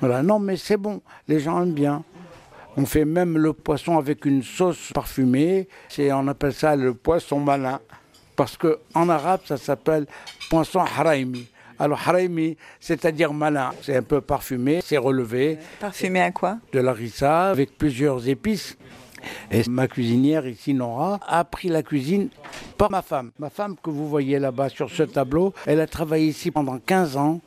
Voilà, 0.00 0.22
non 0.22 0.38
mais 0.38 0.56
c'est 0.56 0.76
bon, 0.76 1.00
les 1.26 1.40
gens 1.40 1.62
aiment 1.62 1.72
bien. 1.72 2.04
On 2.76 2.84
fait 2.84 3.06
même 3.06 3.38
le 3.38 3.54
poisson 3.54 3.96
avec 3.96 4.26
une 4.26 4.42
sauce 4.42 4.92
parfumée. 4.92 5.66
C'est, 5.88 6.12
on 6.12 6.28
appelle 6.28 6.52
ça 6.52 6.76
le 6.76 6.92
poisson 6.92 7.40
malin. 7.40 7.80
Parce 8.36 8.58
que 8.58 8.78
en 8.94 9.08
arabe, 9.08 9.40
ça 9.46 9.56
s'appelle 9.56 10.06
poisson 10.50 10.80
haraimi. 10.80 11.48
Alors 11.78 12.00
haraimi, 12.06 12.56
c'est-à-dire 12.80 13.32
malin. 13.32 13.72
C'est 13.82 13.96
un 13.96 14.02
peu 14.02 14.20
parfumé, 14.20 14.80
c'est 14.82 14.96
relevé. 14.96 15.58
Parfumé 15.80 16.20
à 16.20 16.30
quoi? 16.30 16.58
De 16.72 16.80
l'arissa 16.80 17.50
avec 17.50 17.76
plusieurs 17.76 18.28
épices. 18.28 18.76
Et 19.50 19.62
ma 19.68 19.88
cuisinière 19.88 20.46
ici, 20.46 20.72
Nora, 20.72 21.18
a 21.26 21.40
appris 21.40 21.68
la 21.68 21.82
cuisine 21.82 22.28
par 22.78 22.90
ma 22.90 23.02
femme. 23.02 23.32
Ma 23.38 23.50
femme 23.50 23.76
que 23.82 23.90
vous 23.90 24.08
voyez 24.08 24.38
là-bas 24.38 24.68
sur 24.68 24.90
ce 24.90 25.02
tableau, 25.02 25.52
elle 25.66 25.80
a 25.80 25.86
travaillé 25.86 26.26
ici 26.26 26.50
pendant 26.50 26.78
15 26.78 27.16
ans. 27.16 27.40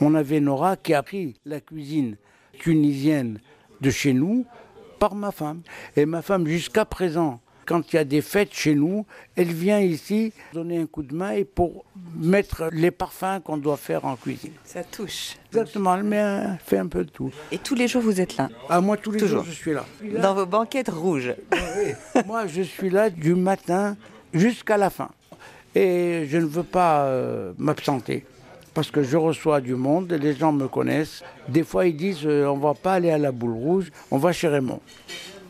On 0.00 0.14
avait 0.14 0.40
Nora 0.40 0.76
qui 0.76 0.94
a 0.94 0.98
appris 0.98 1.34
la 1.44 1.60
cuisine 1.60 2.16
tunisienne 2.58 3.40
de 3.80 3.90
chez 3.90 4.12
nous 4.12 4.46
par 4.98 5.14
ma 5.14 5.32
femme. 5.32 5.62
Et 5.96 6.06
ma 6.06 6.22
femme, 6.22 6.46
jusqu'à 6.46 6.84
présent, 6.84 7.40
quand 7.66 7.92
il 7.92 7.96
y 7.96 7.98
a 7.98 8.04
des 8.04 8.22
fêtes 8.22 8.54
chez 8.54 8.74
nous, 8.74 9.04
elle 9.36 9.52
vient 9.52 9.80
ici 9.80 10.32
donner 10.52 10.78
un 10.78 10.86
coup 10.86 11.02
de 11.02 11.14
main 11.14 11.32
et 11.32 11.44
pour 11.44 11.84
mettre 12.16 12.68
les 12.72 12.90
parfums 12.90 13.40
qu'on 13.44 13.56
doit 13.56 13.76
faire 13.76 14.04
en 14.04 14.16
cuisine. 14.16 14.52
Ça 14.64 14.82
touche. 14.84 15.36
Exactement, 15.52 15.96
elle 15.96 16.04
met 16.04 16.18
un- 16.18 16.52
elle 16.54 16.58
fait 16.64 16.78
un 16.78 16.86
peu 16.86 17.04
de 17.04 17.10
tout. 17.10 17.30
Et 17.52 17.58
tous 17.58 17.74
les 17.74 17.88
jours, 17.88 18.02
vous 18.02 18.20
êtes 18.20 18.36
là? 18.36 18.48
À 18.68 18.80
moi, 18.80 18.96
tous 18.96 19.10
les 19.10 19.18
Toujours. 19.20 19.42
jours, 19.42 19.52
je 19.52 19.56
suis 19.56 19.72
là. 19.72 19.84
Dans 20.22 20.34
vos 20.34 20.46
banquettes 20.46 20.88
rouges. 20.90 21.34
Moi, 22.26 22.46
je 22.46 22.62
suis 22.62 22.90
là 22.90 23.10
du 23.10 23.34
matin 23.34 23.96
jusqu'à 24.32 24.76
la 24.76 24.90
fin. 24.90 25.08
Et 25.74 26.26
je 26.28 26.38
ne 26.38 26.46
veux 26.46 26.62
pas 26.62 27.04
euh, 27.04 27.52
m'absenter. 27.58 28.24
Parce 28.74 28.90
que 28.90 29.02
je 29.02 29.16
reçois 29.16 29.60
du 29.60 29.74
monde, 29.74 30.12
les 30.12 30.34
gens 30.34 30.52
me 30.52 30.68
connaissent. 30.68 31.22
Des 31.48 31.62
fois, 31.64 31.86
ils 31.86 31.96
disent 31.96 32.24
euh, 32.26 32.46
on 32.46 32.58
va 32.58 32.74
pas 32.74 32.94
aller 32.94 33.10
à 33.10 33.16
la 33.18 33.32
boule 33.32 33.52
rouge, 33.54 33.90
on 34.10 34.18
va 34.18 34.32
chez 34.32 34.48
Raymond. 34.48 34.80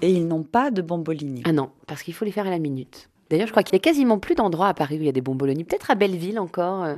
Et 0.02 0.10
ils 0.10 0.26
n'ont 0.26 0.42
pas 0.42 0.70
de 0.70 0.82
bombolini. 0.82 1.42
Ah 1.44 1.52
non, 1.52 1.70
parce 1.86 2.02
qu'il 2.02 2.14
faut 2.14 2.24
les 2.24 2.30
faire 2.32 2.46
à 2.46 2.50
la 2.50 2.58
minute. 2.58 3.08
D'ailleurs, 3.30 3.46
je 3.46 3.52
crois 3.52 3.62
qu'il 3.62 3.74
n'y 3.74 3.80
a 3.80 3.82
quasiment 3.82 4.18
plus 4.18 4.34
d'endroits 4.34 4.68
à 4.68 4.74
Paris 4.74 4.96
où 4.96 5.00
il 5.00 5.06
y 5.06 5.08
a 5.08 5.12
des 5.12 5.20
bomboloni. 5.20 5.64
Peut-être 5.64 5.90
à 5.90 5.94
Belleville 5.94 6.38
encore. 6.38 6.84
euh. 6.84 6.94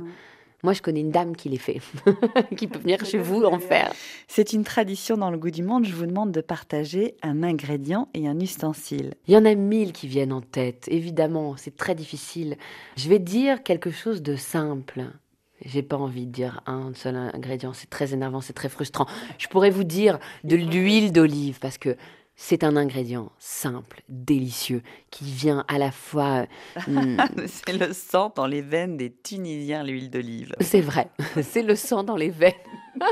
Moi, 0.61 0.73
je 0.73 0.81
connais 0.81 0.99
une 0.99 1.11
dame 1.11 1.37
qui 1.37 1.47
les 1.47 1.57
fait, 1.57 1.79
qui 2.57 2.67
peut 2.67 2.79
venir 2.79 3.05
chez 3.05 3.17
vous 3.17 3.43
en 3.45 3.59
faire. 3.59 3.93
C'est 4.27 4.51
une 4.51 4.65
tradition 4.65 5.15
dans 5.15 5.31
le 5.31 5.37
goût 5.37 5.51
du 5.51 5.63
monde. 5.63 5.85
Je 5.85 5.95
vous 5.95 6.05
demande 6.05 6.33
de 6.33 6.41
partager 6.41 7.15
un 7.23 7.43
ingrédient 7.43 8.09
et 8.13 8.27
un 8.27 8.37
ustensile. 8.41 9.13
Il 9.27 9.33
y 9.33 9.37
en 9.37 9.45
a 9.45 9.55
mille 9.55 9.93
qui 9.93 10.07
viennent 10.09 10.33
en 10.33 10.41
tête. 10.41 10.83
Évidemment, 10.89 11.55
c'est 11.55 11.77
très 11.77 11.95
difficile. 11.95 12.57
Je 12.97 13.07
vais 13.07 13.19
dire 13.19 13.63
quelque 13.63 13.89
chose 13.89 14.21
de 14.21 14.35
simple. 14.35 15.05
J'ai 15.63 15.81
pas 15.81 15.97
envie 15.97 16.25
de 16.25 16.31
dire 16.31 16.61
un 16.67 16.91
seul 16.93 17.15
ingrédient. 17.15 17.71
C'est 17.71 17.89
très 17.89 18.13
énervant, 18.13 18.41
c'est 18.41 18.53
très 18.53 18.69
frustrant. 18.69 19.07
Je 19.37 19.47
pourrais 19.47 19.69
vous 19.69 19.85
dire 19.85 20.19
de 20.43 20.57
l'huile 20.57 21.13
d'olive 21.13 21.59
parce 21.59 21.77
que 21.77 21.95
c'est 22.41 22.63
un 22.63 22.77
ingrédient 22.77 23.33
simple, 23.37 24.01
délicieux, 24.07 24.81
qui 25.11 25.25
vient 25.25 25.65
à 25.67 25.77
la 25.77 25.91
fois. 25.91 26.45
hum, 26.87 27.17
C'est 27.47 27.73
le 27.73 27.91
sang 27.91 28.31
dans 28.33 28.47
les 28.47 28.61
veines 28.61 28.95
des 28.95 29.11
Tunisiens, 29.11 29.83
l'huile 29.83 30.09
d'olive. 30.09 30.55
C'est 30.61 30.79
vrai, 30.79 31.09
c'est 31.43 31.63
le 31.63 31.75
sang 31.75 32.03
dans 32.03 32.15
les 32.15 32.29
veines. 32.29 32.53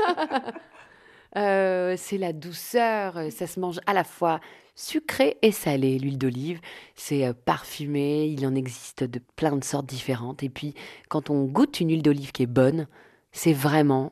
Euh, 1.36 1.94
c'est 1.98 2.16
la 2.16 2.32
douceur, 2.32 3.18
euh, 3.18 3.28
ça 3.28 3.46
se 3.46 3.60
mange 3.60 3.80
à 3.86 3.92
la 3.92 4.02
fois 4.02 4.40
sucré 4.74 5.36
et 5.42 5.52
salé. 5.52 5.98
L'huile 5.98 6.16
d'olive, 6.16 6.58
c'est 6.94 7.26
euh, 7.26 7.34
parfumé, 7.34 8.26
il 8.28 8.46
en 8.46 8.54
existe 8.54 9.04
de 9.04 9.20
plein 9.36 9.54
de 9.54 9.62
sortes 9.62 9.84
différentes. 9.84 10.42
Et 10.42 10.48
puis, 10.48 10.74
quand 11.10 11.28
on 11.28 11.44
goûte 11.44 11.80
une 11.80 11.90
huile 11.90 12.02
d'olive 12.02 12.32
qui 12.32 12.44
est 12.44 12.46
bonne, 12.46 12.88
c'est 13.30 13.52
vraiment 13.52 14.10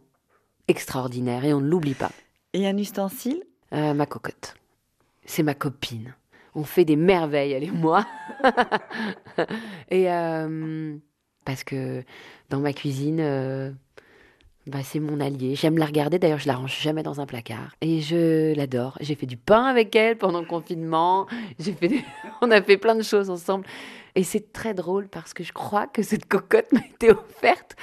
extraordinaire 0.68 1.46
et 1.46 1.54
on 1.54 1.60
ne 1.62 1.66
l'oublie 1.66 1.94
pas. 1.94 2.12
Et 2.52 2.68
un 2.68 2.76
ustensile? 2.76 3.42
Euh, 3.72 3.94
ma 3.94 4.04
cocotte, 4.04 4.54
c'est 5.26 5.42
ma 5.42 5.54
copine. 5.54 6.14
On 6.54 6.64
fait 6.64 6.84
des 6.84 6.96
merveilles, 6.96 7.52
elle 7.52 7.64
et 7.64 7.70
moi. 7.70 8.06
et 9.90 10.10
euh, 10.10 10.96
parce 11.44 11.64
que 11.64 12.02
dans 12.48 12.60
ma 12.60 12.72
cuisine, 12.72 13.20
euh, 13.20 13.70
bah, 14.66 14.78
c'est 14.82 14.98
mon 15.00 15.20
allié. 15.20 15.54
J'aime 15.54 15.78
la 15.78 15.86
regarder. 15.86 16.18
D'ailleurs, 16.18 16.38
je 16.40 16.48
la 16.48 16.56
range 16.56 16.80
jamais 16.80 17.02
dans 17.02 17.20
un 17.20 17.26
placard. 17.26 17.74
Et 17.80 18.00
je 18.00 18.54
l'adore. 18.54 18.98
J'ai 19.00 19.14
fait 19.14 19.26
du 19.26 19.36
pain 19.36 19.64
avec 19.64 19.94
elle 19.94 20.18
pendant 20.18 20.40
le 20.40 20.46
confinement. 20.46 21.26
J'ai 21.58 21.72
fait, 21.72 21.88
des- 21.88 22.04
on 22.42 22.50
a 22.50 22.60
fait 22.60 22.76
plein 22.76 22.94
de 22.96 23.02
choses 23.02 23.30
ensemble. 23.30 23.64
Et 24.16 24.24
c'est 24.24 24.52
très 24.52 24.72
drôle 24.74 25.08
parce 25.08 25.34
que 25.34 25.44
je 25.44 25.52
crois 25.52 25.86
que 25.86 26.02
cette 26.02 26.26
cocotte 26.26 26.66
m'a 26.72 26.80
été 26.80 27.10
offerte 27.10 27.76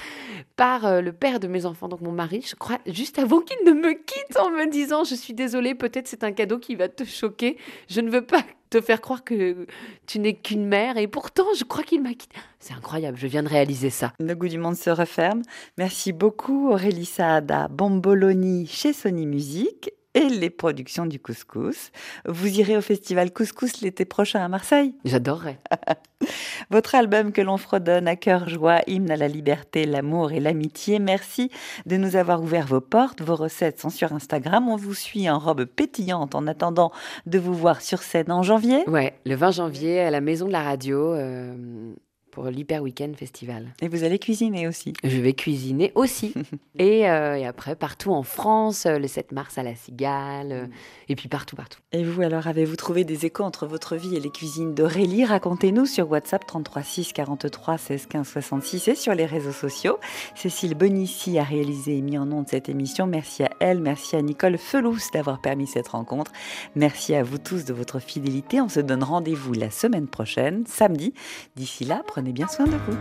par 0.55 0.85
euh, 0.85 1.01
le 1.01 1.13
père 1.13 1.39
de 1.39 1.47
mes 1.47 1.65
enfants, 1.65 1.87
donc 1.87 2.01
mon 2.01 2.11
mari, 2.11 2.43
je 2.47 2.55
crois, 2.55 2.77
juste 2.87 3.17
avant 3.19 3.39
qu'il 3.39 3.57
ne 3.65 3.71
me 3.71 3.93
quitte 3.93 4.37
en 4.39 4.49
me 4.51 4.69
disant 4.69 5.03
Je 5.03 5.15
suis 5.15 5.33
désolée, 5.33 5.73
peut-être 5.75 6.07
c'est 6.07 6.23
un 6.23 6.31
cadeau 6.31 6.59
qui 6.59 6.75
va 6.75 6.89
te 6.89 7.03
choquer. 7.05 7.57
Je 7.87 8.01
ne 8.01 8.09
veux 8.09 8.25
pas 8.25 8.43
te 8.73 8.81
faire 8.81 9.01
croire 9.01 9.23
que 9.23 9.67
tu 10.07 10.19
n'es 10.19 10.33
qu'une 10.33 10.65
mère. 10.65 10.97
Et 10.97 11.07
pourtant, 11.07 11.45
je 11.57 11.63
crois 11.63 11.83
qu'il 11.83 12.01
m'a 12.01 12.13
quitté. 12.13 12.35
C'est 12.59 12.73
incroyable, 12.73 13.17
je 13.17 13.27
viens 13.27 13.43
de 13.43 13.49
réaliser 13.49 13.89
ça. 13.89 14.13
Le 14.19 14.33
goût 14.33 14.47
du 14.47 14.57
monde 14.57 14.75
se 14.75 14.89
referme. 14.89 15.43
Merci 15.77 16.11
beaucoup 16.11 16.71
Aurélie 16.71 17.05
Saada, 17.05 17.67
Bomboloni 17.67 18.65
chez 18.67 18.93
Sony 18.93 19.27
Music 19.27 19.91
et 20.13 20.29
les 20.29 20.49
productions 20.49 21.05
du 21.05 21.19
couscous. 21.19 21.91
Vous 22.25 22.59
irez 22.59 22.77
au 22.77 22.81
festival 22.81 23.31
Couscous 23.31 23.81
l'été 23.81 24.05
prochain 24.05 24.43
à 24.43 24.47
Marseille? 24.47 24.93
J'adorerais. 25.05 25.59
Votre 26.69 26.95
album 26.95 27.31
que 27.31 27.41
l'on 27.41 27.57
fredonne 27.57 28.07
à 28.07 28.15
cœur 28.15 28.47
joie, 28.47 28.81
hymne 28.87 29.11
à 29.11 29.17
la 29.17 29.27
liberté, 29.27 29.85
l'amour 29.85 30.31
et 30.31 30.39
l'amitié. 30.39 30.99
Merci 30.99 31.51
de 31.85 31.97
nous 31.97 32.15
avoir 32.15 32.41
ouvert 32.41 32.65
vos 32.65 32.81
portes. 32.81 33.21
Vos 33.21 33.35
recettes 33.35 33.79
sont 33.79 33.89
sur 33.89 34.13
Instagram. 34.13 34.69
On 34.69 34.75
vous 34.75 34.93
suit 34.93 35.29
en 35.29 35.39
robe 35.39 35.65
pétillante 35.65 36.35
en 36.35 36.47
attendant 36.47 36.91
de 37.25 37.39
vous 37.39 37.53
voir 37.53 37.81
sur 37.81 38.03
scène 38.03 38.31
en 38.31 38.43
janvier. 38.43 38.87
Ouais, 38.87 39.13
le 39.25 39.35
20 39.35 39.51
janvier 39.51 39.99
à 39.99 40.11
la 40.11 40.21
Maison 40.21 40.47
de 40.47 40.51
la 40.51 40.63
Radio 40.63 41.13
euh, 41.13 41.93
pour 42.33 42.45
l'Hyper 42.45 42.81
Weekend 42.81 43.15
Festival. 43.15 43.67
Et 43.81 43.87
vous 43.87 44.03
allez 44.03 44.17
cuisiner 44.17 44.67
aussi. 44.67 44.93
Je 45.03 45.21
vais 45.21 45.33
cuisiner 45.33 45.91
aussi. 45.93 46.33
et, 46.79 47.07
euh, 47.07 47.35
et 47.35 47.45
après, 47.45 47.75
partout 47.75 48.11
en 48.11 48.23
France, 48.23 48.87
euh, 48.87 48.97
le 48.97 49.07
7 49.07 49.31
mars 49.31 49.59
à 49.59 49.63
la 49.63 49.75
Cigale, 49.75 50.51
euh, 50.51 50.65
et 51.09 51.15
puis 51.15 51.29
partout, 51.29 51.55
partout. 51.55 51.79
Et 51.91 52.03
vous, 52.03 52.23
alors, 52.23 52.47
avez-vous 52.47 52.75
trouvé 52.75 53.03
des 53.03 53.27
échos 53.27 53.43
entre 53.43 53.67
votre 53.67 53.95
vie 53.95 54.15
et 54.15 54.19
les 54.19 54.31
cuisines 54.31 54.73
d'Aurélie? 54.73 55.25
Racontez-nous 55.25 55.85
sur 55.85 56.09
WhatsApp 56.09 56.45
33 56.47 56.81
6 56.81 57.13
43 57.13 57.77
16 57.77 58.05
15 58.07 58.27
66 58.27 58.87
et 58.87 58.95
sur 58.95 59.13
les 59.13 59.25
réseaux 59.25 59.51
sociaux. 59.51 59.99
Cécile 60.33 60.73
Bonissi 60.73 61.37
a 61.37 61.43
réalisé 61.43 61.97
et 61.97 62.01
mis 62.01 62.17
en 62.17 62.31
onde 62.31 62.47
cette 62.47 62.67
émission. 62.67 63.05
Merci 63.05 63.43
à 63.43 63.51
elle, 63.59 63.79
merci 63.79 64.15
à 64.15 64.21
Nicole 64.23 64.57
Felous 64.57 64.97
d'avoir 65.13 65.39
permis 65.39 65.67
cette 65.67 65.89
rencontre. 65.89 66.31
Merci 66.75 67.13
à 67.13 67.21
vous 67.21 67.37
tous 67.37 67.63
de 67.63 67.73
votre 67.73 67.99
fidélité. 67.99 68.59
On 68.59 68.69
se 68.69 68.79
donne 68.79 69.03
rendez-vous 69.03 69.53
la 69.53 69.69
semaine 69.69 70.07
prochaine, 70.07 70.63
samedi. 70.65 71.13
D'ici 71.55 71.85
là, 71.85 72.01
prenez 72.07 72.22
Prenez 72.23 72.31
bien 72.31 72.47
soin 72.47 72.65
de 72.65 72.71
vous. 72.71 72.97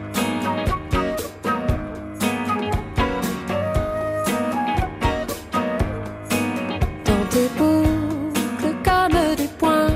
dans 7.05 7.25
des 7.31 7.49
boucles 7.57 8.75
comme 8.85 9.37
des 9.37 9.49
points 9.61 9.95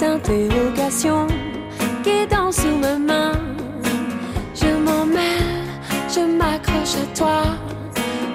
d'interrogation 0.00 1.26
qui 2.02 2.26
danse 2.30 2.56
sous 2.56 2.78
ma 2.78 2.98
main. 2.98 3.32
Je 4.54 4.74
m'en 4.74 5.04
mêle, 5.04 5.66
je 6.08 6.20
m'accroche 6.20 6.96
à 6.96 7.14
toi, 7.14 7.42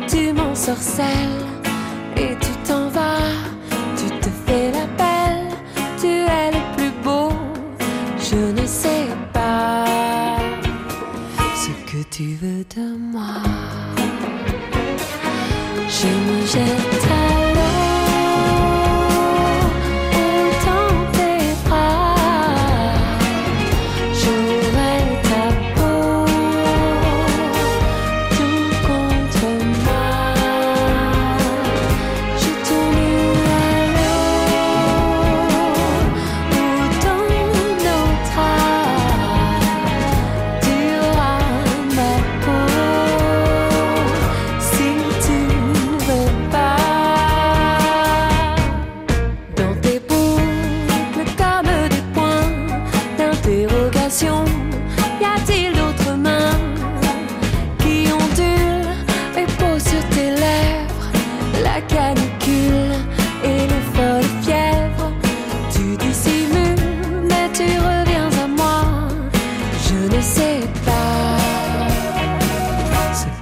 tu 0.07 0.31
m'ensorcelles 0.33 1.47
et 2.15 2.35
tu 2.39 2.50
tu 12.11 12.35
veux 12.41 12.65
de 12.75 12.97
moi. 12.97 13.41
Je 15.87 16.07
me 16.07 16.45
jette 16.45 17.07
à 17.09 17.20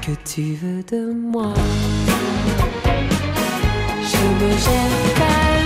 Je 0.09 0.41
ne 0.41 0.55
veux 4.39 4.55
plus 4.57 5.58